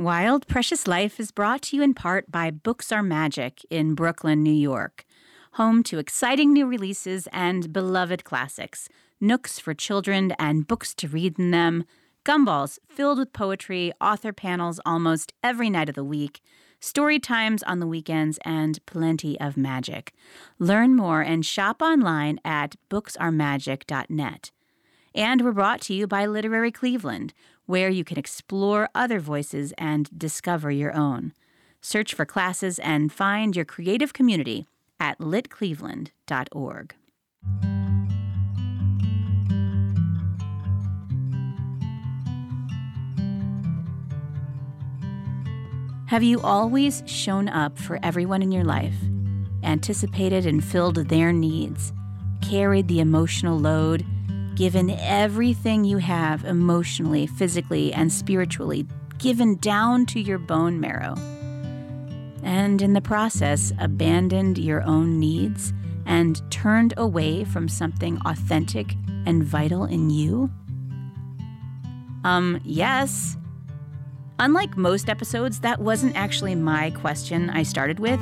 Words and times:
Wild 0.00 0.46
Precious 0.46 0.86
Life 0.86 1.18
is 1.18 1.32
brought 1.32 1.60
to 1.62 1.76
you 1.76 1.82
in 1.82 1.92
part 1.92 2.30
by 2.30 2.52
Books 2.52 2.92
Are 2.92 3.02
Magic 3.02 3.62
in 3.68 3.96
Brooklyn, 3.96 4.44
New 4.44 4.54
York, 4.54 5.04
home 5.54 5.82
to 5.82 5.98
exciting 5.98 6.52
new 6.52 6.66
releases 6.66 7.26
and 7.32 7.72
beloved 7.72 8.22
classics, 8.22 8.88
nooks 9.20 9.58
for 9.58 9.74
children 9.74 10.36
and 10.38 10.68
books 10.68 10.94
to 10.94 11.08
read 11.08 11.36
in 11.36 11.50
them, 11.50 11.82
gumballs 12.24 12.78
filled 12.88 13.18
with 13.18 13.32
poetry, 13.32 13.92
author 14.00 14.32
panels 14.32 14.78
almost 14.86 15.32
every 15.42 15.68
night 15.68 15.88
of 15.88 15.96
the 15.96 16.04
week, 16.04 16.42
story 16.78 17.18
times 17.18 17.64
on 17.64 17.80
the 17.80 17.86
weekends, 17.88 18.38
and 18.44 18.78
plenty 18.86 19.38
of 19.40 19.56
magic. 19.56 20.12
Learn 20.60 20.94
more 20.94 21.22
and 21.22 21.44
shop 21.44 21.82
online 21.82 22.38
at 22.44 22.76
booksaremagic.net. 22.88 24.52
And 25.12 25.42
we're 25.42 25.50
brought 25.50 25.80
to 25.82 25.94
you 25.94 26.06
by 26.06 26.26
Literary 26.26 26.70
Cleveland, 26.70 27.34
where 27.68 27.90
you 27.90 28.02
can 28.02 28.18
explore 28.18 28.88
other 28.94 29.20
voices 29.20 29.74
and 29.76 30.08
discover 30.18 30.70
your 30.70 30.96
own. 30.96 31.34
Search 31.82 32.14
for 32.14 32.24
classes 32.24 32.78
and 32.78 33.12
find 33.12 33.54
your 33.54 33.66
creative 33.66 34.14
community 34.14 34.66
at 34.98 35.18
litcleveland.org. 35.18 36.94
Have 46.06 46.22
you 46.22 46.40
always 46.40 47.02
shown 47.04 47.50
up 47.50 47.78
for 47.78 47.98
everyone 48.02 48.40
in 48.40 48.50
your 48.50 48.64
life, 48.64 48.96
anticipated 49.62 50.46
and 50.46 50.64
filled 50.64 50.96
their 50.96 51.34
needs, 51.34 51.92
carried 52.40 52.88
the 52.88 53.00
emotional 53.00 53.58
load, 53.58 54.06
given 54.58 54.90
everything 54.90 55.84
you 55.84 55.98
have 55.98 56.44
emotionally, 56.44 57.28
physically, 57.28 57.92
and 57.92 58.12
spiritually, 58.12 58.84
given 59.18 59.54
down 59.58 60.04
to 60.04 60.18
your 60.20 60.36
bone 60.36 60.80
marrow? 60.80 61.14
And 62.42 62.82
in 62.82 62.92
the 62.92 63.00
process, 63.00 63.72
abandoned 63.78 64.58
your 64.58 64.82
own 64.82 65.20
needs 65.20 65.72
and 66.06 66.42
turned 66.50 66.92
away 66.96 67.44
from 67.44 67.68
something 67.68 68.18
authentic 68.26 68.96
and 69.26 69.44
vital 69.44 69.84
in 69.84 70.10
you? 70.10 70.50
Um, 72.24 72.60
yes. 72.64 73.36
Unlike 74.40 74.76
most 74.76 75.08
episodes, 75.08 75.60
that 75.60 75.78
wasn't 75.78 76.16
actually 76.16 76.56
my 76.56 76.90
question 76.90 77.48
I 77.48 77.62
started 77.62 78.00
with. 78.00 78.18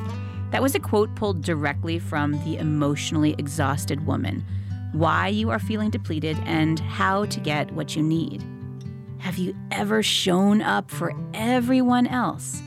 That 0.51 0.61
was 0.61 0.75
a 0.75 0.81
quote 0.81 1.15
pulled 1.15 1.41
directly 1.41 1.99
from 1.99 2.33
The 2.45 2.59
Emotionally 2.59 3.35
Exhausted 3.39 4.07
Woman 4.07 4.45
Why 4.93 5.29
You 5.29 5.51
Are 5.51 5.59
Feeling 5.59 5.91
Depleted 5.91 6.39
and 6.45 6.79
How 6.81 7.25
to 7.27 7.41
Get 7.41 7.73
What 7.73 7.97
You 7.97 8.03
Need. 8.03 8.45
Have 9.19 9.39
you 9.39 9.55
ever 9.71 10.03
shown 10.03 10.63
up 10.63 10.91
for 10.91 11.13
everyone 11.35 12.07
else 12.07 12.63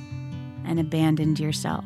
and 0.65 0.79
abandoned 0.79 1.39
yourself? 1.39 1.85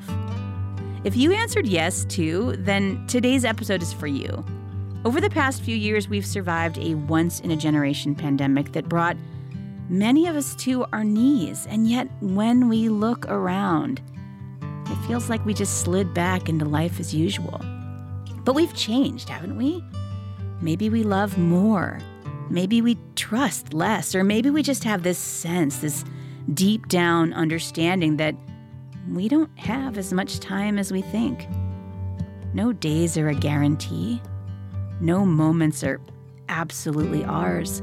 If 1.04 1.16
you 1.16 1.32
answered 1.32 1.68
yes 1.68 2.06
to, 2.06 2.56
then 2.58 3.06
today's 3.08 3.46
episode 3.46 3.82
is 3.82 3.94
for 3.94 4.08
you. 4.08 4.44
Over 5.06 5.20
the 5.20 5.30
past 5.30 5.62
few 5.62 5.76
years, 5.76 6.08
we've 6.08 6.26
survived 6.26 6.78
a 6.78 6.96
once 6.96 7.40
in 7.42 7.52
a 7.52 7.58
generation 7.58 8.16
pandemic 8.16 8.72
that 8.72 8.90
brought 8.90 9.18
many 9.90 10.28
of 10.28 10.36
us 10.36 10.56
to 10.56 10.86
our 10.94 11.04
knees, 11.04 11.68
and 11.70 11.88
yet 11.88 12.08
when 12.22 12.70
we 12.70 12.90
look 12.90 13.26
around, 13.28 14.02
it 14.62 15.08
feels 15.08 15.30
like 15.30 15.46
we 15.46 15.54
just 15.54 15.82
slid 15.82 16.14
back 16.14 16.50
into 16.50 16.66
life 16.66 17.00
as 17.00 17.14
usual. 17.14 17.60
But 18.44 18.56
we've 18.56 18.74
changed, 18.74 19.30
haven't 19.30 19.58
we? 19.58 19.84
Maybe 20.64 20.90
we 20.90 21.04
love 21.04 21.38
more. 21.38 22.00
Maybe 22.50 22.82
we 22.82 22.98
trust 23.16 23.74
less. 23.74 24.16
Or 24.16 24.24
maybe 24.24 24.50
we 24.50 24.64
just 24.64 24.86
have 24.86 25.04
this 25.04 25.18
sense, 25.18 25.80
this 25.80 26.06
deep 26.54 26.88
down 26.88 27.34
understanding 27.34 28.16
that 28.16 28.34
we 29.12 29.28
don't 29.28 29.52
have 29.60 29.98
as 29.98 30.14
much 30.14 30.40
time 30.40 30.80
as 30.80 30.90
we 30.90 31.02
think. 31.02 31.46
No 32.54 32.72
days 32.72 33.18
are 33.18 33.28
a 33.28 33.36
guarantee. 33.36 34.22
No 35.02 35.26
moments 35.26 35.84
are 35.84 36.00
absolutely 36.48 37.26
ours. 37.26 37.82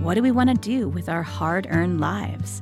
What 0.00 0.16
do 0.16 0.22
we 0.22 0.32
want 0.32 0.50
to 0.50 0.56
do 0.56 0.90
with 0.90 1.08
our 1.08 1.22
hard 1.22 1.66
earned 1.70 1.98
lives? 1.98 2.60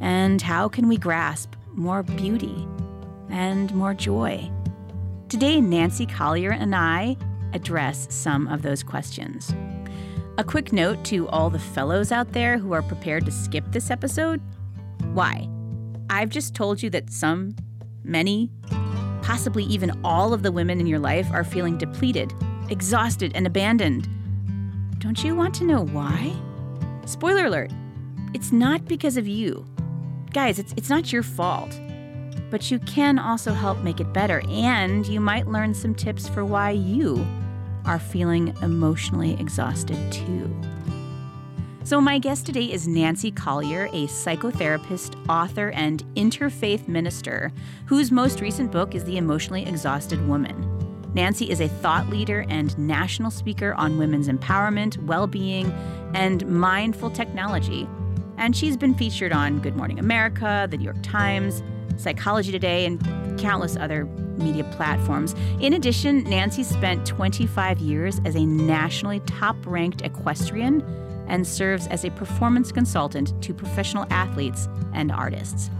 And 0.00 0.42
how 0.42 0.68
can 0.68 0.88
we 0.88 0.96
grasp 0.96 1.54
more 1.74 2.02
beauty 2.02 2.66
and 3.30 3.72
more 3.76 3.94
joy? 3.94 4.50
Today, 5.28 5.60
Nancy 5.60 6.04
Collier 6.04 6.50
and 6.50 6.74
I 6.74 7.16
address 7.54 8.06
some 8.10 8.46
of 8.48 8.62
those 8.62 8.82
questions. 8.82 9.54
A 10.36 10.44
quick 10.44 10.72
note 10.72 11.04
to 11.04 11.28
all 11.28 11.48
the 11.48 11.58
fellows 11.58 12.12
out 12.12 12.32
there 12.32 12.58
who 12.58 12.72
are 12.72 12.82
prepared 12.82 13.24
to 13.24 13.30
skip 13.30 13.64
this 13.70 13.90
episode 13.90 14.40
why? 15.12 15.48
I've 16.10 16.30
just 16.30 16.54
told 16.54 16.82
you 16.82 16.90
that 16.90 17.10
some, 17.10 17.54
many, 18.02 18.50
possibly 19.22 19.62
even 19.64 19.92
all 20.02 20.32
of 20.32 20.42
the 20.42 20.50
women 20.50 20.80
in 20.80 20.88
your 20.88 20.98
life 20.98 21.30
are 21.32 21.44
feeling 21.44 21.78
depleted, 21.78 22.32
exhausted, 22.68 23.32
and 23.34 23.46
abandoned. 23.46 24.08
Don't 24.98 25.22
you 25.22 25.36
want 25.36 25.54
to 25.56 25.64
know 25.64 25.84
why? 25.86 26.32
Spoiler 27.06 27.46
alert 27.46 27.70
it's 28.34 28.50
not 28.50 28.84
because 28.86 29.16
of 29.16 29.28
you. 29.28 29.64
Guys, 30.32 30.58
it's, 30.58 30.74
it's 30.76 30.90
not 30.90 31.12
your 31.12 31.22
fault. 31.22 31.78
But 32.50 32.68
you 32.68 32.80
can 32.80 33.20
also 33.20 33.52
help 33.52 33.78
make 33.78 34.00
it 34.00 34.12
better, 34.12 34.42
and 34.48 35.06
you 35.06 35.20
might 35.20 35.46
learn 35.46 35.72
some 35.72 35.94
tips 35.94 36.28
for 36.28 36.44
why 36.44 36.70
you 36.70 37.24
are 37.84 37.98
feeling 37.98 38.54
emotionally 38.62 39.38
exhausted 39.40 40.12
too. 40.12 40.54
So, 41.84 42.00
my 42.00 42.18
guest 42.18 42.46
today 42.46 42.72
is 42.72 42.88
Nancy 42.88 43.30
Collier, 43.30 43.86
a 43.92 44.06
psychotherapist, 44.06 45.16
author, 45.28 45.70
and 45.72 46.02
interfaith 46.14 46.88
minister, 46.88 47.52
whose 47.84 48.10
most 48.10 48.40
recent 48.40 48.72
book 48.72 48.94
is 48.94 49.04
The 49.04 49.18
Emotionally 49.18 49.66
Exhausted 49.66 50.26
Woman. 50.26 50.70
Nancy 51.12 51.50
is 51.50 51.60
a 51.60 51.68
thought 51.68 52.08
leader 52.08 52.46
and 52.48 52.76
national 52.78 53.30
speaker 53.30 53.74
on 53.74 53.98
women's 53.98 54.28
empowerment, 54.28 54.96
well 55.04 55.26
being, 55.26 55.70
and 56.14 56.46
mindful 56.46 57.10
technology. 57.10 57.86
And 58.38 58.56
she's 58.56 58.78
been 58.78 58.94
featured 58.94 59.32
on 59.32 59.60
Good 59.60 59.76
Morning 59.76 59.98
America, 59.98 60.66
The 60.70 60.78
New 60.78 60.84
York 60.84 61.02
Times, 61.02 61.62
Psychology 61.96 62.52
Today, 62.52 62.86
and 62.86 63.00
countless 63.38 63.76
other 63.76 64.04
media 64.38 64.64
platforms. 64.72 65.34
In 65.60 65.74
addition, 65.74 66.24
Nancy 66.24 66.62
spent 66.62 67.06
25 67.06 67.78
years 67.78 68.20
as 68.24 68.34
a 68.34 68.44
nationally 68.44 69.20
top 69.20 69.56
ranked 69.66 70.02
equestrian 70.02 70.82
and 71.28 71.46
serves 71.46 71.86
as 71.88 72.04
a 72.04 72.10
performance 72.10 72.72
consultant 72.72 73.40
to 73.42 73.54
professional 73.54 74.06
athletes 74.10 74.68
and 74.92 75.10
artists. 75.10 75.70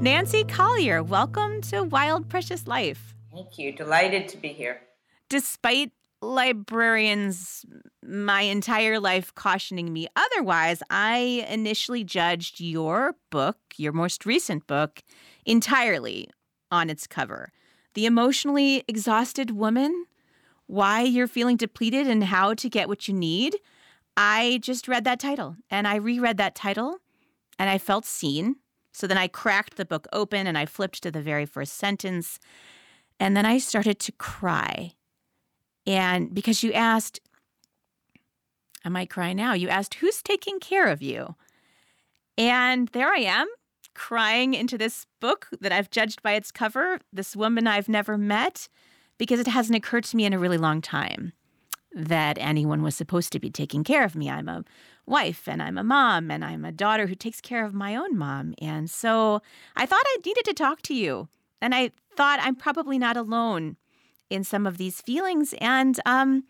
Nancy 0.00 0.44
Collier, 0.44 1.02
welcome 1.02 1.60
to 1.62 1.82
Wild 1.82 2.28
Precious 2.28 2.66
Life. 2.66 3.14
Thank 3.32 3.58
you. 3.58 3.72
Delighted 3.72 4.28
to 4.28 4.36
be 4.36 4.48
here. 4.48 4.80
Despite 5.28 5.90
librarians 6.22 7.64
my 8.02 8.42
entire 8.42 8.98
life 8.98 9.34
cautioning 9.34 9.92
me 9.92 10.08
otherwise, 10.16 10.82
I 10.90 11.46
initially 11.48 12.04
judged 12.04 12.60
your 12.60 13.14
book, 13.30 13.58
your 13.76 13.92
most 13.92 14.26
recent 14.26 14.66
book, 14.66 15.02
entirely 15.44 16.28
on 16.70 16.90
its 16.90 17.06
cover. 17.06 17.52
The 17.94 18.06
Emotionally 18.06 18.84
Exhausted 18.88 19.50
Woman 19.52 20.06
Why 20.66 21.02
You're 21.02 21.26
Feeling 21.26 21.56
Depleted 21.56 22.06
and 22.06 22.24
How 22.24 22.54
to 22.54 22.68
Get 22.68 22.88
What 22.88 23.08
You 23.08 23.14
Need. 23.14 23.56
I 24.16 24.58
just 24.62 24.88
read 24.88 25.04
that 25.04 25.20
title 25.20 25.56
and 25.70 25.86
I 25.86 25.96
reread 25.96 26.38
that 26.38 26.54
title 26.54 26.98
and 27.58 27.70
I 27.70 27.78
felt 27.78 28.04
seen. 28.04 28.56
So 28.92 29.06
then 29.06 29.18
I 29.18 29.28
cracked 29.28 29.76
the 29.76 29.84
book 29.84 30.06
open 30.12 30.46
and 30.46 30.56
I 30.56 30.66
flipped 30.66 31.02
to 31.02 31.10
the 31.10 31.20
very 31.20 31.44
first 31.44 31.74
sentence. 31.74 32.38
And 33.20 33.36
then 33.36 33.44
I 33.46 33.58
started 33.58 33.98
to 34.00 34.12
cry. 34.12 34.92
And 35.86 36.34
because 36.34 36.62
you 36.62 36.72
asked, 36.72 37.20
I 38.84 38.88
might 38.88 39.10
cry 39.10 39.32
now, 39.32 39.52
you 39.52 39.68
asked, 39.68 39.94
who's 39.94 40.22
taking 40.22 40.60
care 40.60 40.88
of 40.88 41.02
you? 41.02 41.34
And 42.38 42.88
there 42.88 43.12
I 43.12 43.20
am, 43.20 43.48
crying 43.94 44.54
into 44.54 44.76
this 44.76 45.06
book 45.20 45.48
that 45.60 45.72
I've 45.72 45.90
judged 45.90 46.22
by 46.22 46.32
its 46.32 46.50
cover, 46.50 46.98
this 47.12 47.34
woman 47.34 47.66
I've 47.66 47.88
never 47.88 48.18
met, 48.18 48.68
because 49.18 49.40
it 49.40 49.46
hasn't 49.46 49.76
occurred 49.76 50.04
to 50.04 50.16
me 50.16 50.24
in 50.24 50.32
a 50.32 50.38
really 50.38 50.58
long 50.58 50.80
time 50.82 51.32
that 51.92 52.36
anyone 52.38 52.82
was 52.82 52.94
supposed 52.94 53.32
to 53.32 53.40
be 53.40 53.50
taking 53.50 53.82
care 53.82 54.04
of 54.04 54.14
me. 54.14 54.28
I'm 54.28 54.48
a 54.48 54.64
wife 55.06 55.48
and 55.48 55.62
I'm 55.62 55.78
a 55.78 55.84
mom 55.84 56.30
and 56.30 56.44
I'm 56.44 56.64
a 56.64 56.72
daughter 56.72 57.06
who 57.06 57.14
takes 57.14 57.40
care 57.40 57.64
of 57.64 57.72
my 57.72 57.96
own 57.96 58.18
mom. 58.18 58.54
And 58.60 58.90
so 58.90 59.40
I 59.74 59.86
thought 59.86 60.04
I 60.04 60.18
needed 60.24 60.44
to 60.44 60.52
talk 60.52 60.82
to 60.82 60.94
you. 60.94 61.28
And 61.62 61.74
I 61.74 61.92
thought 62.14 62.38
I'm 62.42 62.54
probably 62.54 62.98
not 62.98 63.16
alone 63.16 63.76
in 64.30 64.44
some 64.44 64.66
of 64.66 64.78
these 64.78 65.00
feelings. 65.00 65.54
And 65.58 65.98
um, 66.06 66.44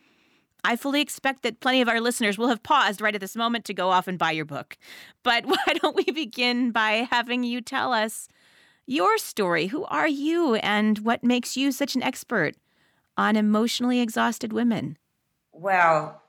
I 0.65 0.77
fully 0.77 1.01
expect 1.01 1.43
that 1.43 1.61
plenty 1.61 1.81
of 1.81 1.89
our 1.89 2.01
listeners 2.01 2.39
will 2.39 2.49
have 2.49 2.63
paused 2.63 3.01
right 3.01 3.15
at 3.15 3.21
this 3.21 3.37
moment 3.37 3.65
to 3.67 3.75
go 3.75 3.91
off 3.91 4.09
and 4.09 4.19
buy 4.19 4.33
your 4.33 4.45
book. 4.45 4.77
But 5.23 5.47
why 5.47 5.75
don't 5.75 5.97
we 5.97 6.05
begin 6.05 6.73
by 6.73 7.07
having 7.11 7.45
you 7.45 7.61
tell 7.61 7.93
us 7.93 8.29
your 8.87 9.19
story? 9.19 9.69
Who 9.69 9.85
are 9.85 10.09
you 10.09 10.57
and 10.57 10.99
what 11.01 11.25
makes 11.25 11.57
you 11.57 11.73
such 11.73 11.95
an 11.95 12.03
expert 12.03 12.57
on 13.17 13.37
emotionally 13.37 14.01
exhausted 14.01 14.53
women? 14.53 14.99
Well, 15.53 16.21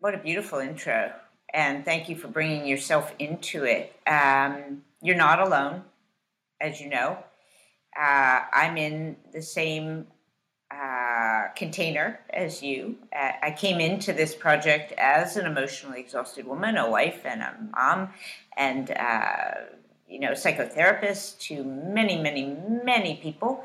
what 0.00 0.14
a 0.14 0.18
beautiful 0.18 0.58
intro. 0.58 1.12
And 1.52 1.84
thank 1.84 2.08
you 2.08 2.16
for 2.16 2.28
bringing 2.28 2.66
yourself 2.66 3.12
into 3.18 3.64
it. 3.64 3.94
Um, 4.06 4.82
you're 5.02 5.16
not 5.16 5.40
alone, 5.40 5.82
as 6.60 6.80
you 6.80 6.88
know. 6.88 7.18
Uh, 7.98 8.40
I'm 8.52 8.76
in 8.76 9.16
the 9.32 9.42
same 9.42 10.06
uh, 10.70 11.48
container 11.56 12.20
as 12.30 12.62
you. 12.62 12.96
Uh, 13.14 13.32
I 13.42 13.50
came 13.50 13.80
into 13.80 14.12
this 14.12 14.34
project 14.34 14.92
as 14.98 15.36
an 15.36 15.46
emotionally 15.46 16.00
exhausted 16.00 16.46
woman, 16.46 16.76
a 16.76 16.88
wife, 16.88 17.22
and 17.24 17.42
a 17.42 17.54
mom, 17.72 18.10
and 18.56 18.90
uh, 18.92 19.52
you 20.08 20.20
know, 20.20 20.32
psychotherapist 20.32 21.38
to 21.40 21.64
many, 21.64 22.20
many, 22.20 22.56
many 22.84 23.16
people. 23.16 23.64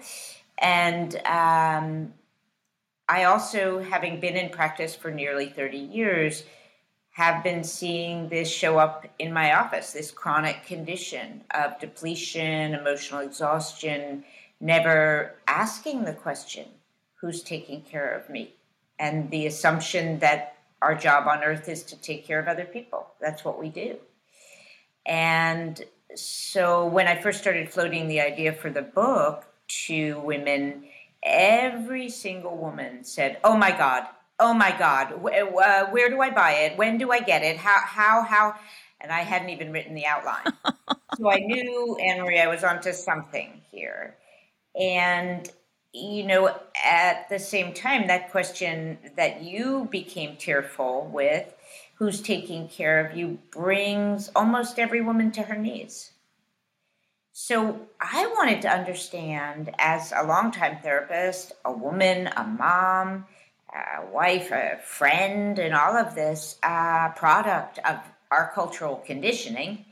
And 0.57 1.15
um, 1.25 2.13
I 3.07 3.25
also, 3.25 3.81
having 3.81 4.19
been 4.19 4.35
in 4.35 4.49
practice 4.49 4.95
for 4.95 5.11
nearly 5.11 5.47
30 5.47 5.77
years, 5.77 6.43
have 7.11 7.43
been 7.43 7.63
seeing 7.63 8.29
this 8.29 8.49
show 8.49 8.77
up 8.77 9.05
in 9.19 9.31
my 9.31 9.55
office 9.55 9.93
this 9.93 10.11
chronic 10.11 10.65
condition 10.65 11.41
of 11.53 11.79
depletion, 11.79 12.73
emotional 12.73 13.21
exhaustion, 13.21 14.23
never 14.59 15.35
asking 15.47 16.03
the 16.03 16.13
question 16.13 16.65
who's 17.21 17.43
taking 17.43 17.81
care 17.81 18.11
of 18.11 18.29
me? 18.29 18.53
And 18.99 19.29
the 19.29 19.47
assumption 19.47 20.19
that 20.19 20.57
our 20.81 20.95
job 20.95 21.27
on 21.27 21.43
earth 21.43 21.67
is 21.67 21.83
to 21.83 21.95
take 22.01 22.25
care 22.25 22.39
of 22.39 22.47
other 22.47 22.65
people. 22.65 23.07
That's 23.19 23.43
what 23.43 23.59
we 23.59 23.69
do. 23.69 23.97
And 25.05 25.83
so 26.15 26.85
when 26.85 27.07
I 27.07 27.19
first 27.21 27.39
started 27.39 27.69
floating 27.69 28.07
the 28.07 28.21
idea 28.21 28.53
for 28.53 28.69
the 28.69 28.81
book 28.81 29.45
to 29.87 30.19
women, 30.21 30.85
every 31.23 32.09
single 32.09 32.57
woman 32.57 33.03
said, 33.03 33.37
Oh 33.43 33.57
my 33.57 33.71
God, 33.71 34.03
oh 34.39 34.53
my 34.53 34.75
God, 34.77 35.13
uh, 35.13 35.85
where 35.87 36.09
do 36.09 36.21
I 36.21 36.29
buy 36.29 36.51
it? 36.51 36.77
When 36.77 36.97
do 36.97 37.11
I 37.11 37.19
get 37.19 37.43
it? 37.43 37.57
How, 37.57 37.81
how, 37.83 38.21
how? 38.23 38.55
And 39.01 39.11
I 39.11 39.21
hadn't 39.21 39.49
even 39.49 39.71
written 39.71 39.93
the 39.93 40.05
outline. 40.05 40.53
so 41.17 41.29
I 41.29 41.39
knew, 41.39 41.97
Anne 41.97 42.21
Marie, 42.21 42.39
I 42.39 42.47
was 42.47 42.63
onto 42.63 42.91
something 42.93 43.61
here. 43.71 44.15
And, 44.79 45.49
you 45.95 46.23
know, 46.23 46.53
at 46.83 47.29
the 47.29 47.39
same 47.39 47.73
time, 47.73 48.07
that 48.07 48.31
question 48.31 48.97
that 49.15 49.43
you 49.43 49.87
became 49.89 50.35
tearful 50.35 51.09
with, 51.11 51.53
who's 51.95 52.21
taking 52.21 52.67
care 52.67 53.05
of 53.05 53.15
you, 53.15 53.39
brings 53.51 54.29
almost 54.35 54.77
every 54.77 55.01
woman 55.01 55.31
to 55.31 55.43
her 55.43 55.55
knees. 55.55 56.11
So 57.31 57.87
I 57.99 58.27
wanted 58.27 58.61
to 58.63 58.69
understand, 58.69 59.73
as 59.79 60.13
a 60.15 60.25
longtime 60.25 60.79
therapist, 60.81 61.53
a 61.63 61.71
woman, 61.71 62.27
a 62.27 62.43
mom, 62.43 63.25
a 63.73 64.05
wife, 64.11 64.51
a 64.51 64.79
friend, 64.83 65.57
and 65.59 65.73
all 65.73 65.95
of 65.95 66.15
this 66.15 66.57
uh, 66.63 67.09
product 67.09 67.79
of 67.79 67.99
our 68.31 68.51
cultural 68.53 68.97
conditioning, 68.97 69.85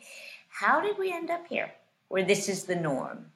how 0.49 0.81
did 0.81 0.97
we 0.97 1.11
end 1.11 1.29
up 1.29 1.47
here 1.47 1.71
where 2.07 2.23
this 2.23 2.47
is 2.47 2.63
the 2.63 2.75
norm? 2.75 3.32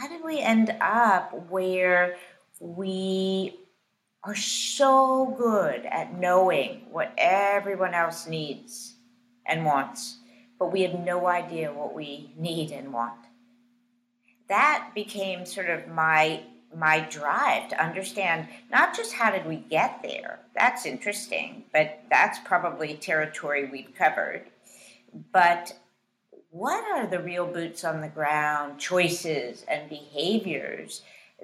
How 0.00 0.08
did 0.08 0.24
we 0.24 0.40
end 0.40 0.74
up 0.80 1.50
where 1.50 2.16
we 2.58 3.54
are 4.24 4.34
so 4.34 5.36
good 5.38 5.84
at 5.84 6.18
knowing 6.18 6.86
what 6.90 7.12
everyone 7.18 7.92
else 7.92 8.26
needs 8.26 8.94
and 9.44 9.66
wants, 9.66 10.16
but 10.58 10.72
we 10.72 10.80
have 10.82 10.98
no 10.98 11.26
idea 11.26 11.70
what 11.70 11.94
we 11.94 12.32
need 12.38 12.70
and 12.70 12.94
want? 12.94 13.20
That 14.48 14.92
became 14.94 15.44
sort 15.44 15.68
of 15.68 15.86
my 15.88 16.44
my 16.74 17.00
drive 17.00 17.68
to 17.68 17.84
understand 17.84 18.48
not 18.70 18.96
just 18.96 19.12
how 19.12 19.30
did 19.30 19.44
we 19.44 19.56
get 19.56 20.00
there 20.04 20.38
that's 20.54 20.86
interesting 20.86 21.64
but 21.72 22.00
that's 22.08 22.38
probably 22.44 22.94
territory 22.94 23.68
we've 23.68 23.92
covered 23.98 24.44
but 25.32 25.76
what 26.50 26.84
are 26.96 27.06
the 27.06 27.20
real 27.20 27.46
boots 27.46 27.84
on 27.84 28.00
the 28.00 28.08
ground 28.08 28.78
choices 28.78 29.64
and 29.68 29.88
behaviors 29.88 31.02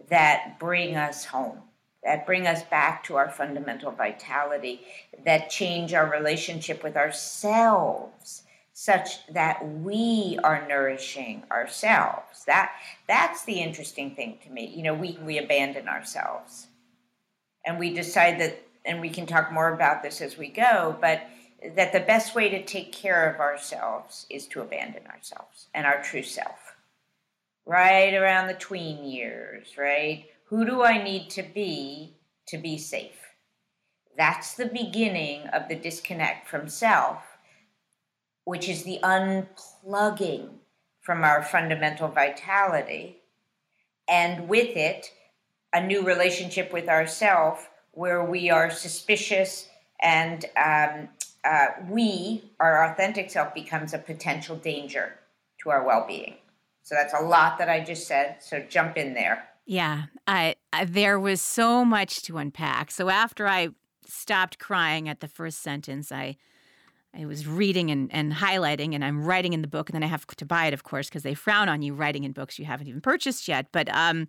that 0.08 0.58
bring 0.58 0.96
us 0.96 1.24
home 1.24 1.62
that 2.06 2.24
bring 2.24 2.46
us 2.46 2.62
back 2.64 3.02
to 3.02 3.16
our 3.16 3.28
fundamental 3.28 3.90
vitality 3.90 4.80
that 5.24 5.50
change 5.50 5.92
our 5.92 6.08
relationship 6.08 6.84
with 6.84 6.96
ourselves 6.96 8.44
such 8.72 9.26
that 9.28 9.66
we 9.80 10.38
are 10.44 10.68
nourishing 10.68 11.42
ourselves. 11.50 12.44
That 12.46 12.72
that's 13.08 13.44
the 13.44 13.60
interesting 13.60 14.14
thing 14.14 14.38
to 14.44 14.50
me. 14.50 14.66
You 14.66 14.82
know, 14.82 14.94
we 14.94 15.18
we 15.22 15.38
abandon 15.38 15.88
ourselves. 15.88 16.68
And 17.64 17.78
we 17.78 17.92
decide 17.92 18.38
that 18.40 18.62
and 18.84 19.00
we 19.00 19.08
can 19.08 19.26
talk 19.26 19.50
more 19.50 19.72
about 19.72 20.02
this 20.02 20.20
as 20.20 20.38
we 20.38 20.48
go, 20.48 20.96
but 21.00 21.22
that 21.74 21.92
the 21.92 22.00
best 22.00 22.34
way 22.34 22.48
to 22.48 22.64
take 22.64 22.92
care 22.92 23.30
of 23.32 23.40
ourselves 23.40 24.26
is 24.28 24.46
to 24.48 24.60
abandon 24.60 25.06
ourselves 25.06 25.68
and 25.74 25.86
our 25.86 26.02
true 26.02 26.22
self. 26.22 26.74
Right 27.64 28.14
around 28.14 28.46
the 28.46 28.54
tween 28.54 29.04
years, 29.04 29.76
right? 29.76 30.26
Who 30.46 30.64
do 30.64 30.82
I 30.82 31.02
need 31.02 31.30
to 31.30 31.42
be 31.42 32.14
to 32.46 32.58
be 32.58 32.78
safe? 32.78 33.34
That's 34.16 34.54
the 34.54 34.66
beginning 34.66 35.48
of 35.48 35.68
the 35.68 35.74
disconnect 35.74 36.48
from 36.48 36.68
self 36.68 37.36
which 38.46 38.68
is 38.68 38.84
the 38.84 39.00
unplugging 39.02 40.48
from 41.00 41.24
our 41.24 41.42
fundamental 41.42 42.06
vitality, 42.06 43.18
and 44.08 44.48
with 44.48 44.76
it, 44.76 45.10
a 45.72 45.84
new 45.84 46.02
relationship 46.04 46.72
with 46.72 46.88
ourself 46.88 47.68
where 47.90 48.24
we 48.24 48.48
are 48.48 48.70
suspicious 48.70 49.68
and 50.00 50.44
um, 50.56 51.08
uh, 51.46 51.66
we, 51.88 52.50
our 52.60 52.84
authentic 52.90 53.30
self, 53.30 53.54
becomes 53.54 53.94
a 53.94 53.98
potential 53.98 54.56
danger 54.56 55.14
to 55.62 55.70
our 55.70 55.84
well 55.84 56.04
being. 56.06 56.34
So 56.82 56.94
that's 56.94 57.14
a 57.14 57.24
lot 57.24 57.58
that 57.58 57.68
I 57.68 57.80
just 57.80 58.06
said. 58.06 58.36
So 58.40 58.60
jump 58.60 58.96
in 58.96 59.14
there. 59.14 59.44
Yeah, 59.64 60.04
I, 60.26 60.56
I, 60.72 60.84
there 60.84 61.18
was 61.18 61.40
so 61.40 61.84
much 61.84 62.22
to 62.22 62.38
unpack. 62.38 62.90
So 62.90 63.08
after 63.08 63.48
I 63.48 63.70
stopped 64.06 64.58
crying 64.58 65.08
at 65.08 65.20
the 65.20 65.28
first 65.28 65.62
sentence, 65.62 66.12
I 66.12 66.36
I 67.18 67.24
was 67.24 67.46
reading 67.46 67.90
and, 67.90 68.12
and 68.12 68.30
highlighting, 68.30 68.94
and 68.94 69.02
I'm 69.02 69.24
writing 69.24 69.54
in 69.54 69.62
the 69.62 69.68
book, 69.68 69.88
and 69.88 69.94
then 69.94 70.02
I 70.02 70.06
have 70.06 70.26
to 70.26 70.44
buy 70.44 70.66
it, 70.66 70.74
of 70.74 70.84
course, 70.84 71.08
because 71.08 71.22
they 71.22 71.32
frown 71.32 71.66
on 71.66 71.80
you 71.80 71.94
writing 71.94 72.24
in 72.24 72.32
books 72.32 72.58
you 72.58 72.66
haven't 72.66 72.88
even 72.88 73.00
purchased 73.00 73.48
yet. 73.48 73.68
But 73.72 73.88
um, 73.88 74.28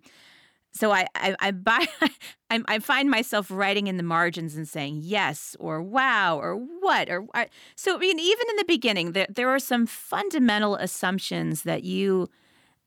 so 0.78 0.92
I, 0.92 1.06
I, 1.16 1.34
I 1.40 1.50
buy, 1.50 1.86
I, 2.50 2.62
I 2.68 2.78
find 2.78 3.10
myself 3.10 3.50
writing 3.50 3.88
in 3.88 3.96
the 3.96 4.04
margins 4.04 4.54
and 4.54 4.68
saying 4.68 5.00
yes 5.02 5.56
or 5.58 5.82
wow 5.82 6.38
or 6.38 6.54
what 6.54 7.10
or 7.10 7.26
so. 7.74 7.96
I 7.96 7.98
mean, 7.98 8.20
even 8.20 8.48
in 8.50 8.56
the 8.56 8.64
beginning, 8.64 9.12
there 9.12 9.26
there 9.28 9.48
are 9.48 9.58
some 9.58 9.86
fundamental 9.86 10.76
assumptions 10.76 11.62
that 11.62 11.82
you 11.82 12.28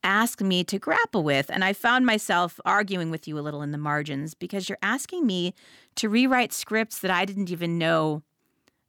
ask 0.03 0.41
me 0.41 0.63
to 0.63 0.79
grapple 0.79 1.23
with, 1.23 1.51
and 1.51 1.65
I 1.65 1.73
found 1.73 2.05
myself 2.05 2.61
arguing 2.63 3.11
with 3.11 3.27
you 3.27 3.37
a 3.37 3.41
little 3.41 3.61
in 3.61 3.71
the 3.71 3.77
margins 3.77 4.33
because 4.33 4.69
you're 4.69 4.77
asking 4.81 5.27
me 5.27 5.53
to 5.95 6.07
rewrite 6.07 6.53
scripts 6.53 6.99
that 6.99 7.11
I 7.11 7.25
didn't 7.25 7.51
even 7.51 7.77
know 7.77 8.23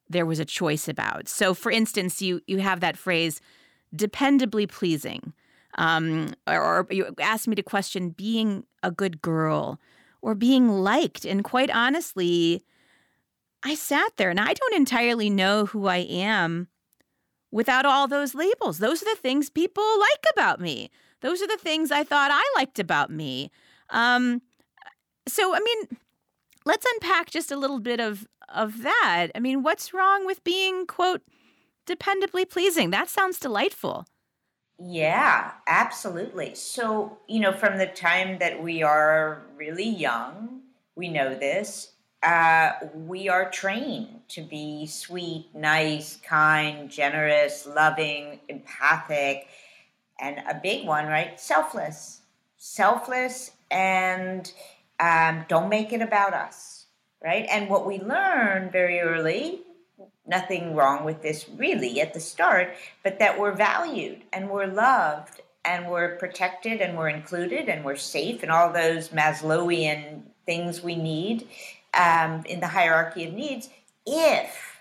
there 0.08 0.26
was 0.26 0.38
a 0.38 0.44
choice 0.44 0.86
about. 0.86 1.26
So, 1.26 1.54
for 1.54 1.72
instance, 1.72 2.22
you 2.22 2.40
you 2.46 2.58
have 2.58 2.78
that 2.80 2.96
phrase, 2.96 3.40
dependably 3.94 4.68
pleasing, 4.68 5.32
um, 5.76 6.34
or, 6.46 6.62
or 6.62 6.86
you 6.90 7.12
asked 7.20 7.48
me 7.48 7.56
to 7.56 7.64
question 7.64 8.10
being 8.10 8.64
a 8.82 8.90
good 8.90 9.22
girl 9.22 9.80
or 10.20 10.34
being 10.34 10.68
liked, 10.68 11.24
and 11.24 11.42
quite 11.42 11.70
honestly, 11.70 12.62
I 13.62 13.74
sat 13.74 14.16
there 14.16 14.30
and 14.30 14.40
I 14.40 14.52
don't 14.54 14.74
entirely 14.74 15.30
know 15.30 15.66
who 15.66 15.86
I 15.86 15.98
am 15.98 16.68
without 17.50 17.84
all 17.84 18.08
those 18.08 18.34
labels. 18.34 18.78
Those 18.78 19.02
are 19.02 19.14
the 19.14 19.20
things 19.20 19.50
people 19.50 19.84
like 20.00 20.24
about 20.32 20.60
me. 20.60 20.90
Those 21.20 21.42
are 21.42 21.46
the 21.46 21.58
things 21.58 21.90
I 21.90 22.02
thought 22.02 22.30
I 22.32 22.42
liked 22.56 22.78
about 22.78 23.10
me. 23.10 23.50
Um, 23.90 24.42
so, 25.28 25.54
I 25.54 25.60
mean, 25.60 25.98
let's 26.64 26.86
unpack 26.94 27.30
just 27.30 27.52
a 27.52 27.56
little 27.56 27.80
bit 27.80 28.00
of 28.00 28.26
of 28.48 28.82
that. 28.82 29.28
I 29.34 29.40
mean, 29.40 29.62
what's 29.62 29.94
wrong 29.94 30.26
with 30.26 30.44
being 30.44 30.86
quote 30.86 31.22
dependably 31.86 32.48
pleasing? 32.48 32.90
That 32.90 33.08
sounds 33.08 33.38
delightful. 33.38 34.06
Yeah, 34.84 35.52
absolutely. 35.66 36.54
So, 36.54 37.18
you 37.28 37.40
know, 37.40 37.52
from 37.52 37.78
the 37.78 37.86
time 37.86 38.38
that 38.38 38.62
we 38.62 38.82
are 38.82 39.42
really 39.56 39.88
young, 39.88 40.62
we 40.96 41.08
know 41.08 41.34
this. 41.34 41.88
uh, 42.22 42.72
we 42.94 43.28
are 43.28 43.50
trained 43.50 44.20
to 44.28 44.42
be 44.42 44.86
sweet, 44.86 45.48
nice, 45.54 46.18
kind, 46.18 46.88
generous, 46.88 47.66
loving, 47.66 48.38
empathic, 48.48 49.48
and 50.20 50.38
a 50.48 50.54
big 50.62 50.86
one, 50.86 51.06
right? 51.06 51.40
Selfless. 51.40 52.22
Selfless 52.58 53.52
and 53.70 54.52
um, 55.00 55.44
don't 55.48 55.68
make 55.68 55.92
it 55.92 56.02
about 56.02 56.34
us, 56.34 56.86
right? 57.24 57.46
And 57.50 57.68
what 57.70 57.86
we 57.86 58.00
learn 58.00 58.70
very 58.70 59.00
early, 59.00 59.61
nothing 60.26 60.74
wrong 60.74 61.04
with 61.04 61.22
this 61.22 61.48
really 61.48 62.00
at 62.00 62.14
the 62.14 62.20
start, 62.20 62.74
but 63.02 63.18
that 63.18 63.38
we're 63.38 63.52
valued 63.52 64.22
and 64.32 64.48
we're 64.48 64.66
loved 64.66 65.40
and 65.64 65.88
we're 65.88 66.16
protected 66.16 66.80
and 66.80 66.96
we're 66.96 67.08
included 67.08 67.68
and 67.68 67.84
we're 67.84 67.96
safe 67.96 68.42
and 68.42 68.50
all 68.50 68.72
those 68.72 69.10
Maslowian 69.10 70.22
things 70.46 70.82
we 70.82 70.96
need 70.96 71.48
um, 71.94 72.42
in 72.46 72.60
the 72.60 72.68
hierarchy 72.68 73.24
of 73.24 73.34
needs 73.34 73.68
if 74.06 74.80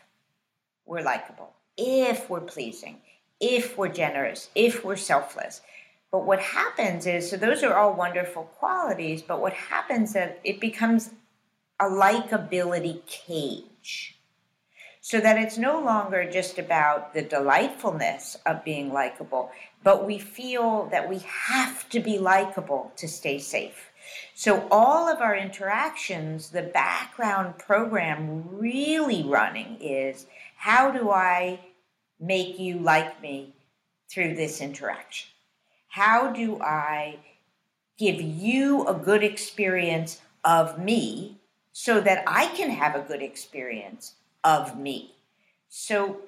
we're 0.86 1.02
likable, 1.02 1.54
if 1.78 2.30
we're 2.30 2.42
pleasing, 2.42 2.98
if 3.40 3.78
we're 3.78 3.90
generous, 3.90 4.50
if 4.56 4.84
we're 4.84 4.96
selfless. 4.96 5.62
But 6.12 6.26
what 6.26 6.40
happens 6.40 7.06
is, 7.06 7.30
so 7.30 7.38
those 7.38 7.64
are 7.64 7.74
all 7.74 7.94
wonderful 7.94 8.44
qualities, 8.44 9.22
but 9.22 9.42
what 9.42 9.54
happens 9.54 10.16
is 10.16 10.32
it 10.44 10.60
becomes 10.60 11.12
a 11.80 11.86
likability 11.86 13.06
cage. 13.06 14.18
So 15.04 15.20
that 15.20 15.40
it's 15.40 15.58
no 15.58 15.80
longer 15.80 16.30
just 16.30 16.60
about 16.60 17.16
the 17.16 17.24
delightfulness 17.24 18.38
of 18.46 18.64
being 18.64 18.94
likable, 18.94 19.50
but 19.84 20.06
we 20.06 20.20
feel 20.20 20.86
that 20.92 21.10
we 21.10 21.20
have 21.26 21.90
to 21.90 22.00
be 22.00 22.20
likable 22.20 22.92
to 22.98 23.08
stay 23.08 23.40
safe. 23.40 23.90
So, 24.36 24.68
all 24.70 25.10
of 25.10 25.20
our 25.20 25.36
interactions, 25.36 26.50
the 26.50 26.62
background 26.62 27.58
program 27.58 28.44
really 28.52 29.24
running 29.24 29.78
is 29.82 30.28
how 30.56 30.92
do 30.92 31.10
I 31.10 31.60
make 32.20 32.60
you 32.60 32.78
like 32.78 33.22
me 33.22 33.56
through 34.08 34.36
this 34.36 34.62
interaction? 34.62 35.30
How 35.88 36.32
do 36.32 36.62
I 36.62 37.18
give 37.98 38.22
you 38.22 38.86
a 38.86 38.94
good 38.94 39.24
experience 39.24 40.22
of 40.44 40.78
me 40.78 41.40
so 41.72 42.00
that 42.02 42.24
I 42.28 42.48
can 42.48 42.70
have 42.70 42.96
a 42.96 43.02
good 43.08 43.22
experience 43.24 44.14
of 44.44 44.78
me? 44.78 45.16
So, 45.70 46.22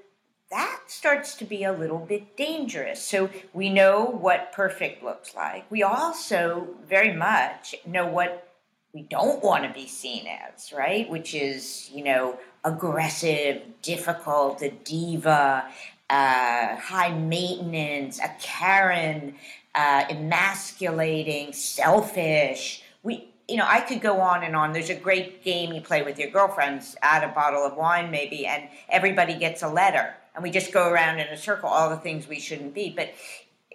that 0.53 0.81
starts 0.85 1.33
to 1.35 1.45
be 1.45 1.63
a 1.63 1.73
little 1.73 1.97
bit 1.97 2.37
dangerous. 2.37 3.03
So 3.03 3.31
we 3.53 3.71
know 3.71 4.05
what 4.05 4.51
perfect 4.51 5.03
looks 5.03 5.33
like. 5.33 5.69
We 5.71 5.81
also 5.81 6.67
very 6.87 7.11
much 7.11 7.73
know 7.87 8.05
what 8.05 8.53
we 8.93 9.01
don't 9.01 9.43
want 9.43 9.63
to 9.63 9.73
be 9.73 9.87
seen 9.87 10.27
as, 10.27 10.71
right? 10.71 11.09
Which 11.09 11.33
is, 11.33 11.89
you 11.91 12.03
know, 12.03 12.37
aggressive, 12.63 13.63
difficult, 13.81 14.61
a 14.61 14.69
diva, 14.69 15.65
uh, 16.07 16.75
high 16.75 17.11
maintenance, 17.11 18.19
a 18.19 18.29
Karen, 18.39 19.33
uh, 19.73 20.05
emasculating, 20.07 21.53
selfish. 21.53 22.83
We, 23.01 23.32
you 23.53 23.59
know, 23.59 23.67
I 23.67 23.81
could 23.81 24.01
go 24.01 24.19
on 24.19 24.43
and 24.43 24.55
on. 24.55 24.73
There's 24.73 24.89
a 24.89 24.95
great 24.95 25.43
game 25.43 25.73
you 25.73 25.81
play 25.81 26.01
with 26.01 26.17
your 26.17 26.31
girlfriends, 26.31 26.95
add 27.03 27.23
a 27.23 27.31
bottle 27.31 27.63
of 27.63 27.77
wine 27.77 28.09
maybe, 28.09 28.47
and 28.47 28.67
everybody 28.89 29.35
gets 29.35 29.61
a 29.61 29.67
letter 29.67 30.15
and 30.33 30.41
we 30.41 30.49
just 30.49 30.71
go 30.71 30.89
around 30.89 31.19
in 31.19 31.27
a 31.27 31.37
circle 31.37 31.69
all 31.69 31.91
the 31.91 31.97
things 31.97 32.27
we 32.27 32.39
shouldn't 32.39 32.73
be. 32.73 32.89
But 32.89 33.13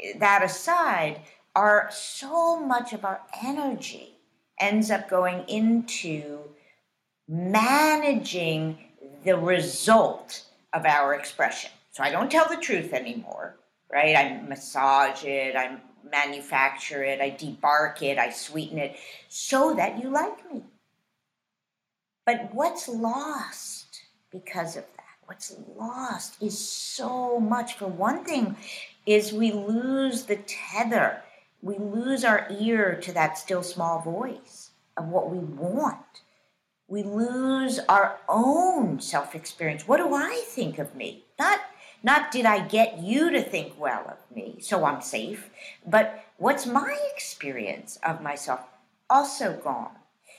eh, 0.02 0.14
that 0.18 0.42
aside, 0.42 1.20
our 1.54 1.88
so 1.92 2.58
much 2.58 2.92
of 2.92 3.04
our 3.04 3.20
energy 3.40 4.14
ends 4.58 4.90
up 4.90 5.08
going 5.08 5.44
into 5.49 6.40
managing 7.28 8.78
the 9.23 9.38
result 9.38 10.44
of 10.73 10.85
our 10.87 11.14
expression. 11.14 11.70
So 11.92 12.02
I 12.02 12.11
don't 12.11 12.32
tell 12.32 12.49
the 12.49 12.56
truth 12.56 12.92
anymore, 12.92 13.56
right? 13.92 14.16
I 14.16 14.42
massage 14.42 15.23
it, 15.23 15.54
I 15.54 15.76
manufacture 16.10 17.04
it, 17.04 17.20
I 17.20 17.30
debark 17.30 18.02
it, 18.02 18.18
I 18.18 18.30
sweeten 18.30 18.78
it 18.78 18.96
so 19.28 19.74
that 19.74 20.02
you 20.02 20.10
like 20.10 20.52
me. 20.52 20.62
But 22.26 22.52
what's 22.52 22.88
lost 22.88 24.02
because 24.30 24.76
of 24.76 24.84
that? 24.96 24.98
what's 25.28 25.54
lost 25.76 26.42
is 26.42 26.58
so 26.58 27.38
much. 27.38 27.74
For 27.74 27.86
one 27.86 28.24
thing, 28.24 28.56
is 29.04 29.32
we 29.32 29.52
lose 29.52 30.24
the 30.24 30.36
tether. 30.36 31.22
We 31.60 31.76
lose 31.76 32.24
our 32.24 32.46
ear 32.58 32.98
to 33.02 33.12
that 33.12 33.36
still 33.36 33.62
small 33.62 34.00
voice 34.00 34.70
of 34.96 35.08
what 35.08 35.30
we 35.30 35.38
want. 35.38 36.22
We 36.88 37.02
lose 37.02 37.78
our 37.90 38.18
own 38.26 39.00
self 39.00 39.34
experience. 39.34 39.86
What 39.86 39.98
do 39.98 40.14
I 40.14 40.42
think 40.46 40.78
of 40.78 40.94
me? 40.94 41.24
Not 41.38 41.60
not 42.02 42.31
did 42.31 42.47
I 42.47 42.67
get 42.67 42.99
you 42.99 43.31
to 43.31 43.43
think 43.43 43.78
well 43.78 44.05
of 44.07 44.37
me, 44.37 44.57
so 44.61 44.85
I'm 44.85 45.00
safe, 45.00 45.50
but 45.87 46.25
what's 46.37 46.67
my 46.67 46.97
experience 47.14 47.99
of 48.02 48.23
myself 48.23 48.61
also 49.11 49.55
gone? 49.55 49.90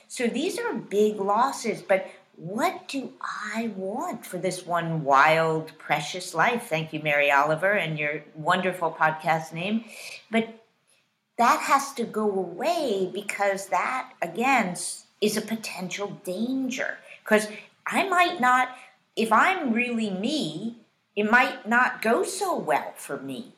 So 0.08 0.26
these 0.26 0.58
are 0.58 0.74
big 0.74 1.20
losses, 1.20 1.82
but 1.82 2.06
what 2.40 2.88
do 2.88 3.12
I 3.54 3.70
want 3.76 4.24
for 4.24 4.38
this 4.38 4.64
one 4.64 5.04
wild, 5.04 5.76
precious 5.78 6.34
life? 6.34 6.68
Thank 6.68 6.92
you, 6.92 7.00
Mary 7.00 7.30
Oliver, 7.30 7.72
and 7.72 7.98
your 7.98 8.24
wonderful 8.34 8.90
podcast 8.90 9.52
name. 9.52 9.84
But 10.30 10.48
that 11.36 11.60
has 11.60 11.92
to 11.94 12.04
go 12.04 12.24
away 12.30 13.10
because 13.12 13.66
that, 13.66 14.12
again, 14.22 14.74
is 15.20 15.36
a 15.36 15.42
potential 15.42 16.18
danger. 16.24 16.96
Because 17.22 17.46
I 17.86 18.08
might 18.08 18.40
not, 18.40 18.70
if 19.16 19.30
I'm 19.30 19.74
really 19.74 20.10
me, 20.10 20.76
it 21.16 21.30
might 21.30 21.68
not 21.68 22.02
go 22.02 22.22
so 22.22 22.56
well 22.56 22.92
for 22.96 23.18
me. 23.18 23.54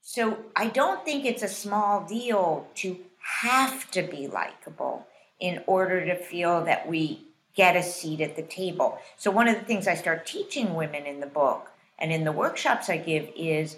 So 0.00 0.38
I 0.54 0.68
don't 0.68 1.04
think 1.04 1.24
it's 1.24 1.42
a 1.42 1.48
small 1.48 2.06
deal 2.06 2.68
to 2.76 2.98
have 3.40 3.90
to 3.90 4.02
be 4.02 4.28
likable 4.28 5.06
in 5.40 5.62
order 5.66 6.04
to 6.06 6.16
feel 6.16 6.64
that 6.64 6.88
we 6.88 7.26
get 7.54 7.76
a 7.76 7.82
seat 7.82 8.20
at 8.20 8.36
the 8.36 8.42
table. 8.42 8.98
So, 9.16 9.30
one 9.30 9.48
of 9.48 9.58
the 9.58 9.64
things 9.64 9.88
I 9.88 9.94
start 9.94 10.26
teaching 10.26 10.74
women 10.74 11.06
in 11.06 11.20
the 11.20 11.26
book 11.26 11.72
and 11.98 12.12
in 12.12 12.24
the 12.24 12.32
workshops 12.32 12.88
I 12.88 12.98
give 12.98 13.30
is 13.34 13.76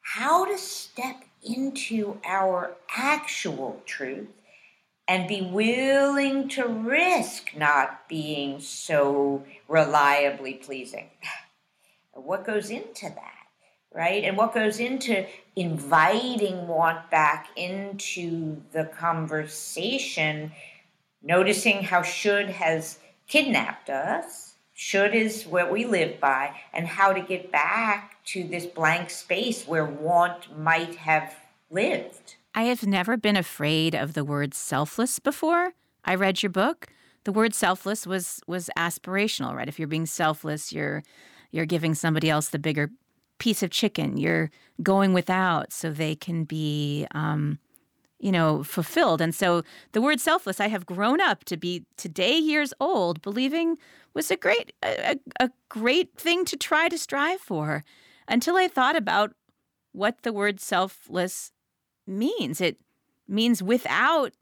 how 0.00 0.44
to 0.44 0.58
step 0.58 1.24
into 1.42 2.18
our 2.24 2.76
actual 2.94 3.82
truth 3.86 4.28
and 5.08 5.28
be 5.28 5.42
willing 5.42 6.48
to 6.50 6.66
risk 6.66 7.50
not 7.56 8.08
being 8.08 8.60
so 8.60 9.44
reliably 9.68 10.54
pleasing. 10.54 11.10
What 12.14 12.46
goes 12.46 12.70
into 12.70 13.08
that, 13.08 13.46
right? 13.92 14.24
And 14.24 14.36
what 14.36 14.54
goes 14.54 14.80
into 14.80 15.26
inviting 15.56 16.66
want 16.66 17.10
back 17.10 17.48
into 17.56 18.62
the 18.72 18.84
conversation, 18.84 20.52
noticing 21.22 21.82
how 21.82 22.02
should 22.02 22.48
has 22.50 22.98
kidnapped 23.26 23.90
us. 23.90 24.54
Should 24.76 25.14
is 25.14 25.46
what 25.46 25.70
we 25.70 25.84
live 25.84 26.18
by, 26.18 26.52
and 26.72 26.86
how 26.86 27.12
to 27.12 27.20
get 27.20 27.52
back 27.52 28.24
to 28.26 28.42
this 28.42 28.66
blank 28.66 29.08
space 29.10 29.68
where 29.68 29.84
want 29.84 30.58
might 30.58 30.96
have 30.96 31.36
lived. 31.70 32.34
I 32.56 32.64
have 32.64 32.86
never 32.86 33.16
been 33.16 33.36
afraid 33.36 33.94
of 33.94 34.14
the 34.14 34.24
word 34.24 34.52
selfless 34.52 35.18
before. 35.18 35.74
I 36.04 36.14
read 36.14 36.42
your 36.42 36.50
book. 36.50 36.88
The 37.24 37.32
word 37.32 37.54
selfless 37.54 38.06
was 38.06 38.40
was 38.46 38.68
aspirational, 38.76 39.54
right? 39.54 39.68
If 39.68 39.78
you're 39.78 39.88
being 39.88 40.06
selfless, 40.06 40.72
you're 40.72 41.02
you're 41.54 41.66
giving 41.66 41.94
somebody 41.94 42.28
else 42.28 42.48
the 42.48 42.58
bigger 42.58 42.90
piece 43.38 43.62
of 43.62 43.70
chicken. 43.70 44.16
You're 44.16 44.50
going 44.82 45.12
without 45.12 45.72
so 45.72 45.90
they 45.90 46.16
can 46.16 46.42
be 46.42 47.06
um, 47.12 47.60
you 48.18 48.32
know, 48.32 48.64
fulfilled. 48.64 49.20
And 49.20 49.34
so 49.34 49.62
the 49.92 50.00
word 50.00 50.18
selfless, 50.18 50.58
I 50.58 50.68
have 50.68 50.86
grown 50.86 51.20
up 51.20 51.44
to 51.44 51.56
be 51.56 51.84
today 51.96 52.36
years 52.36 52.74
old, 52.80 53.22
believing 53.22 53.76
was 54.14 54.30
a 54.30 54.36
great 54.36 54.72
a, 54.82 55.18
a 55.38 55.50
great 55.68 56.16
thing 56.16 56.44
to 56.46 56.56
try 56.56 56.88
to 56.88 56.98
strive 56.98 57.40
for 57.40 57.84
until 58.26 58.56
I 58.56 58.66
thought 58.66 58.96
about 58.96 59.34
what 59.92 60.22
the 60.22 60.32
word 60.32 60.58
selfless 60.58 61.52
means. 62.06 62.60
It 62.60 62.78
means 63.28 63.62
without 63.62 64.32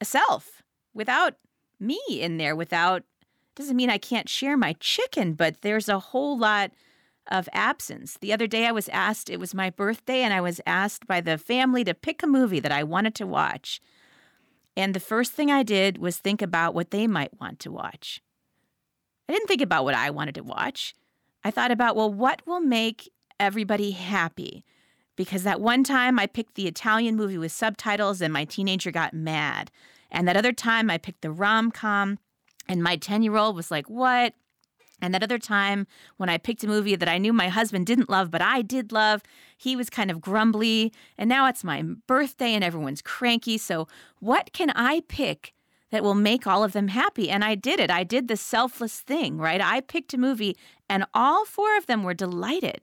a 0.00 0.04
self, 0.04 0.62
without 0.92 1.36
me 1.80 2.00
in 2.08 2.36
there, 2.36 2.56
without 2.56 3.04
doesn't 3.58 3.76
mean 3.76 3.90
I 3.90 3.98
can't 3.98 4.28
share 4.28 4.56
my 4.56 4.74
chicken, 4.80 5.34
but 5.34 5.62
there's 5.62 5.88
a 5.88 5.98
whole 5.98 6.38
lot 6.38 6.70
of 7.30 7.48
absence. 7.52 8.16
The 8.20 8.32
other 8.32 8.46
day, 8.46 8.66
I 8.66 8.72
was 8.72 8.88
asked, 8.90 9.28
it 9.28 9.40
was 9.40 9.52
my 9.52 9.68
birthday, 9.68 10.22
and 10.22 10.32
I 10.32 10.40
was 10.40 10.60
asked 10.64 11.06
by 11.06 11.20
the 11.20 11.36
family 11.36 11.84
to 11.84 11.92
pick 11.92 12.22
a 12.22 12.26
movie 12.26 12.60
that 12.60 12.72
I 12.72 12.84
wanted 12.84 13.14
to 13.16 13.26
watch. 13.26 13.80
And 14.76 14.94
the 14.94 15.00
first 15.00 15.32
thing 15.32 15.50
I 15.50 15.64
did 15.64 15.98
was 15.98 16.18
think 16.18 16.40
about 16.40 16.72
what 16.72 16.92
they 16.92 17.06
might 17.06 17.38
want 17.40 17.58
to 17.60 17.72
watch. 17.72 18.22
I 19.28 19.32
didn't 19.32 19.48
think 19.48 19.60
about 19.60 19.84
what 19.84 19.94
I 19.94 20.10
wanted 20.10 20.36
to 20.36 20.44
watch. 20.44 20.94
I 21.44 21.50
thought 21.50 21.72
about, 21.72 21.96
well, 21.96 22.12
what 22.12 22.46
will 22.46 22.60
make 22.60 23.10
everybody 23.40 23.90
happy? 23.90 24.64
Because 25.16 25.42
that 25.42 25.60
one 25.60 25.82
time 25.82 26.18
I 26.18 26.26
picked 26.26 26.54
the 26.54 26.68
Italian 26.68 27.16
movie 27.16 27.38
with 27.38 27.50
subtitles 27.50 28.20
and 28.20 28.32
my 28.32 28.44
teenager 28.44 28.92
got 28.92 29.12
mad. 29.12 29.72
And 30.10 30.28
that 30.28 30.36
other 30.36 30.52
time 30.52 30.90
I 30.90 30.96
picked 30.96 31.22
the 31.22 31.32
rom 31.32 31.72
com 31.72 32.18
And 32.68 32.82
my 32.82 32.96
10 32.96 33.22
year 33.22 33.36
old 33.36 33.56
was 33.56 33.70
like, 33.70 33.88
What? 33.88 34.34
And 35.00 35.14
that 35.14 35.22
other 35.22 35.38
time 35.38 35.86
when 36.16 36.28
I 36.28 36.38
picked 36.38 36.64
a 36.64 36.68
movie 36.68 36.96
that 36.96 37.08
I 37.08 37.18
knew 37.18 37.32
my 37.32 37.48
husband 37.48 37.86
didn't 37.86 38.10
love, 38.10 38.30
but 38.30 38.42
I 38.42 38.62
did 38.62 38.90
love, 38.90 39.22
he 39.56 39.76
was 39.76 39.88
kind 39.88 40.10
of 40.10 40.20
grumbly. 40.20 40.92
And 41.16 41.28
now 41.28 41.46
it's 41.46 41.62
my 41.62 41.82
birthday 42.06 42.52
and 42.52 42.64
everyone's 42.64 43.02
cranky. 43.02 43.58
So, 43.58 43.86
what 44.18 44.52
can 44.52 44.70
I 44.70 45.02
pick 45.08 45.54
that 45.90 46.02
will 46.02 46.14
make 46.14 46.46
all 46.46 46.64
of 46.64 46.72
them 46.72 46.88
happy? 46.88 47.30
And 47.30 47.44
I 47.44 47.54
did 47.54 47.78
it. 47.78 47.90
I 47.90 48.02
did 48.02 48.28
the 48.28 48.36
selfless 48.36 49.00
thing, 49.00 49.38
right? 49.38 49.60
I 49.60 49.80
picked 49.80 50.14
a 50.14 50.18
movie 50.18 50.56
and 50.88 51.04
all 51.14 51.44
four 51.44 51.76
of 51.76 51.86
them 51.86 52.02
were 52.02 52.14
delighted. 52.14 52.80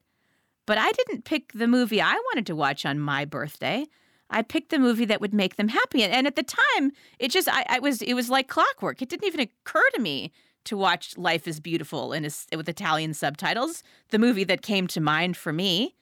But 0.66 0.78
I 0.78 0.92
didn't 0.94 1.26
pick 1.26 1.52
the 1.54 1.68
movie 1.68 2.02
I 2.02 2.14
wanted 2.14 2.48
to 2.48 2.56
watch 2.56 2.86
on 2.86 3.00
my 3.00 3.26
birthday. 3.26 3.86
I 4.30 4.42
picked 4.42 4.70
the 4.70 4.80
movie 4.80 5.06
that 5.06 5.22
would 5.22 5.34
make 5.34 5.56
them 5.56 5.70
happy. 5.70 6.04
And, 6.04 6.12
and 6.12 6.28
at 6.28 6.36
the 6.36 6.44
time, 6.44 6.92
it 7.20 7.30
just 7.30 7.48
I, 7.48 7.66
I, 7.70 7.80
was 7.80 8.02
it 8.02 8.14
was 8.14 8.30
like 8.30 8.48
clockwork. 8.48 9.02
It 9.02 9.10
didn't 9.10 9.28
even 9.28 9.40
occur 9.40 9.84
to 9.94 10.02
me 10.02 10.32
to 10.66 10.76
watch 10.76 11.18
Life 11.18 11.48
is 11.48 11.60
Beautiful 11.60 12.12
in 12.12 12.26
a, 12.26 12.58
with 12.58 12.68
Italian 12.68 13.14
subtitles, 13.14 13.84
the 14.10 14.20
movie 14.20 14.44
that 14.44 14.62
came 14.62 14.88
to 14.88 15.00
mind 15.00 15.38
for 15.38 15.54
me. 15.54 15.96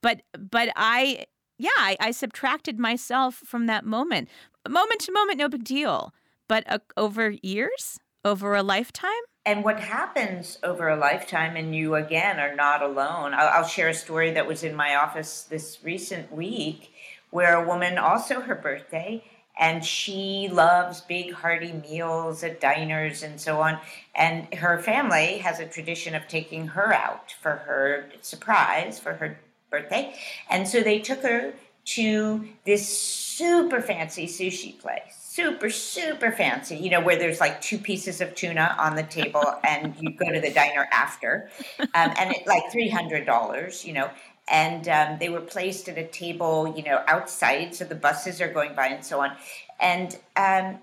But 0.00 0.22
but 0.38 0.70
I 0.76 1.26
yeah, 1.58 1.70
I, 1.76 1.96
I 2.00 2.10
subtracted 2.10 2.78
myself 2.78 3.36
from 3.36 3.66
that 3.66 3.84
moment. 3.84 4.28
Moment 4.68 5.00
to 5.02 5.12
moment, 5.12 5.38
no 5.38 5.48
big 5.48 5.64
deal. 5.64 6.12
But 6.48 6.64
uh, 6.68 6.78
over 6.96 7.30
years, 7.42 7.98
over 8.24 8.54
a 8.54 8.62
lifetime, 8.62 9.10
and 9.44 9.64
what 9.64 9.80
happens 9.80 10.58
over 10.62 10.88
a 10.88 10.96
lifetime, 10.96 11.56
and 11.56 11.74
you 11.74 11.96
again 11.96 12.38
are 12.38 12.54
not 12.54 12.82
alone. 12.82 13.34
I'll, 13.34 13.48
I'll, 13.48 13.66
share 13.66 13.88
a 13.88 13.94
story 13.94 14.30
that 14.32 14.46
was 14.46 14.62
in 14.62 14.74
my 14.74 14.94
office 14.94 15.42
this 15.42 15.78
recent 15.82 16.30
week 16.32 16.91
where 17.32 17.60
a 17.60 17.66
woman, 17.66 17.98
also 17.98 18.42
her 18.42 18.54
birthday, 18.54 19.24
and 19.58 19.84
she 19.84 20.48
loves 20.52 21.00
big 21.00 21.32
hearty 21.32 21.72
meals 21.72 22.44
at 22.44 22.60
diners 22.60 23.22
and 23.22 23.40
so 23.40 23.60
on. 23.60 23.78
And 24.14 24.52
her 24.54 24.78
family 24.78 25.38
has 25.38 25.58
a 25.58 25.66
tradition 25.66 26.14
of 26.14 26.28
taking 26.28 26.68
her 26.68 26.92
out 26.92 27.32
for 27.40 27.56
her 27.56 28.06
surprise 28.20 28.98
for 28.98 29.14
her 29.14 29.38
birthday. 29.70 30.14
And 30.50 30.68
so 30.68 30.82
they 30.82 31.00
took 31.00 31.22
her 31.22 31.54
to 31.84 32.46
this 32.64 32.86
super 32.86 33.80
fancy 33.80 34.26
sushi 34.26 34.78
place. 34.78 35.18
Super, 35.18 35.70
super 35.70 36.30
fancy, 36.30 36.76
you 36.76 36.90
know, 36.90 37.00
where 37.00 37.16
there's 37.16 37.40
like 37.40 37.60
two 37.62 37.78
pieces 37.78 38.20
of 38.20 38.34
tuna 38.34 38.76
on 38.78 38.94
the 38.94 39.02
table 39.02 39.58
and 39.64 39.94
you 39.98 40.10
go 40.10 40.30
to 40.30 40.40
the 40.40 40.52
diner 40.52 40.86
after. 40.92 41.50
Um, 41.94 42.12
and 42.18 42.32
it 42.32 42.46
like 42.46 42.62
$300, 42.72 43.84
you 43.84 43.92
know 43.92 44.10
and 44.48 44.88
um, 44.88 45.18
they 45.18 45.28
were 45.28 45.40
placed 45.40 45.88
at 45.88 45.98
a 45.98 46.06
table, 46.06 46.74
you 46.76 46.82
know, 46.82 47.02
outside, 47.06 47.74
so 47.74 47.84
the 47.84 47.94
buses 47.94 48.40
are 48.40 48.52
going 48.52 48.74
by 48.74 48.88
and 48.88 49.04
so 49.04 49.20
on, 49.20 49.32
and 49.80 50.18
um, 50.36 50.78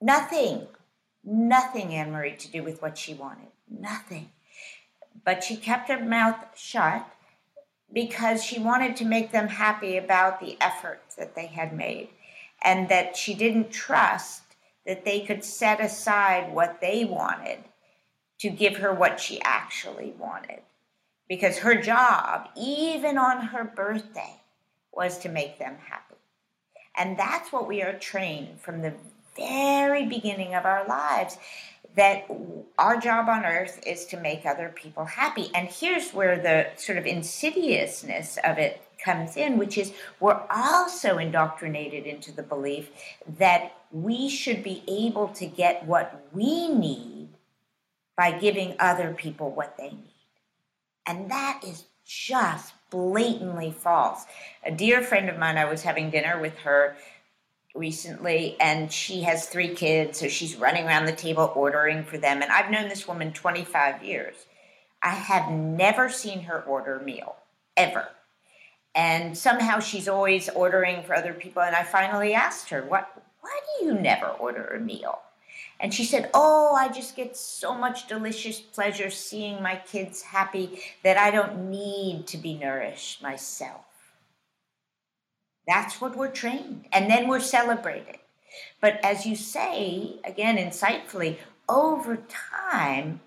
nothing, 0.00 0.66
nothing, 1.24 1.94
Anne 1.94 2.12
Marie, 2.12 2.36
to 2.36 2.50
do 2.50 2.62
with 2.62 2.82
what 2.82 2.98
she 2.98 3.14
wanted, 3.14 3.48
nothing. 3.68 4.30
But 5.24 5.44
she 5.44 5.56
kept 5.56 5.88
her 5.88 6.02
mouth 6.02 6.36
shut 6.56 7.06
because 7.92 8.42
she 8.42 8.58
wanted 8.58 8.96
to 8.96 9.04
make 9.04 9.32
them 9.32 9.48
happy 9.48 9.96
about 9.96 10.40
the 10.40 10.56
effort 10.60 11.02
that 11.18 11.34
they 11.34 11.46
had 11.46 11.76
made, 11.76 12.08
and 12.62 12.88
that 12.88 13.16
she 13.16 13.34
didn't 13.34 13.70
trust 13.70 14.42
that 14.86 15.04
they 15.04 15.20
could 15.20 15.44
set 15.44 15.80
aside 15.80 16.52
what 16.52 16.80
they 16.80 17.04
wanted 17.04 17.58
to 18.40 18.48
give 18.48 18.78
her 18.78 18.92
what 18.92 19.20
she 19.20 19.40
actually 19.42 20.14
wanted 20.18 20.60
because 21.30 21.58
her 21.58 21.80
job, 21.80 22.48
even 22.56 23.16
on 23.16 23.40
her 23.40 23.62
birthday, 23.62 24.34
was 24.92 25.16
to 25.20 25.28
make 25.28 25.60
them 25.60 25.76
happy. 25.88 26.16
And 26.98 27.16
that's 27.16 27.52
what 27.52 27.68
we 27.68 27.82
are 27.82 27.96
trained 27.96 28.60
from 28.60 28.82
the 28.82 28.92
very 29.36 30.06
beginning 30.06 30.56
of 30.56 30.64
our 30.64 30.84
lives 30.88 31.38
that 31.94 32.28
our 32.78 33.00
job 33.00 33.28
on 33.28 33.44
earth 33.44 33.80
is 33.86 34.06
to 34.06 34.16
make 34.16 34.44
other 34.44 34.72
people 34.74 35.04
happy. 35.04 35.52
And 35.54 35.68
here's 35.68 36.10
where 36.10 36.36
the 36.36 36.66
sort 36.76 36.98
of 36.98 37.06
insidiousness 37.06 38.36
of 38.42 38.58
it 38.58 38.82
comes 39.02 39.36
in, 39.36 39.56
which 39.56 39.78
is 39.78 39.92
we're 40.18 40.40
also 40.50 41.18
indoctrinated 41.18 42.06
into 42.06 42.32
the 42.32 42.42
belief 42.42 42.90
that 43.38 43.72
we 43.92 44.28
should 44.28 44.64
be 44.64 44.82
able 44.88 45.28
to 45.28 45.46
get 45.46 45.86
what 45.86 46.26
we 46.32 46.68
need 46.68 47.28
by 48.16 48.32
giving 48.32 48.74
other 48.80 49.14
people 49.14 49.52
what 49.52 49.76
they 49.78 49.90
need. 49.90 50.09
And 51.06 51.30
that 51.30 51.62
is 51.66 51.84
just 52.04 52.74
blatantly 52.90 53.70
false. 53.70 54.24
A 54.64 54.70
dear 54.70 55.02
friend 55.02 55.28
of 55.28 55.38
mine, 55.38 55.56
I 55.58 55.64
was 55.64 55.82
having 55.82 56.10
dinner 56.10 56.40
with 56.40 56.58
her 56.58 56.96
recently, 57.74 58.56
and 58.60 58.92
she 58.92 59.22
has 59.22 59.46
three 59.46 59.74
kids, 59.74 60.18
so 60.18 60.28
she's 60.28 60.56
running 60.56 60.86
around 60.86 61.06
the 61.06 61.12
table 61.12 61.52
ordering 61.54 62.04
for 62.04 62.18
them. 62.18 62.42
And 62.42 62.50
I've 62.50 62.70
known 62.70 62.88
this 62.88 63.06
woman 63.06 63.32
25 63.32 64.02
years. 64.04 64.34
I 65.02 65.10
have 65.10 65.50
never 65.50 66.08
seen 66.08 66.42
her 66.42 66.62
order 66.62 66.98
a 66.98 67.02
meal, 67.02 67.36
ever. 67.76 68.08
And 68.94 69.38
somehow 69.38 69.78
she's 69.78 70.08
always 70.08 70.48
ordering 70.48 71.04
for 71.04 71.14
other 71.14 71.32
people. 71.32 71.62
And 71.62 71.76
I 71.76 71.84
finally 71.84 72.34
asked 72.34 72.70
her, 72.70 72.82
What, 72.82 73.08
why 73.40 73.58
do 73.78 73.86
you 73.86 73.94
never 73.94 74.26
order 74.26 74.64
a 74.64 74.80
meal? 74.80 75.20
And 75.80 75.94
she 75.94 76.04
said, 76.04 76.30
Oh, 76.34 76.74
I 76.78 76.88
just 76.88 77.16
get 77.16 77.36
so 77.36 77.74
much 77.74 78.06
delicious 78.06 78.60
pleasure 78.60 79.10
seeing 79.10 79.62
my 79.62 79.76
kids 79.76 80.22
happy 80.22 80.80
that 81.02 81.16
I 81.16 81.30
don't 81.30 81.70
need 81.70 82.26
to 82.28 82.36
be 82.36 82.54
nourished 82.54 83.22
myself. 83.22 83.84
That's 85.66 86.00
what 86.00 86.16
we're 86.16 86.30
trained. 86.30 86.86
And 86.92 87.10
then 87.10 87.28
we're 87.28 87.40
celebrated. 87.40 88.18
But 88.80 89.02
as 89.04 89.24
you 89.24 89.36
say, 89.36 90.16
again, 90.24 90.56
insightfully, 90.56 91.36
over 91.68 92.18
time, 92.28 93.20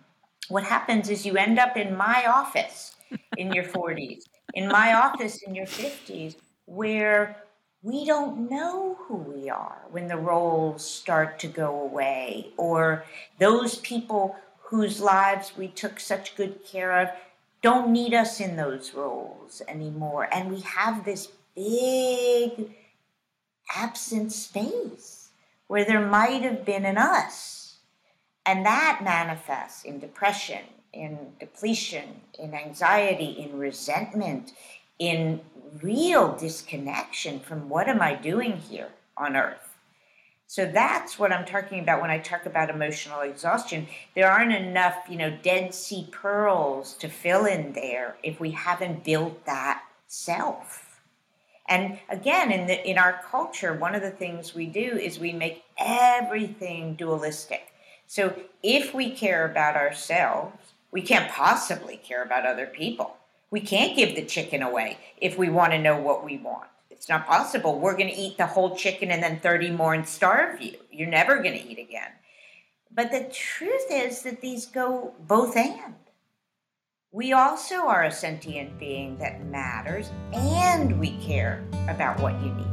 what 0.50 0.64
happens 0.64 1.10
is 1.10 1.26
you 1.26 1.38
end 1.38 1.58
up 1.58 1.78
in 1.78 1.96
my 1.96 2.26
office 2.28 2.96
in 3.38 3.54
your 3.54 3.64
40s, 3.64 4.24
in 4.54 4.68
my 4.68 4.94
office 4.94 5.42
in 5.44 5.56
your 5.56 5.66
50s, 5.66 6.36
where 6.66 7.43
we 7.84 8.06
don't 8.06 8.50
know 8.50 8.98
who 9.02 9.16
we 9.16 9.50
are 9.50 9.82
when 9.92 10.08
the 10.08 10.18
roles 10.18 10.90
start 10.90 11.38
to 11.40 11.48
go 11.48 11.82
away, 11.82 12.48
or 12.56 13.04
those 13.40 13.76
people 13.80 14.38
whose 14.62 15.02
lives 15.02 15.52
we 15.58 15.68
took 15.68 16.00
such 16.00 16.36
good 16.38 16.66
care 16.66 16.98
of 16.98 17.10
don't 17.62 17.92
need 17.92 18.14
us 18.14 18.40
in 18.40 18.56
those 18.56 18.94
roles 18.94 19.62
anymore. 19.68 20.28
And 20.32 20.50
we 20.50 20.62
have 20.62 21.04
this 21.04 21.28
big 21.56 22.72
absent 23.76 24.32
space 24.32 25.30
where 25.68 25.86
there 25.86 26.06
might 26.06 26.42
have 26.42 26.66
been 26.66 26.86
an 26.86 26.98
us. 26.98 27.76
And 28.46 28.66
that 28.66 29.02
manifests 29.04 29.84
in 29.84 30.00
depression, 30.00 30.62
in 30.92 31.18
depletion, 31.40 32.22
in 32.38 32.54
anxiety, 32.54 33.32
in 33.40 33.58
resentment, 33.58 34.54
in 35.00 35.42
real 35.82 36.36
disconnection 36.36 37.40
from 37.40 37.70
what 37.70 37.88
am 37.88 38.02
I 38.02 38.16
doing 38.16 38.58
here 38.58 38.90
on 39.18 39.36
earth. 39.36 39.74
So 40.48 40.66
that's 40.68 41.18
what 41.18 41.32
I'm 41.32 41.46
talking 41.46 41.80
about 41.80 42.00
when 42.00 42.12
I 42.12 42.20
talk 42.20 42.46
about 42.46 42.70
emotional 42.70 43.22
exhaustion. 43.22 43.88
There 44.14 44.32
aren't 44.32 44.54
enough, 44.54 44.98
you 45.10 45.18
know, 45.18 45.36
Dead 45.42 45.74
Sea 45.74 46.08
pearls 46.12 46.94
to 46.98 47.08
fill 47.08 47.46
in 47.46 47.74
there 47.74 48.18
if 48.22 48.40
we 48.40 48.52
haven't 48.52 49.04
built 49.04 49.46
that 49.46 49.84
self. 50.08 51.02
And 51.68 51.98
again, 52.10 52.52
in 52.52 52.68
the 52.68 52.88
in 52.88 52.98
our 52.98 53.22
culture, 53.32 53.74
one 53.74 53.96
of 53.96 54.02
the 54.02 54.12
things 54.12 54.54
we 54.54 54.68
do 54.68 54.98
is 54.98 55.18
we 55.18 55.32
make 55.32 55.64
everything 55.80 56.96
dualistic. 56.96 57.74
So 58.06 58.36
if 58.62 58.94
we 58.94 59.10
care 59.10 59.50
about 59.50 59.76
ourselves, 59.76 60.74
we 60.92 61.02
can't 61.02 61.32
possibly 61.32 61.98
care 61.98 62.22
about 62.22 62.46
other 62.46 62.68
people. 62.68 63.16
We 63.54 63.62
can't 63.62 63.96
give 63.96 64.16
the 64.16 64.26
chicken 64.26 64.64
away 64.64 64.98
if 65.22 65.38
we 65.38 65.52
want 65.52 65.74
to 65.74 65.78
know 65.78 65.96
what 65.96 66.26
we 66.26 66.40
want. 66.40 66.70
It's 66.90 67.08
not 67.08 67.28
possible. 67.28 67.80
We're 67.80 67.96
going 67.96 68.10
to 68.10 68.20
eat 68.20 68.36
the 68.36 68.48
whole 68.48 68.76
chicken 68.76 69.12
and 69.12 69.22
then 69.22 69.40
30 69.42 69.70
more 69.70 69.94
and 69.94 70.08
starve 70.08 70.60
you. 70.60 70.74
You're 70.90 71.08
never 71.08 71.36
going 71.36 71.54
to 71.60 71.64
eat 71.64 71.78
again. 71.78 72.10
But 72.90 73.12
the 73.12 73.30
truth 73.32 73.86
is 73.92 74.24
that 74.24 74.42
these 74.42 74.66
go 74.66 75.14
both 75.28 75.56
and. 75.56 75.94
We 77.12 77.34
also 77.34 77.86
are 77.86 78.06
a 78.06 78.12
sentient 78.12 78.80
being 78.80 79.20
that 79.20 79.46
matters 79.46 80.10
and 80.34 81.00
we 81.00 81.12
care 81.18 81.64
about 81.88 82.20
what 82.22 82.34
you 82.42 82.52
need. 82.56 82.73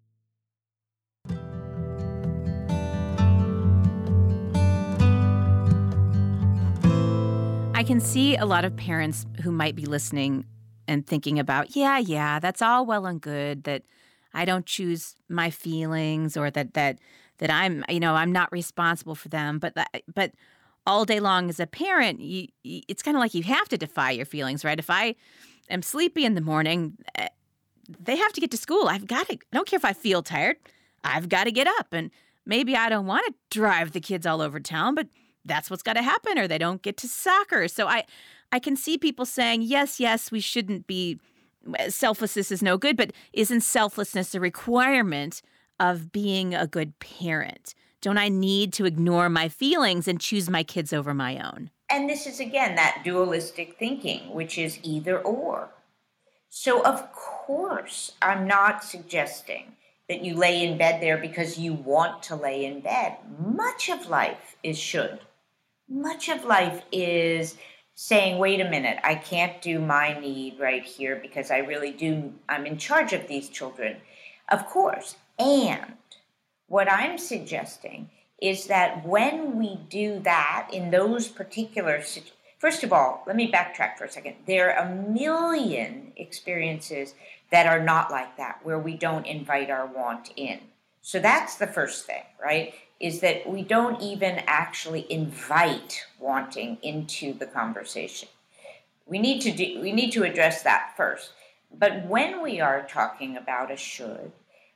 I 7.81 7.83
can 7.83 7.99
see 7.99 8.35
a 8.35 8.45
lot 8.45 8.63
of 8.63 8.77
parents 8.77 9.25
who 9.41 9.51
might 9.51 9.75
be 9.75 9.87
listening 9.87 10.45
and 10.87 11.03
thinking 11.03 11.39
about, 11.39 11.75
yeah, 11.75 11.97
yeah, 11.97 12.37
that's 12.37 12.61
all 12.61 12.85
well 12.85 13.07
and 13.07 13.19
good 13.19 13.63
that 13.63 13.81
I 14.35 14.45
don't 14.45 14.67
choose 14.67 15.15
my 15.29 15.49
feelings 15.49 16.37
or 16.37 16.51
that 16.51 16.75
that 16.75 16.99
that 17.39 17.49
I'm, 17.49 17.83
you 17.89 17.99
know, 17.99 18.13
I'm 18.13 18.31
not 18.31 18.51
responsible 18.51 19.15
for 19.15 19.29
them, 19.29 19.57
but 19.57 19.73
that, 19.73 20.03
but 20.13 20.33
all 20.85 21.05
day 21.05 21.19
long 21.19 21.49
as 21.49 21.59
a 21.59 21.65
parent, 21.65 22.19
you, 22.19 22.49
you 22.61 22.83
it's 22.87 23.01
kind 23.01 23.17
of 23.17 23.19
like 23.19 23.33
you 23.33 23.41
have 23.41 23.67
to 23.69 23.79
defy 23.79 24.11
your 24.11 24.27
feelings, 24.27 24.63
right? 24.63 24.77
If 24.77 24.91
I 24.91 25.15
am 25.67 25.81
sleepy 25.81 26.23
in 26.23 26.35
the 26.35 26.41
morning, 26.41 26.99
eh, 27.15 27.29
they 27.99 28.15
have 28.15 28.33
to 28.33 28.41
get 28.41 28.51
to 28.51 28.57
school. 28.57 28.89
I've 28.89 29.07
got 29.07 29.27
to, 29.29 29.33
I 29.33 29.55
don't 29.55 29.67
care 29.67 29.77
if 29.77 29.85
I 29.85 29.93
feel 29.93 30.21
tired, 30.21 30.57
I've 31.03 31.29
got 31.29 31.45
to 31.45 31.51
get 31.51 31.65
up. 31.65 31.87
And 31.93 32.11
maybe 32.45 32.75
I 32.75 32.89
don't 32.89 33.07
want 33.07 33.25
to 33.25 33.33
drive 33.49 33.93
the 33.93 34.01
kids 34.01 34.27
all 34.27 34.39
over 34.39 34.59
town, 34.59 34.93
but 34.93 35.07
that's 35.45 35.69
what's 35.69 35.83
got 35.83 35.93
to 35.93 36.01
happen, 36.01 36.37
or 36.37 36.47
they 36.47 36.57
don't 36.57 36.81
get 36.81 36.97
to 36.97 37.07
soccer. 37.07 37.67
So 37.67 37.87
I, 37.87 38.05
I 38.51 38.59
can 38.59 38.75
see 38.75 38.97
people 38.97 39.25
saying, 39.25 39.63
yes, 39.63 39.99
yes, 39.99 40.31
we 40.31 40.39
shouldn't 40.39 40.87
be, 40.87 41.19
eh, 41.77 41.89
selflessness 41.89 42.51
is 42.51 42.61
no 42.61 42.77
good, 42.77 42.97
but 42.97 43.11
isn't 43.33 43.61
selflessness 43.61 44.35
a 44.35 44.39
requirement 44.39 45.41
of 45.79 46.11
being 46.11 46.53
a 46.53 46.67
good 46.67 46.99
parent? 46.99 47.73
Don't 48.01 48.17
I 48.17 48.29
need 48.29 48.73
to 48.73 48.85
ignore 48.85 49.29
my 49.29 49.47
feelings 49.47 50.07
and 50.07 50.19
choose 50.19 50.49
my 50.49 50.63
kids 50.63 50.91
over 50.91 51.13
my 51.13 51.37
own? 51.37 51.69
And 51.89 52.09
this 52.09 52.25
is 52.25 52.39
again 52.39 52.75
that 52.75 53.01
dualistic 53.03 53.77
thinking, 53.77 54.33
which 54.33 54.57
is 54.57 54.79
either 54.83 55.19
or. 55.19 55.69
So, 56.49 56.83
of 56.83 57.11
course, 57.13 58.13
I'm 58.21 58.47
not 58.47 58.83
suggesting 58.83 59.73
that 60.09 60.23
you 60.23 60.35
lay 60.35 60.65
in 60.65 60.77
bed 60.77 61.01
there 61.01 61.17
because 61.17 61.57
you 61.57 61.73
want 61.73 62.23
to 62.23 62.35
lay 62.35 62.65
in 62.65 62.81
bed. 62.81 63.17
Much 63.39 63.89
of 63.89 64.09
life 64.09 64.57
is 64.63 64.77
should. 64.77 65.19
Much 65.91 66.29
of 66.29 66.45
life 66.45 66.83
is 66.93 67.57
saying, 67.95 68.37
wait 68.37 68.61
a 68.61 68.69
minute, 68.69 68.97
I 69.03 69.15
can't 69.15 69.61
do 69.61 69.77
my 69.77 70.17
need 70.17 70.57
right 70.57 70.85
here 70.85 71.19
because 71.21 71.51
I 71.51 71.57
really 71.57 71.91
do, 71.91 72.33
I'm 72.47 72.65
in 72.65 72.77
charge 72.77 73.11
of 73.11 73.27
these 73.27 73.49
children. 73.49 73.97
Of 74.49 74.65
course. 74.67 75.17
And 75.37 75.93
what 76.67 76.89
I'm 76.89 77.17
suggesting 77.17 78.09
is 78.41 78.67
that 78.67 79.05
when 79.05 79.59
we 79.59 79.79
do 79.89 80.21
that 80.21 80.69
in 80.71 80.91
those 80.91 81.27
particular 81.27 82.01
situations, 82.01 82.37
first 82.57 82.83
of 82.83 82.93
all, 82.93 83.23
let 83.27 83.35
me 83.35 83.51
backtrack 83.51 83.97
for 83.97 84.05
a 84.05 84.11
second. 84.11 84.35
There 84.47 84.73
are 84.73 84.87
a 84.87 84.95
million 84.95 86.13
experiences 86.15 87.15
that 87.51 87.67
are 87.67 87.83
not 87.83 88.09
like 88.09 88.37
that, 88.37 88.61
where 88.63 88.79
we 88.79 88.95
don't 88.95 89.27
invite 89.27 89.69
our 89.69 89.85
want 89.85 90.31
in. 90.37 90.61
So 91.01 91.19
that's 91.19 91.55
the 91.55 91.67
first 91.67 92.05
thing, 92.05 92.23
right? 92.41 92.73
Is 93.01 93.19
that 93.21 93.49
we 93.49 93.63
don't 93.63 94.01
even 94.01 94.43
actually 94.45 95.11
invite 95.11 96.05
wanting 96.19 96.77
into 96.83 97.33
the 97.33 97.47
conversation. 97.47 98.29
We 99.05 99.17
need 99.17 99.41
to 99.41 99.51
do, 99.51 99.81
we 99.81 99.91
need 99.91 100.11
to 100.11 100.23
address 100.23 100.61
that 100.63 100.93
first. 100.95 101.31
But 101.73 102.05
when 102.05 102.41
we 102.41 102.61
are 102.61 102.87
talking 102.87 103.35
about 103.35 103.71
a 103.71 103.77
should, 103.77 104.31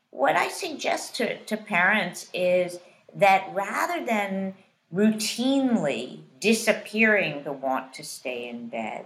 what 0.10 0.36
I 0.36 0.48
suggest 0.48 1.16
to, 1.18 1.38
to 1.44 1.58
parents 1.58 2.30
is 2.34 2.80
that 3.14 3.50
rather 3.54 4.06
than 4.06 4.56
routinely 4.94 6.22
disappearing 6.40 7.44
the 7.44 7.52
want 7.52 7.94
to 7.94 8.04
stay 8.04 8.48
in 8.48 8.70
bed, 8.70 9.06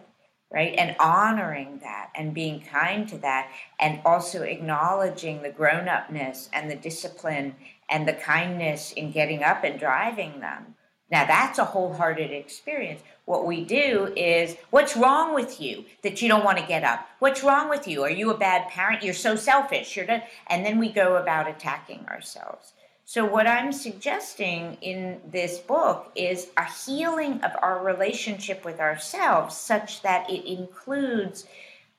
right, 0.52 0.74
and 0.78 0.96
honoring 1.00 1.80
that 1.80 2.10
and 2.16 2.34
being 2.34 2.62
kind 2.62 3.08
to 3.10 3.18
that, 3.20 3.50
and 3.80 4.02
also 4.06 4.44
acknowledging 4.44 5.42
the 5.42 5.50
grown 5.50 5.88
upness 5.88 6.50
and 6.54 6.70
the 6.70 6.76
discipline 6.76 7.56
and 7.89 8.08
the 8.08 8.13
kindness 8.13 8.91
in 8.93 9.12
getting 9.12 9.43
up 9.43 9.63
and 9.63 9.80
driving 9.80 10.39
them. 10.39 10.75
Now, 11.12 11.25
that's 11.25 11.58
a 11.58 11.65
wholehearted 11.65 12.32
experience. 12.32 13.02
What 13.25 13.45
we 13.45 13.63
do 13.63 14.13
is, 14.15 14.56
what's 14.69 14.95
wrong 14.95 15.34
with 15.34 15.60
you 15.60 15.86
that 16.04 16.21
you 16.21 16.28
don't 16.28 16.45
want 16.45 16.60
to 16.60 16.65
get 16.65 16.84
up? 16.84 17.08
What's 17.17 17.43
wrong 17.43 17.69
with 17.69 17.88
you? 17.88 18.04
Are 18.04 18.10
you 18.10 18.32
a 18.32 18.38
bad 18.38 18.69
parent? 18.69 19.04
You're 19.04 19.13
so 19.13 19.36
selfish. 19.36 19.95
You're 19.95 20.21
and 20.47 20.65
then 20.65 20.78
we 20.78 20.91
go 20.91 21.17
about 21.17 21.49
attacking 21.49 22.06
ourselves. 22.08 22.73
So, 23.06 23.25
what 23.25 23.47
I'm 23.47 23.71
suggesting 23.71 24.78
in 24.82 25.19
this 25.25 25.58
book 25.58 26.12
is 26.15 26.49
a 26.58 26.65
healing 26.65 27.41
of 27.41 27.52
our 27.60 27.84
relationship 27.84 28.63
with 28.63 28.80
ourselves 28.80 29.58
such 29.58 30.04
that 30.04 30.30
it 30.30 30.45
includes 30.45 31.47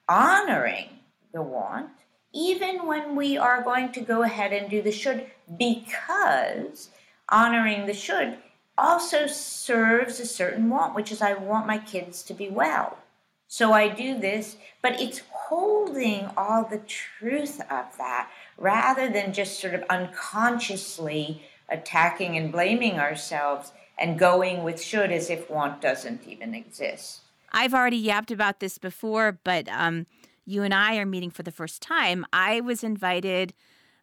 honoring 0.08 0.88
the 1.32 1.42
want, 1.42 1.90
even 2.32 2.86
when 2.86 3.16
we 3.16 3.36
are 3.36 3.62
going 3.62 3.90
to 3.92 4.00
go 4.00 4.22
ahead 4.22 4.52
and 4.52 4.70
do 4.70 4.82
the 4.82 4.92
should, 4.92 5.26
because 5.58 6.90
honoring 7.28 7.86
the 7.86 7.94
should 7.94 8.38
also 8.76 9.26
serves 9.26 10.20
a 10.20 10.26
certain 10.26 10.70
want, 10.70 10.94
which 10.94 11.12
is 11.12 11.20
I 11.20 11.34
want 11.34 11.66
my 11.66 11.78
kids 11.78 12.22
to 12.24 12.34
be 12.34 12.48
well. 12.48 12.98
So 13.46 13.72
I 13.72 13.88
do 13.88 14.18
this, 14.18 14.56
but 14.80 15.00
it's 15.00 15.22
holding 15.30 16.30
all 16.36 16.64
the 16.64 16.78
truth 16.78 17.60
of 17.62 17.96
that 17.98 18.30
rather 18.56 19.10
than 19.10 19.32
just 19.32 19.60
sort 19.60 19.74
of 19.74 19.82
unconsciously 19.90 21.42
attacking 21.68 22.36
and 22.36 22.52
blaming 22.52 22.98
ourselves 22.98 23.72
and 23.98 24.18
going 24.18 24.62
with 24.62 24.80
should 24.80 25.10
as 25.10 25.30
if 25.30 25.50
want 25.50 25.80
doesn't 25.80 26.26
even 26.26 26.54
exist. 26.54 27.20
I've 27.52 27.74
already 27.74 27.96
yapped 27.96 28.30
about 28.30 28.60
this 28.60 28.78
before, 28.78 29.38
but 29.42 29.68
um, 29.68 30.06
you 30.46 30.62
and 30.62 30.72
I 30.72 30.96
are 30.98 31.06
meeting 31.06 31.30
for 31.30 31.42
the 31.42 31.50
first 31.50 31.82
time. 31.82 32.24
I 32.32 32.60
was 32.60 32.84
invited, 32.84 33.52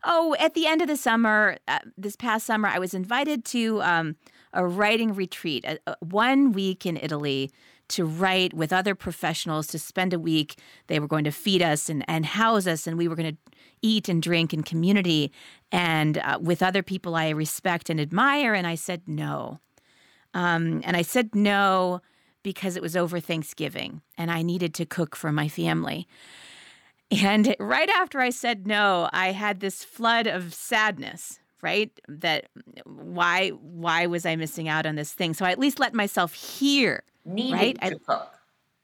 oh, 0.03 0.35
at 0.39 0.53
the 0.53 0.67
end 0.67 0.81
of 0.81 0.87
the 0.87 0.97
summer, 0.97 1.57
uh, 1.67 1.79
this 1.97 2.15
past 2.15 2.45
summer, 2.45 2.67
I 2.67 2.79
was 2.79 2.93
invited 2.93 3.45
to 3.45 3.81
um, 3.81 4.15
a 4.53 4.65
writing 4.65 5.13
retreat, 5.13 5.65
a, 5.65 5.79
a 5.87 5.95
one 5.99 6.51
week 6.51 6.85
in 6.85 6.97
Italy 6.97 7.51
to 7.89 8.05
write 8.05 8.53
with 8.53 8.73
other 8.73 8.95
professionals 8.95 9.67
to 9.67 9.79
spend 9.79 10.13
a 10.13 10.19
week. 10.19 10.59
They 10.87 10.99
were 10.99 11.07
going 11.07 11.23
to 11.23 11.31
feed 11.31 11.61
us 11.61 11.89
and, 11.89 12.03
and 12.07 12.25
house 12.25 12.67
us, 12.67 12.87
and 12.87 12.97
we 12.97 13.07
were 13.07 13.15
going 13.15 13.31
to 13.31 13.53
eat 13.81 14.09
and 14.09 14.21
drink 14.21 14.53
in 14.53 14.63
community 14.63 15.31
and 15.71 16.17
uh, 16.17 16.39
with 16.41 16.63
other 16.63 16.83
people 16.83 17.15
I 17.15 17.29
respect 17.29 17.89
and 17.89 17.99
admire. 17.99 18.53
And 18.53 18.65
I 18.65 18.75
said 18.75 19.03
no. 19.07 19.59
Um, 20.33 20.81
and 20.83 20.97
I 20.97 21.01
said 21.01 21.35
no 21.35 22.01
because 22.43 22.75
it 22.75 22.81
was 22.81 22.95
over 22.95 23.19
Thanksgiving 23.19 24.01
and 24.17 24.31
I 24.31 24.41
needed 24.41 24.73
to 24.75 24.85
cook 24.85 25.15
for 25.15 25.31
my 25.31 25.47
family. 25.47 26.07
And 27.11 27.55
right 27.59 27.89
after 27.89 28.19
I 28.19 28.29
said 28.31 28.67
no, 28.67 29.09
I 29.13 29.31
had 29.31 29.59
this 29.61 29.83
flood 29.83 30.27
of 30.27 30.53
sadness, 30.53 31.39
right? 31.61 31.91
That 32.07 32.47
why 32.85 33.49
why 33.49 34.07
was 34.07 34.25
I 34.25 34.35
missing 34.35 34.67
out 34.67 34.85
on 34.85 34.95
this 34.95 35.13
thing? 35.13 35.33
So 35.33 35.45
I 35.45 35.51
at 35.51 35.59
least 35.59 35.79
let 35.79 35.93
myself 35.93 36.33
hear, 36.33 37.03
Needed 37.25 37.53
right? 37.53 37.81
to 37.81 37.85
I 37.87 37.91
cook. 38.05 38.33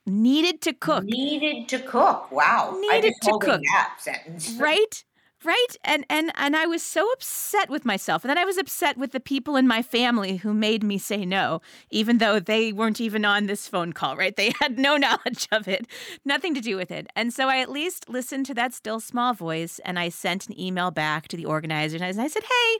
needed 0.06 0.62
to 0.62 0.74
cook. 0.74 1.04
Needed 1.04 1.68
to 1.70 1.80
cook. 1.80 2.32
Wow. 2.32 2.78
Needed 2.80 3.14
to 3.24 3.40
cook. 3.42 3.62
that 3.74 3.96
sentence. 4.00 4.52
right 4.60 5.04
right? 5.46 5.76
And 5.84 6.06
and 6.10 6.32
and 6.36 6.56
i 6.56 6.66
was 6.66 6.82
so 6.84 7.10
upset 7.12 7.70
with 7.70 7.86
myself. 7.86 8.24
And 8.24 8.30
then 8.30 8.38
i 8.38 8.46
was 8.46 8.58
upset 8.58 8.98
with 8.98 9.12
the 9.12 9.20
people 9.20 9.56
in 9.56 9.68
my 9.68 9.82
family 9.82 10.38
who 10.38 10.54
made 10.54 10.84
me 10.84 10.98
say 10.98 11.26
no 11.26 11.62
even 11.90 12.18
though 12.18 12.40
they 12.40 12.72
weren't 12.72 13.02
even 13.02 13.26
on 13.26 13.46
this 13.46 13.68
phone 13.68 13.94
call 13.94 14.16
right? 14.16 14.36
They 14.36 14.54
had 14.62 14.78
no 14.80 14.98
knowledge 14.98 15.48
of 15.52 15.68
it. 15.68 15.88
Nothing 16.26 16.54
to 16.56 16.62
do 16.62 16.76
with 16.76 16.92
it. 16.92 17.08
And 17.16 17.34
so 17.34 17.48
i 17.48 17.60
at 17.60 17.70
least 17.70 18.10
listened 18.10 18.46
to 18.48 18.54
that 18.54 18.74
still 18.74 19.00
small 19.00 19.34
voice 19.34 19.80
and 19.86 20.00
i 20.00 20.10
sent 20.10 20.48
an 20.48 20.60
email 20.60 20.92
back 20.92 21.28
to 21.28 21.38
the 21.38 21.46
organizers 21.46 22.02
and 22.02 22.22
i 22.22 22.28
said 22.28 22.44
hey 22.44 22.80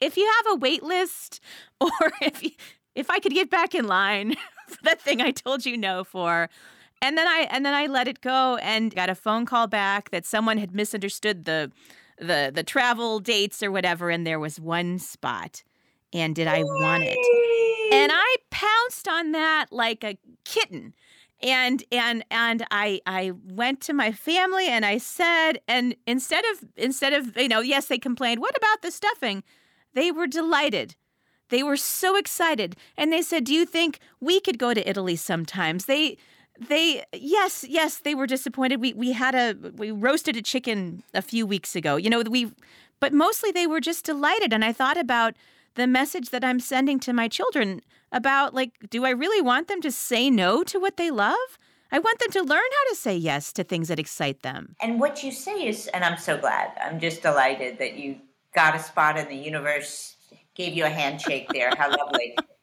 if 0.00 0.16
you 0.16 0.30
have 0.36 0.54
a 0.54 0.58
wait 0.58 0.82
list 0.82 1.40
or 1.80 1.90
if 2.20 2.42
you, 2.42 2.50
if 2.94 3.10
i 3.10 3.18
could 3.18 3.32
get 3.32 3.50
back 3.50 3.74
in 3.74 3.86
line 3.86 4.34
for 4.68 4.82
that 4.82 5.00
thing 5.00 5.20
i 5.20 5.30
told 5.30 5.64
you 5.64 5.76
no 5.76 6.04
for 6.04 6.48
and 7.04 7.18
then 7.18 7.26
I 7.28 7.46
and 7.50 7.66
then 7.66 7.74
I 7.74 7.86
let 7.86 8.08
it 8.08 8.20
go 8.22 8.56
and 8.62 8.94
got 8.94 9.10
a 9.10 9.14
phone 9.14 9.44
call 9.44 9.66
back 9.66 10.10
that 10.10 10.24
someone 10.24 10.56
had 10.58 10.74
misunderstood 10.74 11.44
the 11.44 11.70
the 12.18 12.50
the 12.54 12.62
travel 12.62 13.20
dates 13.20 13.62
or 13.62 13.70
whatever 13.70 14.08
and 14.08 14.26
there 14.26 14.40
was 14.40 14.58
one 14.58 14.98
spot. 14.98 15.62
And 16.12 16.34
did 16.34 16.46
I 16.46 16.62
want 16.62 17.02
it? 17.04 17.18
And 17.92 18.10
I 18.14 18.36
pounced 18.50 19.08
on 19.08 19.32
that 19.32 19.66
like 19.70 20.02
a 20.04 20.16
kitten. 20.44 20.94
and 21.42 21.84
and 21.92 22.24
and 22.30 22.64
I 22.70 23.00
I 23.06 23.32
went 23.44 23.80
to 23.82 23.92
my 23.92 24.10
family 24.12 24.68
and 24.68 24.86
I 24.86 24.98
said 24.98 25.58
and 25.68 25.94
instead 26.06 26.44
of 26.52 26.64
instead 26.76 27.12
of 27.12 27.36
you 27.36 27.48
know 27.48 27.60
yes 27.60 27.86
they 27.86 27.98
complained 27.98 28.40
what 28.40 28.56
about 28.56 28.80
the 28.82 28.90
stuffing 28.90 29.42
they 29.92 30.10
were 30.10 30.26
delighted 30.26 30.96
they 31.50 31.62
were 31.62 31.76
so 31.76 32.16
excited 32.16 32.76
and 32.96 33.12
they 33.12 33.20
said 33.22 33.44
do 33.44 33.52
you 33.52 33.66
think 33.66 33.98
we 34.20 34.40
could 34.40 34.58
go 34.58 34.72
to 34.72 34.88
Italy 34.88 35.16
sometimes 35.16 35.84
they 35.84 36.16
they 36.68 37.04
yes 37.12 37.64
yes 37.68 37.98
they 37.98 38.14
were 38.14 38.26
disappointed 38.26 38.80
we 38.80 38.92
we 38.92 39.10
had 39.10 39.34
a 39.34 39.56
we 39.76 39.90
roasted 39.90 40.36
a 40.36 40.42
chicken 40.42 41.02
a 41.12 41.20
few 41.20 41.44
weeks 41.44 41.74
ago 41.74 41.96
you 41.96 42.08
know 42.08 42.22
we 42.22 42.50
but 43.00 43.12
mostly 43.12 43.50
they 43.50 43.66
were 43.66 43.80
just 43.80 44.04
delighted 44.04 44.52
and 44.52 44.64
I 44.64 44.72
thought 44.72 44.96
about 44.96 45.34
the 45.74 45.86
message 45.86 46.30
that 46.30 46.44
I'm 46.44 46.60
sending 46.60 47.00
to 47.00 47.12
my 47.12 47.28
children 47.28 47.80
about 48.12 48.54
like, 48.54 48.72
do 48.90 49.04
I 49.04 49.10
really 49.10 49.42
want 49.42 49.68
them 49.68 49.80
to 49.82 49.90
say 49.90 50.30
no 50.30 50.62
to 50.64 50.78
what 50.78 50.96
they 50.96 51.10
love? 51.10 51.58
I 51.90 51.98
want 51.98 52.18
them 52.18 52.30
to 52.32 52.42
learn 52.42 52.48
how 52.58 52.90
to 52.90 52.96
say 52.96 53.16
yes 53.16 53.52
to 53.52 53.64
things 53.64 53.88
that 53.88 53.98
excite 53.98 54.42
them. 54.42 54.74
And 54.80 54.98
what 54.98 55.22
you 55.22 55.30
say 55.30 55.68
is, 55.68 55.86
and 55.88 56.04
I'm 56.04 56.18
so 56.18 56.36
glad, 56.36 56.72
I'm 56.80 56.98
just 56.98 57.22
delighted 57.22 57.78
that 57.78 57.94
you 57.94 58.16
got 58.54 58.74
a 58.74 58.78
spot 58.78 59.16
in 59.16 59.28
the 59.28 59.36
universe, 59.36 60.16
gave 60.54 60.74
you 60.74 60.84
a 60.84 60.88
handshake 60.88 61.48
there. 61.52 61.70
How 61.76 61.90
lovely. 61.90 62.36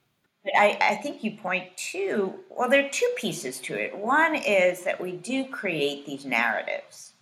But 0.43 0.53
I, 0.57 0.77
I 0.81 0.95
think 0.95 1.23
you 1.23 1.31
point 1.31 1.75
to, 1.91 2.33
well, 2.49 2.69
there 2.69 2.85
are 2.85 2.89
two 2.89 3.11
pieces 3.15 3.59
to 3.61 3.75
it. 3.75 3.95
One 3.95 4.35
is 4.35 4.83
that 4.83 4.99
we 4.99 5.11
do 5.11 5.45
create 5.45 6.05
these 6.05 6.25
narratives, 6.25 7.13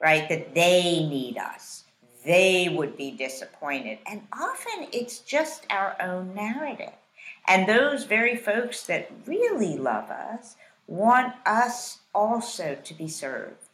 right? 0.00 0.28
That 0.28 0.54
they 0.54 1.06
need 1.08 1.38
us, 1.38 1.84
they 2.24 2.68
would 2.68 2.96
be 2.96 3.12
disappointed. 3.12 3.98
And 4.06 4.22
often 4.32 4.88
it's 4.92 5.20
just 5.20 5.66
our 5.70 5.96
own 6.02 6.34
narrative. 6.34 6.92
And 7.46 7.66
those 7.68 8.04
very 8.04 8.36
folks 8.36 8.86
that 8.86 9.10
really 9.26 9.76
love 9.76 10.10
us 10.10 10.56
want 10.86 11.34
us 11.46 11.98
also 12.14 12.76
to 12.82 12.94
be 12.94 13.08
served 13.08 13.67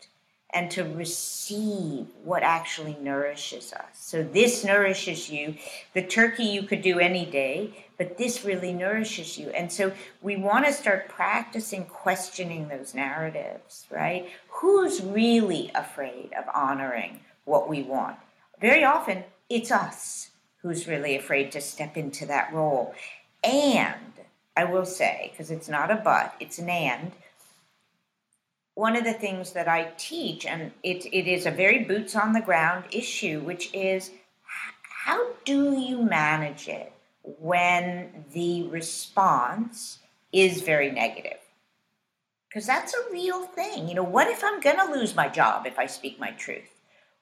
and 0.55 0.71
to 0.71 0.85
receive 0.85 2.07
what 2.23 2.45
actually 2.45 2.97
nourishes 3.01 3.73
us. 3.73 3.85
So, 3.95 4.23
this 4.23 4.65
nourishes 4.65 5.29
you. 5.29 5.57
The 5.93 6.03
turkey 6.03 6.45
you 6.45 6.63
could 6.63 6.81
do 6.81 7.01
any 7.01 7.27
day, 7.27 7.85
but 7.99 8.17
this 8.17 8.45
really 8.45 8.73
nourishes 8.73 9.37
you. 9.37 9.51
And 9.51 9.71
so, 9.71 9.93
we 10.23 10.37
want 10.37 10.65
to 10.67 10.73
start 10.73 11.09
practicing 11.09 11.85
questioning 11.87 12.69
those 12.69 12.95
narratives, 12.95 13.87
right? 13.91 14.31
Who's 14.49 15.03
really 15.03 15.73
afraid 15.75 16.31
of 16.39 16.45
honoring 16.55 17.21
what 17.45 17.69
we 17.69 17.83
want? 17.83 18.17
Very 18.61 18.85
often, 18.85 19.25
it's 19.51 19.73
us 19.73 20.31
who's 20.63 20.87
really 20.87 21.17
afraid 21.17 21.53
to 21.53 21.61
step 21.61 21.97
into 21.97 22.25
that 22.27 22.53
role. 22.55 22.95
And 23.43 23.95
I 24.57 24.65
will 24.65 24.87
say, 24.87 25.31
because 25.33 25.51
it's 25.51 25.69
not 25.69 25.91
a 25.91 25.97
but, 25.97 26.35
it's 26.39 26.59
an 26.59 26.71
and. 26.71 27.13
One 28.75 28.97
of 28.97 29.05
the 29.05 29.13
things 29.13 29.53
that 29.53 29.69
I 29.69 29.93
teach, 29.97 30.47
and 30.47 30.73
it, 30.83 31.07
it 31.07 31.29
is 31.29 31.47
a 31.47 31.51
very 31.51 31.85
boots 31.85 32.17
on 32.17 32.33
the 32.33 32.41
ground 32.41 32.85
issue, 32.91 33.41
which 33.41 33.73
is 33.73 34.11
how 35.05 35.33
do 35.45 35.79
you 35.79 36.03
manage 36.03 36.69
it 36.69 36.93
when 37.23 38.25
the 38.33 38.65
response 38.69 39.99
is 40.33 40.63
very 40.63 40.91
negative? 40.91 41.39
Because 42.49 42.67
that's 42.67 42.95
a 42.95 43.13
real 43.13 43.47
thing. 43.47 43.89
You 43.89 43.95
know, 43.95 44.03
what 44.03 44.29
if 44.29 44.43
I'm 44.43 44.61
going 44.61 44.77
to 44.77 44.93
lose 44.93 45.15
my 45.15 45.29
job 45.29 45.67
if 45.67 45.79
I 45.79 45.87
speak 45.87 46.19
my 46.19 46.31
truth? 46.33 46.71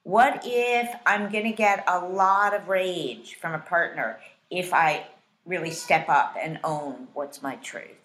What 0.05 0.43
if 0.45 0.91
I'm 1.07 1.31
going 1.31 1.45
to 1.45 1.53
get 1.53 1.85
a 1.87 1.99
lot 2.01 2.55
of 2.55 2.69
rage 2.69 3.37
from 3.37 3.53
a 3.53 3.59
partner 3.59 4.19
if 4.51 4.73
I 4.75 5.07
really 5.45 5.71
step 5.71 6.09
up 6.09 6.37
and 6.41 6.61
own 6.63 7.09
what's 7.15 7.43
my 7.43 7.57
truth. 7.57 8.02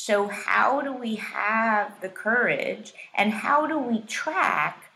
So, 0.00 0.28
how 0.28 0.80
do 0.80 0.92
we 0.92 1.16
have 1.16 2.00
the 2.02 2.08
courage 2.08 2.94
and 3.16 3.32
how 3.32 3.66
do 3.66 3.76
we 3.76 4.02
track 4.02 4.92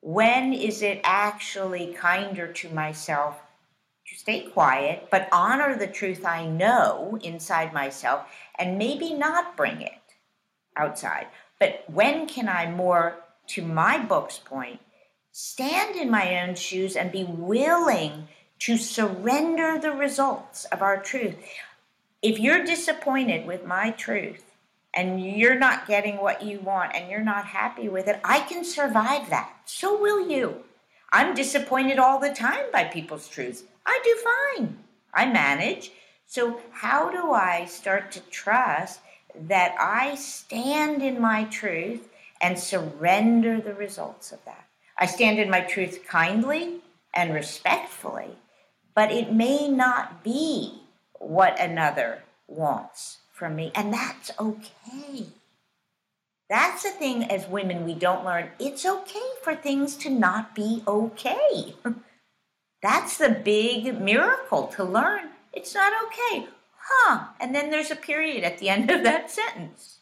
when 0.00 0.52
is 0.52 0.82
it 0.82 1.00
actually 1.04 1.94
kinder 1.94 2.52
to 2.54 2.68
myself 2.70 3.40
to 4.08 4.16
stay 4.16 4.40
quiet, 4.40 5.06
but 5.12 5.28
honor 5.30 5.78
the 5.78 5.86
truth 5.86 6.26
I 6.26 6.46
know 6.46 7.20
inside 7.22 7.72
myself 7.72 8.26
and 8.58 8.78
maybe 8.78 9.14
not 9.14 9.56
bring 9.56 9.80
it 9.80 10.16
outside? 10.76 11.28
But 11.60 11.84
when 11.86 12.26
can 12.26 12.48
I 12.48 12.68
more, 12.68 13.22
to 13.50 13.62
my 13.62 13.96
book's 13.96 14.38
point, 14.38 14.80
stand 15.30 15.94
in 15.94 16.10
my 16.10 16.42
own 16.42 16.56
shoes 16.56 16.96
and 16.96 17.12
be 17.12 17.22
willing 17.22 18.26
to 18.58 18.76
surrender 18.76 19.78
the 19.78 19.92
results 19.92 20.64
of 20.64 20.82
our 20.82 21.00
truth. 21.00 21.36
If 22.22 22.38
you're 22.38 22.64
disappointed 22.64 23.48
with 23.48 23.66
my 23.66 23.90
truth 23.90 24.44
and 24.94 25.20
you're 25.20 25.58
not 25.58 25.88
getting 25.88 26.18
what 26.18 26.44
you 26.44 26.60
want 26.60 26.94
and 26.94 27.10
you're 27.10 27.20
not 27.20 27.46
happy 27.46 27.88
with 27.88 28.06
it, 28.06 28.20
I 28.22 28.38
can 28.40 28.64
survive 28.64 29.28
that. 29.30 29.52
So 29.64 30.00
will 30.00 30.30
you. 30.30 30.62
I'm 31.10 31.34
disappointed 31.34 31.98
all 31.98 32.20
the 32.20 32.32
time 32.32 32.66
by 32.72 32.84
people's 32.84 33.28
truths. 33.28 33.64
I 33.84 34.00
do 34.04 34.56
fine. 34.56 34.78
I 35.12 35.26
manage. 35.26 35.90
So, 36.26 36.60
how 36.70 37.10
do 37.10 37.32
I 37.32 37.64
start 37.64 38.12
to 38.12 38.20
trust 38.30 39.00
that 39.48 39.74
I 39.78 40.14
stand 40.14 41.02
in 41.02 41.20
my 41.20 41.44
truth 41.44 42.08
and 42.40 42.56
surrender 42.56 43.60
the 43.60 43.74
results 43.74 44.30
of 44.30 44.44
that? 44.44 44.64
I 44.96 45.06
stand 45.06 45.40
in 45.40 45.50
my 45.50 45.60
truth 45.60 46.06
kindly 46.06 46.82
and 47.12 47.34
respectfully, 47.34 48.36
but 48.94 49.10
it 49.10 49.32
may 49.32 49.66
not 49.68 50.22
be 50.22 50.81
what 51.22 51.58
another 51.60 52.22
wants 52.48 53.18
from 53.32 53.56
me, 53.56 53.72
and 53.74 53.92
that's 53.92 54.30
okay. 54.38 55.26
That's 56.50 56.82
the 56.82 56.90
thing 56.90 57.24
as 57.24 57.48
women 57.48 57.84
we 57.84 57.94
don't 57.94 58.24
learn. 58.24 58.50
It's 58.58 58.84
okay 58.84 59.28
for 59.42 59.54
things 59.54 59.96
to 59.96 60.10
not 60.10 60.54
be 60.54 60.82
okay. 60.86 61.74
that's 62.82 63.16
the 63.16 63.30
big 63.30 63.98
miracle 64.00 64.66
to 64.76 64.84
learn. 64.84 65.30
It's 65.52 65.74
not 65.74 65.92
okay. 66.06 66.46
Huh. 66.76 67.24
And 67.40 67.54
then 67.54 67.70
there's 67.70 67.90
a 67.90 67.96
period 67.96 68.44
at 68.44 68.58
the 68.58 68.68
end 68.68 68.90
of 68.90 69.02
that 69.04 69.30
sentence. 69.40 70.00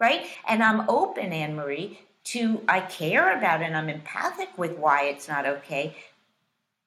Right? 0.00 0.26
And 0.46 0.62
I'm 0.62 0.90
open, 0.90 1.32
Anne 1.32 1.54
Marie, 1.54 2.00
to 2.24 2.60
I 2.68 2.80
care 2.80 3.38
about 3.38 3.62
and 3.62 3.76
I'm 3.76 3.88
empathic 3.88 4.58
with 4.58 4.76
why 4.76 5.04
it's 5.04 5.28
not 5.28 5.46
okay 5.46 5.94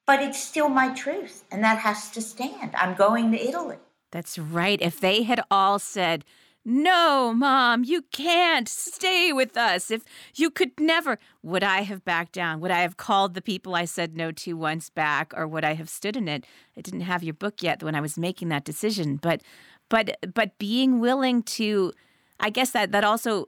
but 0.09 0.23
it's 0.23 0.41
still 0.41 0.69
my 0.69 0.91
truth, 0.95 1.43
and 1.51 1.63
that 1.63 1.77
has 1.77 2.09
to 2.09 2.19
stand. 2.19 2.71
I'm 2.73 2.95
going 2.95 3.31
to 3.31 3.39
Italy. 3.39 3.77
That's 4.09 4.39
right. 4.39 4.81
If 4.81 4.99
they 4.99 5.21
had 5.21 5.39
all 5.51 5.77
said, 5.77 6.25
no, 6.65 7.31
mom, 7.31 7.83
you 7.83 8.01
can't 8.11 8.67
stay 8.67 9.31
with 9.31 9.55
us. 9.55 9.91
If 9.91 10.03
you 10.33 10.49
could 10.49 10.71
never, 10.79 11.19
would 11.43 11.63
I 11.63 11.81
have 11.81 12.03
backed 12.03 12.31
down? 12.31 12.59
Would 12.59 12.71
I 12.71 12.79
have 12.79 12.97
called 12.97 13.35
the 13.35 13.41
people 13.41 13.75
I 13.75 13.85
said 13.85 14.17
no 14.17 14.31
to 14.31 14.53
once 14.53 14.89
back, 14.89 15.31
or 15.37 15.45
would 15.45 15.63
I 15.63 15.75
have 15.75 15.89
stood 15.89 16.17
in 16.17 16.27
it? 16.27 16.43
I 16.75 16.81
didn't 16.81 17.01
have 17.01 17.21
your 17.21 17.35
book 17.35 17.61
yet 17.61 17.83
when 17.83 17.93
I 17.93 18.01
was 18.01 18.17
making 18.17 18.49
that 18.49 18.65
decision, 18.65 19.17
but, 19.17 19.43
but, 19.89 20.17
but 20.33 20.57
being 20.57 20.99
willing 20.99 21.43
to, 21.43 21.93
I 22.39 22.49
guess 22.49 22.71
that 22.71 22.91
that 22.93 23.03
also, 23.03 23.45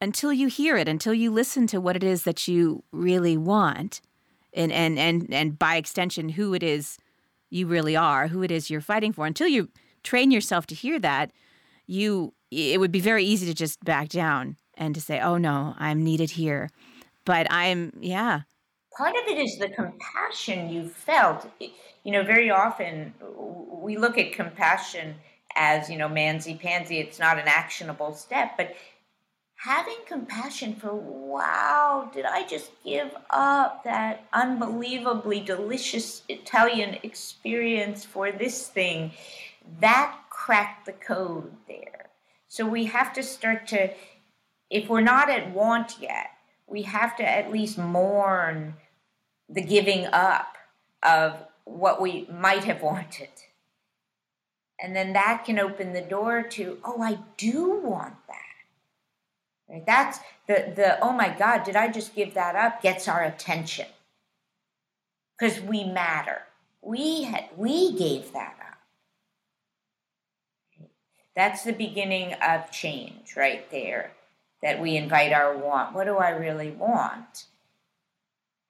until 0.00 0.32
you 0.32 0.46
hear 0.46 0.76
it, 0.76 0.86
until 0.86 1.12
you 1.12 1.32
listen 1.32 1.66
to 1.66 1.80
what 1.80 1.96
it 1.96 2.04
is 2.04 2.22
that 2.22 2.46
you 2.46 2.84
really 2.92 3.36
want, 3.36 4.00
and 4.54 4.72
and 4.72 4.98
and 4.98 5.32
and 5.32 5.58
by 5.58 5.76
extension 5.76 6.28
who 6.30 6.54
it 6.54 6.62
is 6.62 6.98
you 7.50 7.66
really 7.66 7.96
are, 7.96 8.28
who 8.28 8.42
it 8.42 8.50
is 8.50 8.70
you're 8.70 8.80
fighting 8.80 9.12
for. 9.12 9.26
Until 9.26 9.48
you 9.48 9.68
train 10.02 10.30
yourself 10.30 10.66
to 10.66 10.74
hear 10.74 10.98
that, 11.00 11.30
you 11.86 12.34
it 12.50 12.80
would 12.80 12.92
be 12.92 13.00
very 13.00 13.24
easy 13.24 13.46
to 13.46 13.54
just 13.54 13.82
back 13.84 14.08
down 14.08 14.56
and 14.76 14.94
to 14.94 15.00
say, 15.00 15.20
"Oh 15.20 15.38
no, 15.38 15.74
I'm 15.78 16.02
needed 16.02 16.30
here." 16.30 16.70
But 17.24 17.46
I'm 17.50 17.92
yeah. 18.00 18.42
Part 18.96 19.16
of 19.16 19.26
it 19.26 19.38
is 19.38 19.58
the 19.58 19.68
compassion 19.70 20.68
you 20.68 20.88
felt. 20.88 21.50
You 22.04 22.12
know, 22.12 22.22
very 22.22 22.50
often 22.50 23.12
we 23.20 23.96
look 23.96 24.18
at 24.18 24.32
compassion 24.32 25.16
as, 25.56 25.88
you 25.88 25.96
know, 25.96 26.08
mansy 26.08 26.58
pansy, 26.58 26.98
it's 26.98 27.18
not 27.18 27.38
an 27.38 27.46
actionable 27.46 28.14
step, 28.14 28.56
but 28.56 28.74
having 29.64 29.96
compassion 30.06 30.74
for, 30.74 30.94
wow, 30.94 32.10
did 32.12 32.26
I 32.26 32.46
just 32.46 32.70
give 32.84 33.16
up 33.30 33.82
that 33.84 34.26
unbelievably 34.30 35.40
delicious 35.40 36.22
Italian 36.28 36.98
experience 37.02 38.04
for 38.04 38.30
this 38.30 38.68
thing? 38.68 39.12
That 39.80 40.14
cracked 40.28 40.84
the 40.84 40.92
code 40.92 41.50
there. 41.66 42.10
So 42.46 42.66
we 42.66 42.84
have 42.84 43.14
to 43.14 43.22
start 43.22 43.66
to, 43.68 43.94
if 44.68 44.90
we're 44.90 45.00
not 45.00 45.30
at 45.30 45.50
want 45.50 45.96
yet, 45.98 46.32
we 46.66 46.82
have 46.82 47.16
to 47.16 47.26
at 47.26 47.50
least 47.50 47.78
mourn 47.78 48.74
the 49.48 49.62
giving 49.62 50.04
up 50.12 50.56
of 51.02 51.38
what 51.64 52.02
we 52.02 52.28
might 52.30 52.64
have 52.64 52.82
wanted. 52.82 53.30
And 54.78 54.94
then 54.94 55.14
that 55.14 55.44
can 55.46 55.58
open 55.58 55.94
the 55.94 56.02
door 56.02 56.42
to, 56.42 56.78
oh, 56.84 57.00
I 57.00 57.20
do 57.38 57.80
want. 57.82 58.16
Right? 59.74 59.86
That's 59.86 60.20
the 60.48 60.72
the 60.76 61.00
oh 61.02 61.12
my 61.12 61.30
God, 61.38 61.64
did 61.64 61.76
I 61.76 61.90
just 61.92 62.16
give 62.16 62.34
that 62.34 62.56
up? 62.56 62.82
Gets 62.82 63.08
our 63.08 63.24
attention 63.24 63.88
because 65.38 65.60
we 65.62 65.84
matter. 65.84 66.42
We 66.82 67.24
had 67.24 67.50
we 67.56 67.92
gave 67.98 68.32
that 68.34 68.56
up. 68.60 68.78
That's 71.36 71.64
the 71.64 71.72
beginning 71.72 72.34
of 72.34 72.70
change 72.72 73.36
right 73.36 73.70
there. 73.70 74.12
that 74.62 74.80
we 74.80 74.96
invite 74.96 75.32
our 75.32 75.56
want. 75.56 75.94
What 75.94 76.06
do 76.06 76.16
I 76.18 76.30
really 76.30 76.72
want? 76.72 77.46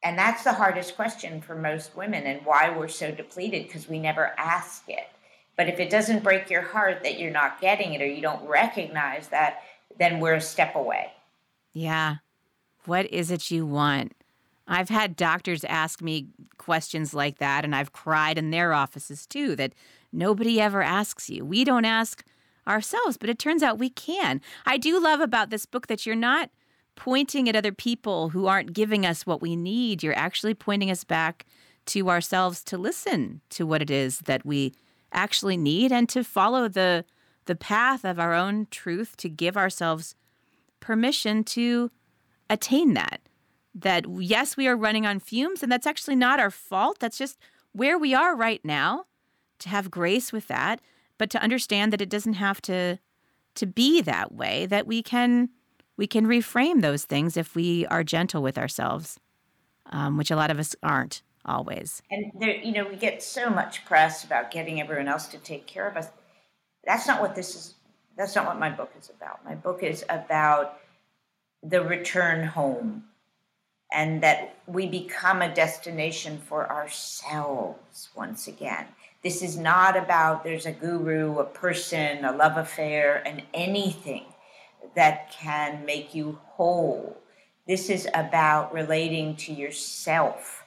And 0.02 0.18
that's 0.18 0.44
the 0.44 0.54
hardest 0.54 0.96
question 0.96 1.40
for 1.42 1.56
most 1.56 1.96
women 1.96 2.24
and 2.26 2.46
why 2.46 2.70
we're 2.70 2.88
so 2.88 3.10
depleted 3.12 3.66
because 3.66 3.88
we 3.88 3.98
never 3.98 4.34
ask 4.38 4.84
it. 4.88 5.08
But 5.56 5.68
if 5.68 5.80
it 5.80 5.90
doesn't 5.90 6.24
break 6.24 6.50
your 6.50 6.62
heart 6.62 7.02
that 7.04 7.18
you're 7.20 7.30
not 7.32 7.60
getting 7.60 7.94
it 7.94 8.02
or 8.02 8.06
you 8.06 8.22
don't 8.22 8.46
recognize 8.48 9.28
that, 9.28 9.62
then 9.98 10.20
we're 10.20 10.34
a 10.34 10.40
step 10.40 10.74
away. 10.74 11.12
Yeah. 11.72 12.16
What 12.84 13.10
is 13.10 13.30
it 13.30 13.50
you 13.50 13.66
want? 13.66 14.12
I've 14.66 14.88
had 14.88 15.16
doctors 15.16 15.64
ask 15.64 16.00
me 16.00 16.28
questions 16.56 17.12
like 17.12 17.38
that, 17.38 17.64
and 17.64 17.74
I've 17.74 17.92
cried 17.92 18.38
in 18.38 18.50
their 18.50 18.72
offices 18.72 19.26
too 19.26 19.56
that 19.56 19.74
nobody 20.12 20.60
ever 20.60 20.82
asks 20.82 21.28
you. 21.28 21.44
We 21.44 21.64
don't 21.64 21.84
ask 21.84 22.24
ourselves, 22.66 23.16
but 23.16 23.28
it 23.28 23.38
turns 23.38 23.62
out 23.62 23.78
we 23.78 23.90
can. 23.90 24.40
I 24.64 24.78
do 24.78 24.98
love 24.98 25.20
about 25.20 25.50
this 25.50 25.66
book 25.66 25.86
that 25.88 26.06
you're 26.06 26.16
not 26.16 26.50
pointing 26.96 27.48
at 27.48 27.56
other 27.56 27.72
people 27.72 28.30
who 28.30 28.46
aren't 28.46 28.72
giving 28.72 29.04
us 29.04 29.26
what 29.26 29.42
we 29.42 29.56
need. 29.56 30.02
You're 30.02 30.16
actually 30.16 30.54
pointing 30.54 30.90
us 30.90 31.04
back 31.04 31.44
to 31.86 32.08
ourselves 32.08 32.62
to 32.64 32.78
listen 32.78 33.42
to 33.50 33.66
what 33.66 33.82
it 33.82 33.90
is 33.90 34.20
that 34.20 34.46
we 34.46 34.72
actually 35.12 35.56
need 35.56 35.92
and 35.92 36.08
to 36.08 36.24
follow 36.24 36.68
the 36.68 37.04
the 37.46 37.54
path 37.54 38.04
of 38.04 38.18
our 38.18 38.34
own 38.34 38.66
truth 38.70 39.16
to 39.18 39.28
give 39.28 39.56
ourselves 39.56 40.14
permission 40.80 41.44
to 41.44 41.90
attain 42.50 42.94
that. 42.94 43.20
That 43.74 44.06
yes, 44.08 44.56
we 44.56 44.68
are 44.68 44.76
running 44.76 45.06
on 45.06 45.18
fumes 45.18 45.62
and 45.62 45.70
that's 45.70 45.86
actually 45.86 46.16
not 46.16 46.40
our 46.40 46.50
fault. 46.50 46.98
That's 47.00 47.18
just 47.18 47.38
where 47.72 47.98
we 47.98 48.14
are 48.14 48.36
right 48.36 48.64
now. 48.64 49.04
To 49.60 49.68
have 49.68 49.90
grace 49.90 50.32
with 50.32 50.48
that, 50.48 50.80
but 51.16 51.30
to 51.30 51.42
understand 51.42 51.92
that 51.92 52.00
it 52.00 52.10
doesn't 52.10 52.34
have 52.34 52.60
to 52.62 52.98
to 53.54 53.66
be 53.66 54.00
that 54.02 54.32
way, 54.32 54.66
that 54.66 54.86
we 54.86 55.02
can 55.02 55.48
we 55.96 56.06
can 56.06 56.26
reframe 56.26 56.82
those 56.82 57.04
things 57.04 57.36
if 57.36 57.54
we 57.54 57.86
are 57.86 58.02
gentle 58.02 58.42
with 58.42 58.58
ourselves, 58.58 59.20
um, 59.86 60.16
which 60.16 60.30
a 60.30 60.36
lot 60.36 60.50
of 60.50 60.58
us 60.58 60.74
aren't 60.82 61.22
always. 61.44 62.02
And 62.10 62.32
there, 62.38 62.56
you 62.56 62.72
know, 62.72 62.86
we 62.88 62.96
get 62.96 63.22
so 63.22 63.48
much 63.48 63.84
press 63.84 64.24
about 64.24 64.50
getting 64.50 64.80
everyone 64.80 65.08
else 65.08 65.26
to 65.28 65.38
take 65.38 65.66
care 65.66 65.88
of 65.88 65.96
us. 65.96 66.08
That's 66.86 67.06
not 67.06 67.20
what 67.20 67.34
this 67.34 67.54
is. 67.54 67.74
That's 68.16 68.34
not 68.36 68.46
what 68.46 68.58
my 68.58 68.70
book 68.70 68.92
is 68.98 69.10
about. 69.10 69.44
My 69.44 69.54
book 69.54 69.82
is 69.82 70.04
about 70.08 70.78
the 71.62 71.82
return 71.82 72.46
home 72.46 73.04
and 73.92 74.22
that 74.22 74.56
we 74.66 74.86
become 74.86 75.42
a 75.42 75.54
destination 75.54 76.38
for 76.38 76.70
ourselves 76.70 78.10
once 78.14 78.48
again. 78.48 78.86
This 79.22 79.42
is 79.42 79.56
not 79.56 79.96
about 79.96 80.44
there's 80.44 80.66
a 80.66 80.72
guru, 80.72 81.38
a 81.38 81.44
person, 81.44 82.24
a 82.24 82.32
love 82.32 82.56
affair, 82.56 83.22
and 83.26 83.42
anything 83.54 84.24
that 84.94 85.32
can 85.32 85.84
make 85.84 86.14
you 86.14 86.38
whole. 86.44 87.16
This 87.66 87.88
is 87.88 88.06
about 88.14 88.74
relating 88.74 89.36
to 89.36 89.52
yourself 89.52 90.64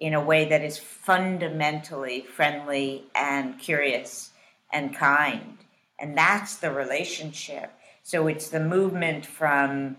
in 0.00 0.12
a 0.12 0.22
way 0.22 0.48
that 0.48 0.62
is 0.62 0.76
fundamentally 0.78 2.20
friendly 2.20 3.04
and 3.14 3.58
curious 3.58 4.30
and 4.74 4.94
kind. 4.94 5.58
And 5.98 6.18
that's 6.18 6.56
the 6.56 6.70
relationship. 6.70 7.72
So 8.02 8.26
it's 8.26 8.50
the 8.50 8.60
movement 8.60 9.24
from 9.24 9.96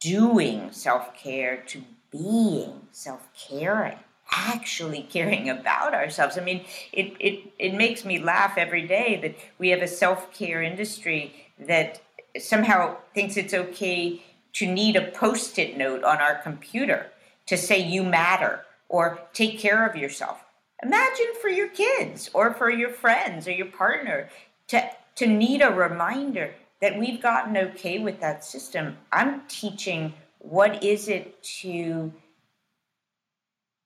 doing 0.00 0.72
self 0.72 1.14
care 1.14 1.58
to 1.68 1.82
being 2.10 2.88
self 2.90 3.28
caring, 3.38 3.98
actually 4.32 5.02
caring 5.12 5.48
about 5.48 5.94
ourselves. 5.94 6.36
I 6.36 6.40
mean, 6.40 6.64
it, 6.92 7.14
it, 7.20 7.52
it 7.58 7.74
makes 7.74 8.04
me 8.04 8.18
laugh 8.18 8.54
every 8.56 8.88
day 8.88 9.20
that 9.22 9.36
we 9.58 9.68
have 9.68 9.82
a 9.82 9.88
self 9.88 10.32
care 10.32 10.62
industry 10.62 11.34
that 11.60 12.00
somehow 12.38 12.96
thinks 13.14 13.36
it's 13.36 13.54
okay 13.54 14.22
to 14.54 14.66
need 14.66 14.96
a 14.96 15.10
post 15.12 15.58
it 15.58 15.76
note 15.76 16.02
on 16.02 16.16
our 16.16 16.36
computer 16.36 17.06
to 17.46 17.56
say 17.56 17.78
you 17.78 18.02
matter 18.02 18.64
or 18.88 19.20
take 19.32 19.58
care 19.58 19.86
of 19.86 19.94
yourself. 19.94 20.44
Imagine 20.82 21.34
for 21.40 21.48
your 21.48 21.68
kids 21.68 22.30
or 22.32 22.54
for 22.54 22.70
your 22.70 22.90
friends 22.90 23.46
or 23.46 23.52
your 23.52 23.66
partner 23.66 24.30
to, 24.68 24.90
to 25.16 25.26
need 25.26 25.62
a 25.62 25.70
reminder 25.70 26.54
that 26.80 26.98
we've 26.98 27.20
gotten 27.20 27.56
okay 27.56 27.98
with 27.98 28.20
that 28.20 28.44
system. 28.44 28.96
I'm 29.12 29.42
teaching 29.48 30.14
what 30.38 30.82
is 30.82 31.08
it 31.08 31.42
to 31.60 32.12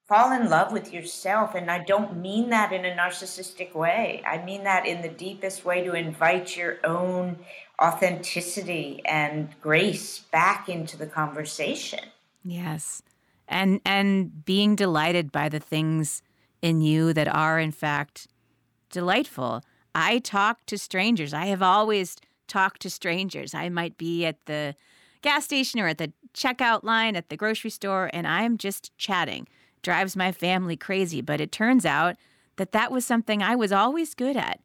fall 0.06 0.32
in 0.32 0.48
love 0.48 0.72
with 0.72 0.92
yourself. 0.92 1.54
And 1.54 1.70
I 1.70 1.78
don't 1.78 2.16
mean 2.16 2.50
that 2.50 2.72
in 2.72 2.84
a 2.84 2.94
narcissistic 2.94 3.74
way. 3.74 4.22
I 4.26 4.44
mean 4.44 4.64
that 4.64 4.86
in 4.86 5.02
the 5.02 5.08
deepest 5.08 5.64
way 5.64 5.82
to 5.84 5.94
invite 5.94 6.56
your 6.56 6.78
own 6.84 7.38
authenticity 7.82 9.00
and 9.04 9.48
grace 9.60 10.20
back 10.20 10.68
into 10.68 10.96
the 10.96 11.06
conversation. 11.06 12.00
Yes. 12.44 13.02
And 13.48 13.80
and 13.84 14.44
being 14.44 14.76
delighted 14.76 15.32
by 15.32 15.48
the 15.48 15.60
things 15.60 16.22
in 16.64 16.80
you 16.80 17.12
that 17.12 17.28
are 17.28 17.60
in 17.60 17.70
fact 17.70 18.26
delightful. 18.88 19.62
I 19.94 20.18
talk 20.18 20.64
to 20.64 20.78
strangers. 20.78 21.34
I 21.34 21.46
have 21.46 21.60
always 21.60 22.16
talked 22.48 22.80
to 22.82 22.90
strangers. 22.90 23.52
I 23.54 23.68
might 23.68 23.98
be 23.98 24.24
at 24.24 24.46
the 24.46 24.74
gas 25.20 25.44
station 25.44 25.78
or 25.78 25.88
at 25.88 25.98
the 25.98 26.10
checkout 26.32 26.82
line 26.82 27.16
at 27.16 27.28
the 27.28 27.36
grocery 27.36 27.68
store 27.68 28.08
and 28.14 28.26
I'm 28.26 28.56
just 28.56 28.96
chatting. 28.96 29.46
Drives 29.82 30.16
my 30.16 30.32
family 30.32 30.76
crazy, 30.76 31.20
but 31.20 31.38
it 31.38 31.52
turns 31.52 31.84
out 31.84 32.16
that 32.56 32.72
that 32.72 32.90
was 32.90 33.04
something 33.04 33.42
I 33.42 33.54
was 33.54 33.70
always 33.70 34.14
good 34.14 34.36
at. 34.36 34.60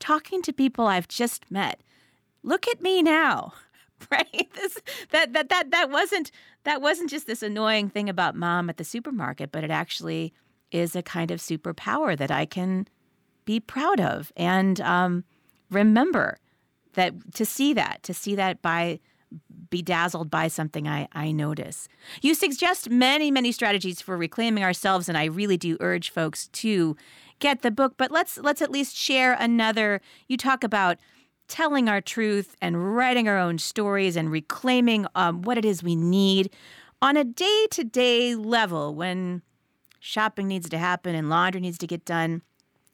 Talking 0.00 0.40
to 0.42 0.54
people 0.54 0.86
I've 0.86 1.06
just 1.06 1.50
met 1.50 1.82
look 2.42 2.66
at 2.66 2.82
me 2.82 3.02
now 3.02 3.52
right 4.10 4.50
this 4.54 4.78
that 5.10 5.32
that 5.32 5.48
that 5.48 5.70
that 5.70 5.90
wasn't 5.90 6.30
that 6.64 6.82
wasn't 6.82 7.08
just 7.08 7.26
this 7.26 7.42
annoying 7.42 7.88
thing 7.88 8.08
about 8.08 8.34
mom 8.34 8.68
at 8.68 8.76
the 8.78 8.84
supermarket 8.84 9.52
but 9.52 9.62
it 9.62 9.70
actually 9.70 10.32
is 10.72 10.96
a 10.96 11.02
kind 11.02 11.30
of 11.30 11.40
superpower 11.40 12.16
that 12.16 12.30
i 12.30 12.44
can 12.44 12.86
be 13.44 13.60
proud 13.60 14.00
of 14.00 14.32
and 14.36 14.80
um, 14.80 15.24
remember 15.70 16.38
that 16.94 17.34
to 17.34 17.44
see 17.44 17.72
that 17.72 18.02
to 18.02 18.12
see 18.12 18.34
that 18.34 18.60
by 18.62 18.98
bedazzled 19.70 20.30
by 20.30 20.48
something 20.48 20.86
I, 20.86 21.08
I 21.12 21.32
notice. 21.32 21.88
You 22.20 22.34
suggest 22.34 22.90
many, 22.90 23.30
many 23.30 23.52
strategies 23.52 24.00
for 24.00 24.16
reclaiming 24.16 24.62
ourselves, 24.62 25.08
and 25.08 25.16
I 25.16 25.24
really 25.24 25.56
do 25.56 25.76
urge 25.80 26.10
folks 26.10 26.48
to 26.48 26.96
get 27.38 27.62
the 27.62 27.70
book. 27.70 27.94
But 27.96 28.10
let's 28.10 28.38
let's 28.38 28.62
at 28.62 28.70
least 28.70 28.96
share 28.96 29.32
another. 29.32 30.00
You 30.28 30.36
talk 30.36 30.62
about 30.62 30.98
telling 31.48 31.88
our 31.88 32.00
truth 32.00 32.56
and 32.62 32.94
writing 32.94 33.28
our 33.28 33.38
own 33.38 33.58
stories 33.58 34.16
and 34.16 34.30
reclaiming 34.30 35.06
um, 35.14 35.42
what 35.42 35.58
it 35.58 35.64
is 35.64 35.82
we 35.82 35.96
need 35.96 36.50
on 37.00 37.16
a 37.16 37.24
day 37.24 37.66
to 37.70 37.84
day 37.84 38.34
level 38.34 38.94
when 38.94 39.42
shopping 40.04 40.48
needs 40.48 40.68
to 40.68 40.76
happen 40.78 41.14
and 41.14 41.30
laundry 41.30 41.60
needs 41.60 41.78
to 41.78 41.86
get 41.86 42.04
done. 42.04 42.42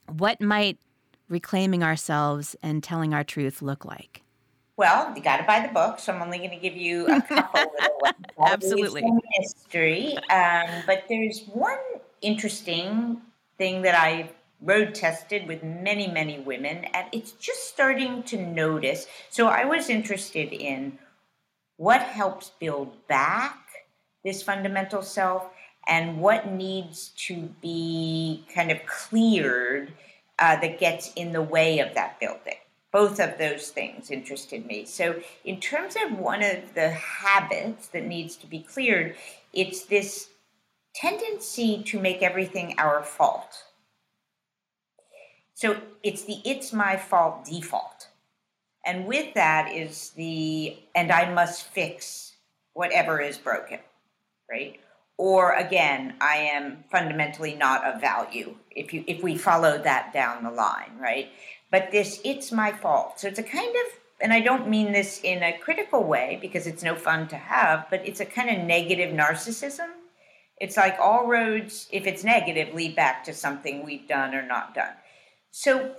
What 0.07 0.43
might 0.43 0.79
reclaiming 1.27 1.83
ourselves 1.83 2.55
and 2.63 2.85
telling 2.85 3.15
our 3.15 3.25
truth 3.25 3.63
look 3.63 3.87
like? 3.87 4.23
Well, 4.77 5.13
you 5.17 5.23
got 5.23 5.39
to 5.39 5.43
buy 5.45 5.67
the 5.67 5.73
book, 5.73 5.99
so 5.99 6.13
I'm 6.13 6.21
only 6.21 6.37
going 6.37 6.51
to 6.51 6.57
give 6.57 6.77
you 6.77 7.07
a 7.07 7.21
couple 7.29 7.61
little 7.81 7.99
ones. 8.01 8.15
Absolutely. 8.39 9.03
History, 9.41 10.17
um, 10.31 10.83
but 10.87 11.05
there's 11.09 11.45
one 11.47 11.79
interesting 12.21 13.23
thing 13.57 13.83
that 13.83 13.95
I 13.95 14.31
road 14.61 14.95
tested 14.95 15.49
with 15.49 15.63
many, 15.63 16.09
many 16.09 16.41
women, 16.41 16.85
and 16.85 17.07
it's 17.11 17.33
just 17.33 17.69
starting 17.69 18.23
to 18.25 18.37
notice. 18.37 19.07
So 19.31 19.49
I 19.49 19.65
was 19.65 19.89
interested 19.89 20.53
in 20.53 20.99
what 21.79 22.03
helps 22.03 22.51
build 22.61 23.09
back 23.09 23.59
this 24.25 24.43
fundamental 24.43 25.03
self 25.03 25.49
and 25.89 26.21
what 26.21 26.53
needs 26.53 27.09
to 27.17 27.49
be 27.61 28.45
kind 28.55 28.71
of 28.71 28.85
cleared 28.87 29.93
uh, 30.39 30.61
that 30.61 30.79
gets 30.79 31.13
in 31.15 31.33
the 31.33 31.43
way 31.43 31.81
of 31.81 31.95
that 31.95 32.21
building. 32.21 32.55
Both 32.93 33.19
of 33.21 33.39
those 33.39 33.71
things 33.71 34.11
interested 34.11 34.65
me. 34.65 34.85
So, 34.85 35.21
in 35.45 35.61
terms 35.61 35.97
of 36.05 36.19
one 36.19 36.43
of 36.43 36.75
the 36.75 36.91
habits 36.91 37.89
that 37.89 38.07
needs 38.07 38.37
to 38.37 38.47
be 38.47 38.61
cleared, 38.61 39.17
it's 39.53 39.85
this 39.85 40.31
tendency 40.95 41.83
to 41.85 42.01
make 42.01 42.23
everything 42.23 42.75
our 42.79 43.03
fault 43.03 43.65
so 45.59 45.77
it's 46.05 46.23
the 46.23 46.41
it's 46.45 46.73
my 46.73 46.97
fault 46.97 47.45
default. 47.45 48.07
And 48.87 49.07
with 49.07 49.35
that 49.35 49.73
is 49.75 50.11
the 50.11 50.77
and 50.95 51.11
I 51.11 51.29
must 51.35 51.65
fix 51.65 52.37
whatever 52.75 53.21
is 53.21 53.39
broken, 53.39 53.81
right? 54.49 54.79
Or 55.19 55.55
again, 55.55 56.15
I 56.21 56.37
am 56.37 56.85
fundamentally 56.93 57.55
not 57.57 57.85
of 57.85 58.01
value 58.01 58.55
if 58.71 58.95
you 58.95 59.03
if 59.09 59.23
we 59.23 59.37
follow 59.37 59.77
that 59.79 60.13
down 60.13 60.45
the 60.45 60.51
line, 60.51 60.93
right? 60.99 61.29
But 61.71 61.91
this 61.91 62.21
it's 62.25 62.53
my 62.53 62.73
fault. 62.73 63.21
So 63.21 63.27
it's 63.29 63.41
a 63.41 63.43
kind 63.43 63.75
of 63.75 63.93
and 64.21 64.33
I 64.33 64.41
don't 64.41 64.69
mean 64.69 64.93
this 64.93 65.21
in 65.23 65.43
a 65.43 65.59
critical 65.59 66.05
way 66.05 66.39
because 66.41 66.67
it's 66.67 66.83
no 66.83 66.95
fun 66.95 67.29
to 67.29 67.37
have, 67.37 67.87
but 67.91 68.07
it's 68.07 68.21
a 68.21 68.25
kind 68.25 68.49
of 68.49 68.65
negative 68.65 69.13
narcissism. 69.15 69.89
It's 70.61 70.77
like 70.77 70.97
all 71.01 71.27
roads, 71.27 71.89
if 71.93 72.07
it's 72.07 72.25
negative, 72.25 72.75
lead 72.75 72.97
back 72.97 73.25
to 73.25 73.35
something 73.35 73.85
we've 73.85 74.09
done 74.09 74.35
or 74.35 74.43
not 74.43 74.75
done. 74.75 74.93
So, 75.51 75.95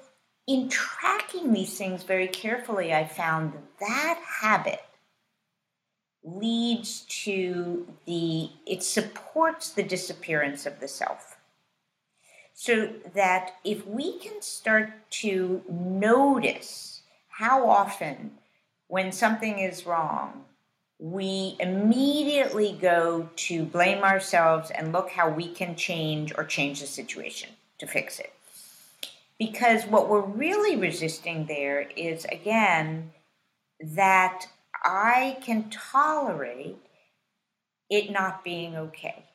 in 0.47 0.69
tracking 0.69 1.53
these 1.53 1.77
things 1.77 2.03
very 2.03 2.27
carefully, 2.27 2.93
I 2.93 3.05
found 3.05 3.53
that, 3.53 3.79
that 3.79 4.21
habit 4.41 4.81
leads 6.35 7.01
to 7.01 7.87
the, 8.05 8.49
it 8.65 8.83
supports 8.83 9.71
the 9.71 9.83
disappearance 9.83 10.65
of 10.65 10.79
the 10.79 10.87
self. 10.87 11.37
So 12.53 12.89
that 13.15 13.55
if 13.63 13.87
we 13.87 14.19
can 14.19 14.41
start 14.41 14.91
to 15.11 15.61
notice 15.69 17.01
how 17.29 17.69
often 17.69 18.31
when 18.87 19.11
something 19.11 19.59
is 19.59 19.85
wrong, 19.85 20.43
we 20.99 21.55
immediately 21.61 22.77
go 22.81 23.29
to 23.37 23.63
blame 23.63 24.03
ourselves 24.03 24.69
and 24.71 24.91
look 24.91 25.09
how 25.11 25.29
we 25.29 25.47
can 25.47 25.75
change 25.75 26.33
or 26.37 26.43
change 26.43 26.81
the 26.81 26.87
situation 26.87 27.49
to 27.77 27.87
fix 27.87 28.19
it. 28.19 28.33
Because 29.37 29.85
what 29.85 30.09
we're 30.09 30.19
really 30.19 30.75
resisting 30.75 31.45
there 31.45 31.87
is, 31.95 32.25
again, 32.25 33.13
that 33.79 34.47
I 34.83 35.37
can 35.41 35.69
tolerate 35.69 36.85
it 37.89 38.11
not 38.11 38.43
being 38.43 38.75
okay. 38.75 39.25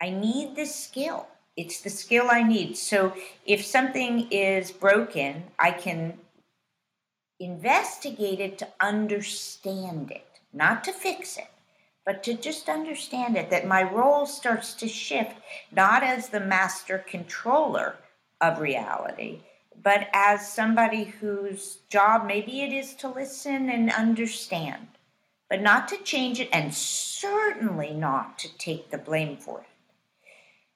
I 0.00 0.10
need 0.10 0.56
this 0.56 0.74
skill. 0.74 1.26
It's 1.56 1.80
the 1.80 1.90
skill 1.90 2.28
I 2.30 2.42
need. 2.42 2.76
So 2.76 3.14
if 3.44 3.64
something 3.64 4.28
is 4.30 4.70
broken, 4.70 5.44
I 5.58 5.72
can 5.72 6.18
investigate 7.38 8.40
it 8.40 8.58
to 8.58 8.68
understand 8.80 10.10
it 10.10 10.26
not 10.52 10.84
to 10.84 10.92
fix 10.92 11.36
it, 11.36 11.48
but 12.04 12.22
to 12.24 12.34
just 12.34 12.68
understand 12.68 13.36
it 13.36 13.50
that 13.50 13.66
my 13.66 13.82
role 13.82 14.26
starts 14.26 14.74
to 14.74 14.88
shift 14.88 15.36
not 15.70 16.02
as 16.02 16.28
the 16.28 16.40
master 16.40 16.98
controller 16.98 17.96
of 18.40 18.58
reality, 18.58 19.40
but 19.82 20.08
as 20.12 20.52
somebody 20.52 21.04
whose 21.04 21.78
job 21.88 22.26
maybe 22.26 22.62
it 22.62 22.72
is 22.72 22.94
to 22.94 23.08
listen 23.08 23.70
and 23.70 23.90
understand, 23.90 24.88
but 25.48 25.62
not 25.62 25.88
to 25.88 25.96
change 25.98 26.40
it 26.40 26.48
and 26.52 26.74
certainly 26.74 27.92
not 27.92 28.38
to 28.38 28.58
take 28.58 28.90
the 28.90 28.98
blame 28.98 29.36
for 29.36 29.60
it. 29.60 29.66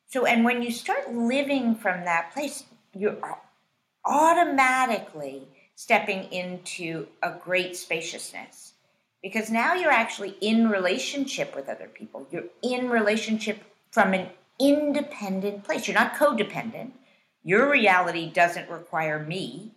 So, 0.08 0.26
and 0.26 0.44
when 0.44 0.62
you 0.62 0.70
start 0.70 1.12
living 1.12 1.74
from 1.74 2.04
that 2.04 2.32
place, 2.32 2.64
you're 2.94 3.18
automatically 4.04 5.48
stepping 5.74 6.32
into 6.32 7.08
a 7.22 7.32
great 7.32 7.76
spaciousness 7.76 8.74
because 9.22 9.50
now 9.50 9.74
you're 9.74 9.90
actually 9.90 10.36
in 10.40 10.68
relationship 10.68 11.56
with 11.56 11.68
other 11.68 11.88
people. 11.88 12.26
You're 12.30 12.44
in 12.62 12.88
relationship 12.90 13.64
from 13.90 14.14
an 14.14 14.28
independent 14.60 15.64
place. 15.64 15.88
You're 15.88 15.94
not 15.94 16.14
codependent. 16.14 16.92
Your 17.44 17.70
reality 17.70 18.30
doesn't 18.30 18.70
require 18.70 19.18
me, 19.18 19.72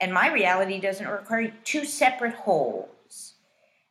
and 0.00 0.12
my 0.12 0.32
reality 0.32 0.80
doesn't 0.80 1.06
require 1.06 1.52
two 1.62 1.84
separate 1.84 2.34
wholes. 2.34 3.34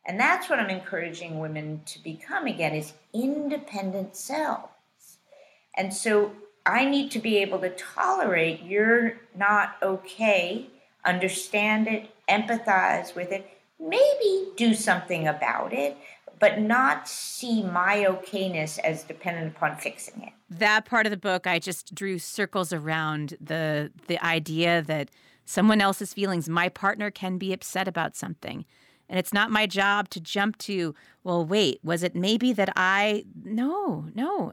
And 0.04 0.20
that's 0.20 0.50
what 0.50 0.58
I'm 0.58 0.68
encouraging 0.68 1.38
women 1.38 1.80
to 1.86 2.02
become 2.02 2.46
again 2.46 2.74
is 2.74 2.92
independent 3.14 4.16
selves. 4.16 4.68
And 5.76 5.94
so 5.94 6.32
I 6.66 6.84
need 6.84 7.10
to 7.12 7.18
be 7.18 7.38
able 7.38 7.60
to 7.60 7.70
tolerate 7.70 8.62
you're 8.62 9.14
not 9.36 9.76
okay, 9.82 10.66
understand 11.04 11.86
it, 11.86 12.10
empathize 12.28 13.14
with 13.14 13.30
it, 13.32 13.48
maybe 13.78 14.48
do 14.56 14.74
something 14.74 15.28
about 15.28 15.72
it, 15.72 15.96
but 16.38 16.60
not 16.60 17.08
see 17.08 17.62
my 17.62 18.04
okayness 18.08 18.78
as 18.78 19.04
dependent 19.04 19.56
upon 19.56 19.76
fixing 19.76 20.22
it. 20.22 20.32
That 20.50 20.84
part 20.84 21.06
of 21.06 21.10
the 21.10 21.16
book, 21.16 21.46
I 21.46 21.58
just 21.58 21.94
drew 21.94 22.18
circles 22.18 22.72
around 22.72 23.36
the 23.40 23.90
the 24.06 24.24
idea 24.24 24.82
that 24.82 25.10
someone 25.44 25.80
else's 25.80 26.14
feelings, 26.14 26.48
my 26.48 26.68
partner 26.68 27.10
can 27.10 27.38
be 27.38 27.52
upset 27.52 27.88
about 27.88 28.16
something. 28.16 28.64
And 29.08 29.18
it's 29.18 29.32
not 29.32 29.50
my 29.50 29.66
job 29.66 30.08
to 30.10 30.20
jump 30.20 30.56
to, 30.58 30.94
well, 31.22 31.44
wait, 31.44 31.78
was 31.82 32.02
it 32.02 32.14
maybe 32.14 32.52
that 32.54 32.72
I. 32.74 33.24
No, 33.44 34.06
no. 34.14 34.52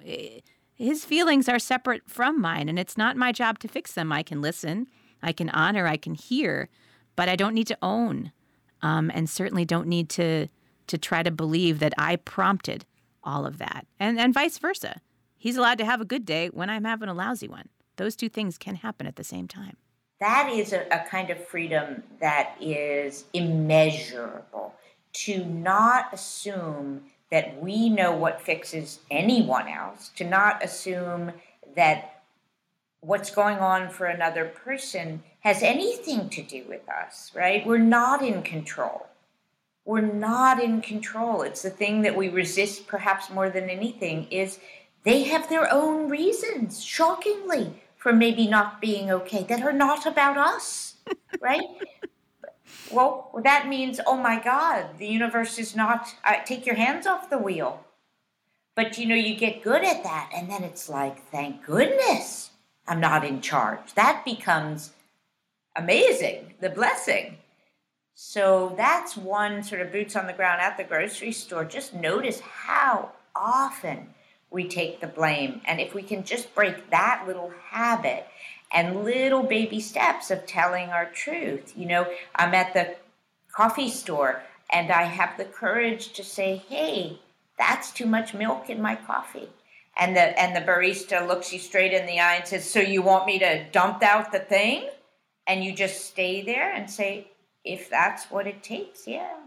His 0.74 1.06
feelings 1.06 1.48
are 1.48 1.60
separate 1.60 2.10
from 2.10 2.42
mine, 2.42 2.68
and 2.68 2.78
it's 2.78 2.98
not 2.98 3.16
my 3.16 3.32
job 3.32 3.60
to 3.60 3.68
fix 3.68 3.94
them. 3.94 4.12
I 4.12 4.24
can 4.24 4.42
listen, 4.42 4.88
I 5.22 5.32
can 5.32 5.50
honor, 5.52 5.88
I 5.88 5.98
can 5.98 6.16
hear, 6.16 6.70
but 7.16 7.30
I 7.30 7.36
don't 7.36 7.54
need 7.54 7.68
to 7.68 7.78
own 7.82 8.32
um, 8.82 9.12
and 9.14 9.30
certainly 9.30 9.66
don't 9.66 9.88
need 9.88 10.10
to 10.10 10.48
to 10.92 10.98
try 10.98 11.24
to 11.24 11.32
believe 11.32 11.80
that 11.80 11.94
I 11.98 12.16
prompted 12.16 12.86
all 13.24 13.46
of 13.46 13.58
that, 13.58 13.88
and 14.00 14.20
and 14.20 14.34
vice 14.34 14.58
versa. 14.58 15.02
He's 15.38 15.58
allowed 15.58 15.80
to 15.80 15.86
have 15.86 16.02
a 16.02 16.06
good 16.06 16.26
day 16.26 16.50
when 16.50 16.70
I'm 16.70 16.84
having 16.84 17.10
a 17.10 17.14
lousy 17.14 17.48
one. 17.48 17.70
Those 17.96 18.16
two 18.16 18.30
things 18.30 18.58
can 18.58 18.76
happen 18.76 19.08
at 19.08 19.16
the 19.16 19.24
same 19.24 19.48
time. 19.48 19.78
That 20.20 20.52
is 20.52 20.72
a, 20.72 20.86
a 20.92 21.04
kind 21.10 21.32
of 21.32 21.48
freedom 21.48 22.04
that 22.20 22.56
is 22.62 23.26
immeasurable. 23.34 24.76
To 25.26 25.44
not 25.46 26.14
assume 26.14 27.02
that 27.32 27.62
we 27.62 27.90
know 27.90 28.16
what 28.16 28.42
fixes 28.42 29.00
anyone 29.10 29.68
else, 29.68 30.10
to 30.18 30.24
not 30.24 30.64
assume 30.64 31.34
that 31.76 32.22
what's 33.02 33.32
going 33.32 33.58
on 33.58 33.90
for 33.90 34.06
another 34.06 34.46
person 34.46 35.24
has 35.40 35.64
anything 35.64 36.30
to 36.30 36.44
do 36.44 36.64
with 36.70 36.88
us, 36.88 37.32
right? 37.34 37.66
We're 37.66 37.80
not 37.80 38.22
in 38.22 38.44
control. 38.44 39.08
We're 39.92 40.00
not 40.00 40.64
in 40.64 40.80
control. 40.80 41.42
It's 41.42 41.64
the 41.64 41.70
thing 41.70 42.04
that 42.04 42.16
we 42.16 42.30
resist 42.30 42.88
perhaps 42.88 43.30
more 43.30 43.50
than 43.50 43.70
anything 43.70 44.26
is 44.32 44.58
they 45.04 45.24
have 45.24 45.50
their 45.50 45.70
own 45.70 46.08
reasons, 46.08 46.82
shockingly, 46.82 47.74
for 47.98 48.14
maybe 48.14 48.48
not 48.48 48.80
being 48.80 49.12
okay 49.12 49.44
that 49.50 49.62
are 49.64 49.74
not 49.74 50.06
about 50.06 50.38
us, 50.38 50.96
right? 51.42 51.66
well, 52.90 53.38
that 53.44 53.68
means, 53.68 54.00
oh 54.08 54.16
my 54.16 54.42
God, 54.42 54.98
the 54.98 55.08
universe 55.08 55.60
is 55.60 55.76
not, 55.76 56.16
uh, 56.24 56.36
take 56.46 56.66
your 56.66 56.76
hands 56.76 57.06
off 57.06 57.30
the 57.30 57.38
wheel. 57.38 57.86
But 58.78 58.98
you 58.98 59.06
know, 59.06 59.16
you 59.16 59.36
get 59.36 59.62
good 59.62 59.84
at 59.84 60.04
that, 60.04 60.32
and 60.34 60.50
then 60.50 60.64
it's 60.64 60.88
like, 60.88 61.22
thank 61.32 61.66
goodness 61.66 62.52
I'm 62.88 63.02
not 63.02 63.26
in 63.26 63.42
charge. 63.42 63.94
That 63.96 64.24
becomes 64.24 64.94
amazing, 65.76 66.54
the 66.62 66.70
blessing. 66.70 67.40
So 68.14 68.74
that's 68.78 69.18
one 69.18 69.64
sort 69.64 69.82
of 69.82 69.92
boots 69.92 70.16
on 70.16 70.28
the 70.28 70.34
ground 70.34 70.62
at 70.62 70.78
the 70.78 70.84
grocery 70.84 71.32
store. 71.32 71.66
Just 71.66 71.94
notice 71.94 72.40
how 72.40 73.12
often 73.36 74.14
we 74.50 74.68
take 74.68 75.00
the 75.00 75.08
blame. 75.08 75.62
And 75.66 75.80
if 75.80 75.94
we 75.94 76.04
can 76.04 76.24
just 76.24 76.54
break 76.54 76.90
that 76.92 77.24
little 77.26 77.52
habit 77.70 78.28
and 78.72 79.04
little 79.04 79.44
baby 79.44 79.80
steps 79.80 80.32
of 80.32 80.46
telling 80.46 80.90
our 80.90 81.06
truth. 81.06 81.74
You 81.76 81.86
know, 81.88 82.08
I'm 82.36 82.54
at 82.54 82.74
the 82.74 82.96
coffee 83.52 83.90
store 83.90 84.44
and 84.72 84.92
I 84.92 85.04
have 85.04 85.38
the 85.38 85.46
courage 85.46 86.14
to 86.14 86.24
say, 86.24 86.58
hey, 86.70 87.20
that's 87.58 87.92
too 87.92 88.06
much 88.06 88.34
milk 88.34 88.70
in 88.70 88.82
my 88.82 88.96
coffee. 88.96 89.50
And 89.98 90.16
the 90.16 90.40
and 90.40 90.56
the 90.56 90.62
barista 90.62 91.28
looks 91.28 91.52
you 91.52 91.60
straight 91.60 91.92
in 91.92 92.06
the 92.06 92.20
eye 92.20 92.36
and 92.36 92.48
says, 92.48 92.68
"So 92.68 92.80
you 92.80 93.02
want 93.02 93.26
me 93.26 93.40
to 93.40 93.66
dump 93.72 94.02
out 94.04 94.32
the 94.32 94.40
thing?" 94.40 94.90
And 95.46 95.66
you 95.66 95.74
just 95.74 96.06
stay 96.06 96.42
there 96.42 96.74
and 96.74 96.90
say, 96.90 97.28
"If 97.64 97.90
that's 97.90 98.32
what 98.32 98.48
it 98.48 98.64
takes, 98.64 99.08
yeah." 99.08 99.38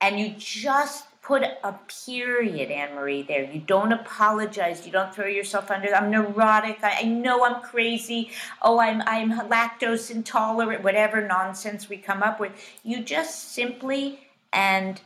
And 0.00 0.20
you 0.20 0.34
just 0.36 1.06
put 1.22 1.42
a 1.42 1.74
period, 2.06 2.70
Anne 2.70 2.94
Marie, 2.94 3.22
there. 3.22 3.44
You 3.44 3.60
don't 3.60 3.92
apologize. 3.92 4.84
You 4.84 4.92
don't 4.92 5.14
throw 5.14 5.26
yourself 5.26 5.70
under. 5.70 5.94
I'm 5.94 6.10
neurotic. 6.10 6.78
I, 6.82 7.00
I 7.00 7.04
know 7.04 7.44
I'm 7.44 7.62
crazy. 7.62 8.30
Oh, 8.60 8.78
I'm 8.78 9.02
I'm 9.06 9.32
lactose 9.48 10.10
intolerant. 10.10 10.84
Whatever 10.84 11.26
nonsense 11.26 11.88
we 11.88 11.96
come 11.96 12.22
up 12.22 12.38
with, 12.38 12.52
you 12.82 13.02
just 13.02 13.52
simply 13.52 14.20
and 14.52 15.00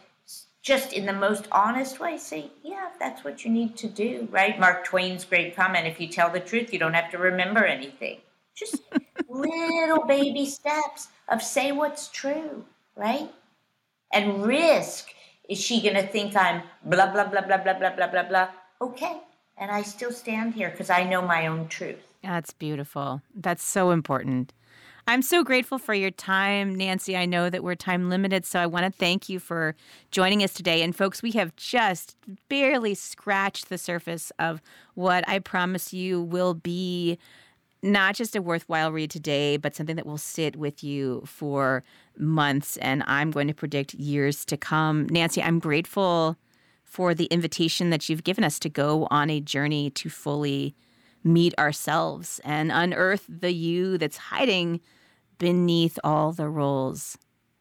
just 0.62 0.92
in 0.92 1.06
the 1.06 1.12
most 1.12 1.48
honest 1.52 2.00
way 2.00 2.18
say, 2.18 2.50
yeah, 2.62 2.88
that's 2.98 3.24
what 3.24 3.44
you 3.44 3.50
need 3.50 3.76
to 3.76 3.88
do, 3.88 4.28
right? 4.30 4.58
Mark 4.58 4.84
Twain's 4.84 5.24
great 5.24 5.56
comment 5.56 5.86
if 5.86 6.00
you 6.00 6.08
tell 6.08 6.30
the 6.30 6.40
truth, 6.40 6.72
you 6.72 6.78
don't 6.78 6.94
have 6.94 7.10
to 7.12 7.18
remember 7.18 7.64
anything. 7.64 8.18
Just 8.54 8.82
little 9.38 10.04
baby 10.06 10.46
steps 10.46 11.08
of 11.28 11.42
say 11.42 11.72
what's 11.72 12.08
true, 12.08 12.64
right? 12.96 13.30
And 14.12 14.44
risk 14.44 15.08
is 15.48 15.60
she 15.60 15.80
going 15.82 15.94
to 15.94 16.06
think 16.06 16.36
I'm 16.36 16.62
blah, 16.84 17.12
blah, 17.12 17.24
blah, 17.28 17.42
blah, 17.42 17.58
blah, 17.58 17.74
blah, 17.78 17.94
blah, 17.96 18.08
blah, 18.08 18.22
blah? 18.28 18.48
Okay. 18.80 19.18
And 19.56 19.70
I 19.70 19.82
still 19.82 20.12
stand 20.12 20.54
here 20.54 20.70
because 20.70 20.90
I 20.90 21.04
know 21.04 21.22
my 21.22 21.46
own 21.46 21.68
truth. 21.68 22.14
That's 22.22 22.52
beautiful. 22.52 23.22
That's 23.34 23.62
so 23.62 23.90
important. 23.90 24.52
I'm 25.10 25.22
so 25.22 25.42
grateful 25.42 25.78
for 25.78 25.94
your 25.94 26.10
time, 26.10 26.74
Nancy. 26.74 27.16
I 27.16 27.24
know 27.24 27.48
that 27.48 27.64
we're 27.64 27.74
time 27.74 28.10
limited, 28.10 28.44
so 28.44 28.60
I 28.60 28.66
want 28.66 28.84
to 28.84 28.90
thank 28.90 29.30
you 29.30 29.38
for 29.38 29.74
joining 30.10 30.44
us 30.44 30.52
today. 30.52 30.82
And 30.82 30.94
folks, 30.94 31.22
we 31.22 31.32
have 31.32 31.56
just 31.56 32.14
barely 32.50 32.94
scratched 32.94 33.70
the 33.70 33.78
surface 33.78 34.30
of 34.38 34.60
what 34.94 35.26
I 35.26 35.38
promise 35.38 35.94
you 35.94 36.20
will 36.20 36.52
be 36.52 37.18
not 37.82 38.14
just 38.14 38.34
a 38.34 38.42
worthwhile 38.42 38.92
read 38.92 39.10
today, 39.10 39.56
but 39.56 39.74
something 39.74 39.96
that 39.96 40.06
will 40.06 40.18
sit 40.18 40.56
with 40.56 40.82
you 40.82 41.22
for 41.26 41.84
months. 42.16 42.76
And 42.78 43.02
I'm 43.06 43.30
going 43.30 43.48
to 43.48 43.54
predict 43.54 43.94
years 43.94 44.44
to 44.46 44.56
come. 44.56 45.06
Nancy, 45.10 45.42
I'm 45.42 45.58
grateful 45.58 46.36
for 46.84 47.14
the 47.14 47.26
invitation 47.26 47.90
that 47.90 48.08
you've 48.08 48.24
given 48.24 48.44
us 48.44 48.58
to 48.60 48.68
go 48.68 49.06
on 49.10 49.30
a 49.30 49.40
journey 49.40 49.90
to 49.90 50.08
fully 50.08 50.74
meet 51.22 51.54
ourselves 51.58 52.40
and 52.44 52.72
unearth 52.72 53.24
the 53.28 53.52
you 53.52 53.98
that's 53.98 54.16
hiding 54.16 54.80
beneath 55.38 55.98
all 56.02 56.32
the 56.32 56.48
roles 56.48 57.18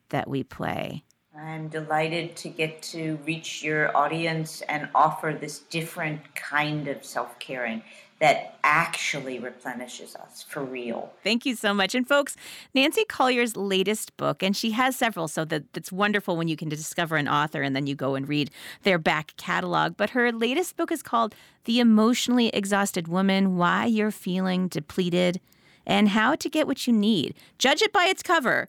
that 0.10 0.30
we 0.30 0.44
play. 0.44 1.04
I'm 1.36 1.68
delighted 1.68 2.36
to 2.38 2.50
get 2.50 2.82
to 2.84 3.20
reach 3.26 3.62
your 3.62 3.96
audience 3.96 4.62
and 4.62 4.90
offer 4.96 5.38
this 5.40 5.60
different 5.60 6.34
kind 6.34 6.88
of 6.88 7.06
self 7.06 7.38
caring 7.38 7.84
that 8.20 8.56
actually 8.64 9.38
replenishes 9.38 10.16
us 10.16 10.44
for 10.44 10.64
real. 10.64 11.14
Thank 11.24 11.46
you 11.46 11.56
so 11.56 11.74
much. 11.74 11.94
And 11.94 12.08
folks, 12.08 12.36
Nancy 12.74 13.06
Colier's 13.06 13.56
latest 13.56 14.16
book, 14.18 14.42
and 14.42 14.58
she 14.58 14.72
has 14.72 14.96
several, 14.96 15.28
so 15.28 15.46
that 15.46 15.64
it's 15.76 15.92
wonderful 15.92 16.36
when 16.36 16.48
you 16.48 16.58
can 16.58 16.68
discover 16.68 17.16
an 17.16 17.28
author 17.28 17.62
and 17.62 17.76
then 17.76 17.86
you 17.86 17.96
go 17.96 18.16
and 18.16 18.28
read 18.28 18.50
their 18.84 18.98
back 18.98 19.36
catalog. 19.38 19.96
But 19.98 20.12
her 20.12 20.32
latest 20.32 20.78
book 20.78 20.92
is 20.92 21.04
called 21.04 21.36
The 21.66 21.80
Emotionally 21.80 22.50
Exhausted 22.50 23.08
Woman 23.08 23.56
Why 23.56 23.86
You're 23.86 24.12
Feeling 24.12 24.68
Depleted 24.68 25.40
and 25.86 26.10
How 26.10 26.36
to 26.36 26.50
Get 26.50 26.68
What 26.68 26.88
You 26.88 26.94
Need. 26.94 27.36
Judge 27.58 27.82
it 27.82 27.94
by 27.94 28.06
its 28.06 28.24
cover, 28.24 28.68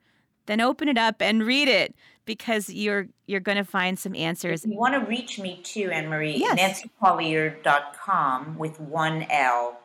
then 0.49 0.61
open 0.61 0.88
it 0.88 0.99
up 0.99 1.22
and 1.22 1.46
read 1.46 1.68
it 1.68 1.94
because 2.24 2.68
you're 2.68 3.07
you're 3.26 3.40
going 3.40 3.59
to 3.59 3.64
find 3.64 3.99
some 3.99 4.16
answers. 4.16 4.64
If 4.64 4.72
you 4.72 4.78
want 4.78 4.94
to 4.94 5.01
reach 5.01 5.38
me 5.38 5.61
too, 5.62 5.90
Anne 5.92 6.09
Marie, 6.09 6.36
yes. 6.36 6.82
nancycolier.com 7.01 8.59
with 8.59 8.80
one 8.80 9.26
L. 9.30 9.78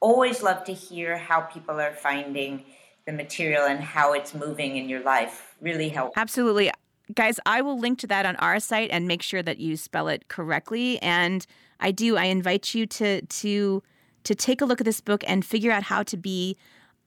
Always 0.00 0.42
love 0.42 0.64
to 0.64 0.74
hear 0.74 1.16
how 1.16 1.40
people 1.40 1.80
are 1.80 1.92
finding 1.92 2.64
the 3.06 3.12
material 3.12 3.64
and 3.64 3.80
how 3.80 4.12
it's 4.12 4.34
moving 4.34 4.76
in 4.76 4.88
your 4.88 5.00
life. 5.00 5.56
Really 5.60 5.88
help. 5.88 6.12
Absolutely. 6.16 6.70
Guys, 7.14 7.40
I 7.46 7.62
will 7.62 7.78
link 7.78 7.98
to 8.00 8.06
that 8.08 8.26
on 8.26 8.36
our 8.36 8.60
site 8.60 8.90
and 8.90 9.08
make 9.08 9.22
sure 9.22 9.42
that 9.42 9.58
you 9.58 9.76
spell 9.76 10.08
it 10.08 10.28
correctly. 10.28 11.00
And 11.00 11.46
I 11.80 11.90
do, 11.90 12.16
I 12.16 12.24
invite 12.24 12.74
you 12.74 12.86
to 12.86 13.22
to 13.22 13.82
to 14.24 14.34
take 14.34 14.60
a 14.60 14.64
look 14.64 14.80
at 14.80 14.84
this 14.84 15.00
book 15.00 15.22
and 15.26 15.44
figure 15.44 15.70
out 15.70 15.84
how 15.84 16.02
to 16.02 16.16
be 16.16 16.56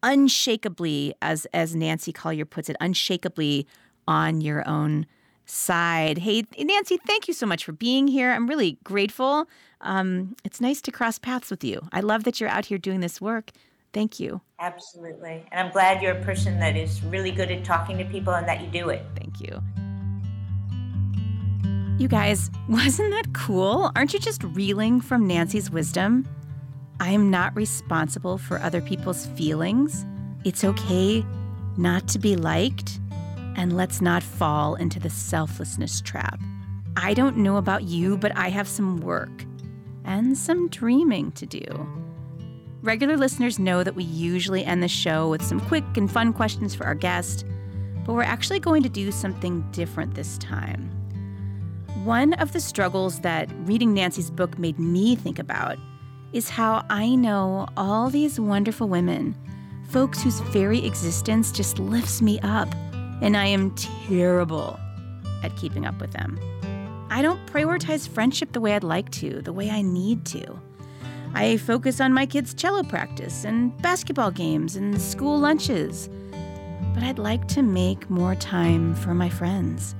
unshakably, 0.03 1.13
as 1.21 1.45
as 1.53 1.75
Nancy 1.75 2.11
Colier 2.11 2.45
puts 2.45 2.69
it, 2.69 2.77
unshakably 2.81 3.65
on 4.07 4.41
your 4.41 4.67
own 4.67 5.05
side. 5.45 6.19
Hey, 6.19 6.45
Nancy, 6.57 6.97
thank 7.05 7.27
you 7.27 7.33
so 7.33 7.45
much 7.45 7.65
for 7.65 7.71
being 7.71 8.07
here. 8.07 8.31
I'm 8.31 8.47
really 8.47 8.77
grateful. 8.83 9.47
Um, 9.81 10.35
it's 10.43 10.61
nice 10.61 10.81
to 10.81 10.91
cross 10.91 11.19
paths 11.19 11.49
with 11.49 11.63
you. 11.63 11.81
I 11.91 12.01
love 12.01 12.23
that 12.23 12.39
you're 12.39 12.49
out 12.49 12.65
here 12.65 12.77
doing 12.77 13.01
this 13.01 13.19
work. 13.19 13.51
Thank 13.93 14.19
you. 14.19 14.41
Absolutely. 14.59 15.45
And 15.51 15.59
I'm 15.59 15.71
glad 15.71 16.01
you're 16.01 16.17
a 16.17 16.23
person 16.23 16.59
that 16.59 16.77
is 16.77 17.03
really 17.03 17.31
good 17.31 17.51
at 17.51 17.65
talking 17.65 17.97
to 17.97 18.05
people 18.05 18.33
and 18.33 18.47
that 18.47 18.61
you 18.61 18.67
do 18.67 18.89
it. 18.89 19.05
Thank 19.15 19.41
you. 19.41 19.61
You 21.97 22.07
guys, 22.07 22.49
wasn't 22.69 23.11
that 23.11 23.33
cool? 23.33 23.91
Aren't 23.95 24.13
you 24.13 24.19
just 24.19 24.43
reeling 24.43 25.01
from 25.01 25.27
Nancy's 25.27 25.69
wisdom? 25.69 26.25
I 26.99 27.11
am 27.11 27.31
not 27.31 27.55
responsible 27.55 28.37
for 28.37 28.59
other 28.59 28.81
people's 28.81 29.25
feelings. 29.27 30.05
It's 30.43 30.63
okay 30.63 31.25
not 31.77 32.07
to 32.09 32.19
be 32.19 32.35
liked 32.35 32.99
and 33.55 33.75
let's 33.75 34.01
not 34.01 34.23
fall 34.23 34.75
into 34.75 34.99
the 34.99 35.09
selflessness 35.09 36.01
trap. 36.01 36.39
I 36.97 37.13
don't 37.13 37.37
know 37.37 37.57
about 37.57 37.83
you, 37.83 38.17
but 38.17 38.35
I 38.35 38.49
have 38.49 38.67
some 38.67 38.97
work 38.97 39.45
and 40.03 40.37
some 40.37 40.67
dreaming 40.69 41.31
to 41.33 41.45
do. 41.45 41.63
Regular 42.81 43.17
listeners 43.17 43.59
know 43.59 43.83
that 43.83 43.95
we 43.95 44.03
usually 44.03 44.65
end 44.65 44.81
the 44.81 44.87
show 44.87 45.29
with 45.29 45.43
some 45.43 45.59
quick 45.59 45.83
and 45.95 46.11
fun 46.11 46.33
questions 46.33 46.73
for 46.73 46.85
our 46.85 46.95
guest, 46.95 47.45
but 48.05 48.13
we're 48.13 48.23
actually 48.23 48.59
going 48.59 48.83
to 48.83 48.89
do 48.89 49.11
something 49.11 49.61
different 49.71 50.15
this 50.15 50.37
time. 50.39 50.89
One 52.03 52.33
of 52.33 52.53
the 52.53 52.59
struggles 52.59 53.19
that 53.19 53.49
reading 53.65 53.93
Nancy's 53.93 54.31
book 54.31 54.57
made 54.57 54.79
me 54.79 55.15
think 55.15 55.37
about 55.37 55.77
is 56.33 56.49
how 56.49 56.85
I 56.89 57.15
know 57.15 57.67
all 57.77 58.09
these 58.09 58.39
wonderful 58.39 58.87
women, 58.87 59.35
folks 59.89 60.21
whose 60.21 60.39
very 60.39 60.85
existence 60.85 61.51
just 61.51 61.79
lifts 61.79 62.21
me 62.21 62.39
up 62.41 62.73
and 63.21 63.37
I 63.37 63.45
am 63.45 63.71
terrible 63.75 64.79
at 65.43 65.55
keeping 65.55 65.85
up 65.85 65.99
with 65.99 66.11
them. 66.11 66.39
I 67.09 67.21
don't 67.21 67.45
prioritize 67.45 68.07
friendship 68.07 68.53
the 68.53 68.61
way 68.61 68.73
I'd 68.73 68.83
like 68.83 69.11
to, 69.11 69.41
the 69.41 69.53
way 69.53 69.69
I 69.69 69.81
need 69.81 70.25
to. 70.27 70.59
I 71.33 71.57
focus 71.57 72.01
on 72.01 72.13
my 72.13 72.25
kids' 72.25 72.53
cello 72.53 72.83
practice 72.83 73.45
and 73.45 73.79
basketball 73.81 74.31
games 74.31 74.75
and 74.75 75.01
school 75.01 75.39
lunches. 75.39 76.09
But 76.93 77.03
I'd 77.03 77.19
like 77.19 77.47
to 77.49 77.61
make 77.61 78.09
more 78.09 78.35
time 78.35 78.95
for 78.95 79.13
my 79.13 79.29
friends. 79.29 79.95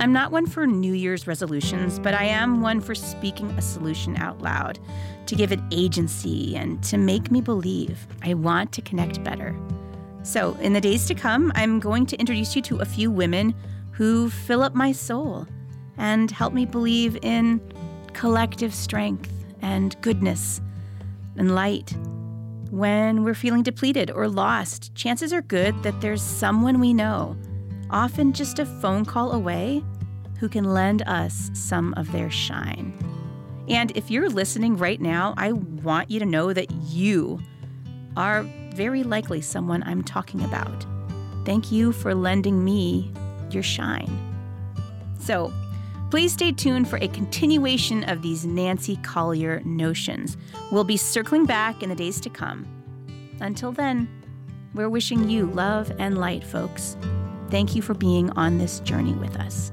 I'm 0.00 0.12
not 0.12 0.32
one 0.32 0.46
for 0.46 0.66
New 0.66 0.94
Year's 0.94 1.26
resolutions, 1.26 1.98
but 1.98 2.14
I 2.14 2.24
am 2.24 2.60
one 2.60 2.80
for 2.80 2.94
speaking 2.94 3.50
a 3.52 3.62
solution 3.62 4.16
out 4.16 4.40
loud, 4.42 4.78
to 5.26 5.34
give 5.34 5.52
it 5.52 5.60
agency 5.70 6.56
and 6.56 6.82
to 6.84 6.98
make 6.98 7.30
me 7.30 7.40
believe 7.40 8.06
I 8.22 8.34
want 8.34 8.72
to 8.72 8.82
connect 8.82 9.22
better. 9.22 9.54
So, 10.24 10.56
in 10.60 10.72
the 10.72 10.80
days 10.80 11.06
to 11.06 11.14
come, 11.14 11.52
I'm 11.54 11.80
going 11.80 12.06
to 12.06 12.16
introduce 12.16 12.54
you 12.54 12.62
to 12.62 12.78
a 12.78 12.84
few 12.84 13.10
women 13.10 13.54
who 13.92 14.30
fill 14.30 14.62
up 14.62 14.74
my 14.74 14.92
soul 14.92 15.46
and 15.96 16.30
help 16.30 16.52
me 16.52 16.64
believe 16.64 17.16
in 17.22 17.60
collective 18.12 18.74
strength 18.74 19.32
and 19.60 20.00
goodness 20.00 20.60
and 21.36 21.54
light. 21.54 21.94
When 22.70 23.24
we're 23.24 23.34
feeling 23.34 23.62
depleted 23.62 24.10
or 24.10 24.28
lost, 24.28 24.94
chances 24.94 25.32
are 25.32 25.42
good 25.42 25.82
that 25.82 26.00
there's 26.00 26.22
someone 26.22 26.80
we 26.80 26.94
know, 26.94 27.36
often 27.92 28.32
just 28.32 28.58
a 28.58 28.66
phone 28.66 29.04
call 29.04 29.32
away, 29.32 29.84
who 30.38 30.48
can 30.48 30.64
lend 30.64 31.02
us 31.02 31.50
some 31.54 31.94
of 31.94 32.10
their 32.10 32.30
shine. 32.30 32.92
And 33.68 33.96
if 33.96 34.10
you're 34.10 34.28
listening 34.28 34.76
right 34.76 35.00
now, 35.00 35.34
I 35.36 35.52
want 35.52 36.10
you 36.10 36.18
to 36.18 36.26
know 36.26 36.52
that 36.52 36.70
you 36.88 37.40
are 38.16 38.42
very 38.74 39.04
likely 39.04 39.40
someone 39.40 39.82
I'm 39.84 40.02
talking 40.02 40.42
about. 40.42 40.84
Thank 41.44 41.70
you 41.70 41.92
for 41.92 42.14
lending 42.14 42.64
me 42.64 43.12
your 43.50 43.62
shine. 43.62 44.10
So, 45.20 45.52
please 46.10 46.32
stay 46.32 46.52
tuned 46.52 46.88
for 46.88 46.96
a 46.96 47.08
continuation 47.08 48.04
of 48.04 48.20
these 48.20 48.44
Nancy 48.44 48.96
Colier 49.04 49.62
notions. 49.64 50.36
We'll 50.70 50.84
be 50.84 50.96
circling 50.96 51.46
back 51.46 51.82
in 51.82 51.88
the 51.88 51.94
days 51.94 52.20
to 52.22 52.30
come. 52.30 52.66
Until 53.40 53.72
then, 53.72 54.08
we're 54.74 54.88
wishing 54.88 55.28
you 55.28 55.46
love 55.46 55.92
and 55.98 56.18
light, 56.18 56.42
folks. 56.42 56.96
Thank 57.52 57.76
you 57.76 57.82
for 57.82 57.92
being 57.92 58.30
on 58.30 58.56
this 58.56 58.80
journey 58.80 59.12
with 59.12 59.36
us. 59.36 59.72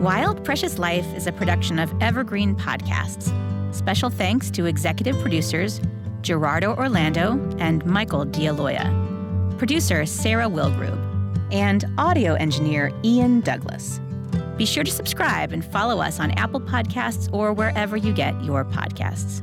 Wild 0.00 0.44
Precious 0.44 0.78
Life 0.78 1.12
is 1.16 1.26
a 1.26 1.32
production 1.32 1.80
of 1.80 1.92
Evergreen 2.00 2.54
Podcasts. 2.54 3.34
Special 3.74 4.10
thanks 4.10 4.52
to 4.52 4.66
executive 4.66 5.18
producers 5.20 5.80
Gerardo 6.20 6.76
Orlando 6.76 7.32
and 7.58 7.84
Michael 7.84 8.26
D'Aloia, 8.26 9.56
producer 9.58 10.06
Sarah 10.06 10.48
Wilgrube, 10.48 11.00
and 11.52 11.84
audio 11.98 12.34
engineer 12.34 12.92
Ian 13.02 13.40
Douglas. 13.40 13.98
Be 14.56 14.66
sure 14.66 14.84
to 14.84 14.90
subscribe 14.92 15.52
and 15.52 15.64
follow 15.64 16.00
us 16.00 16.20
on 16.20 16.30
Apple 16.32 16.60
Podcasts 16.60 17.28
or 17.32 17.52
wherever 17.52 17.96
you 17.96 18.12
get 18.12 18.40
your 18.44 18.64
podcasts. 18.64 19.42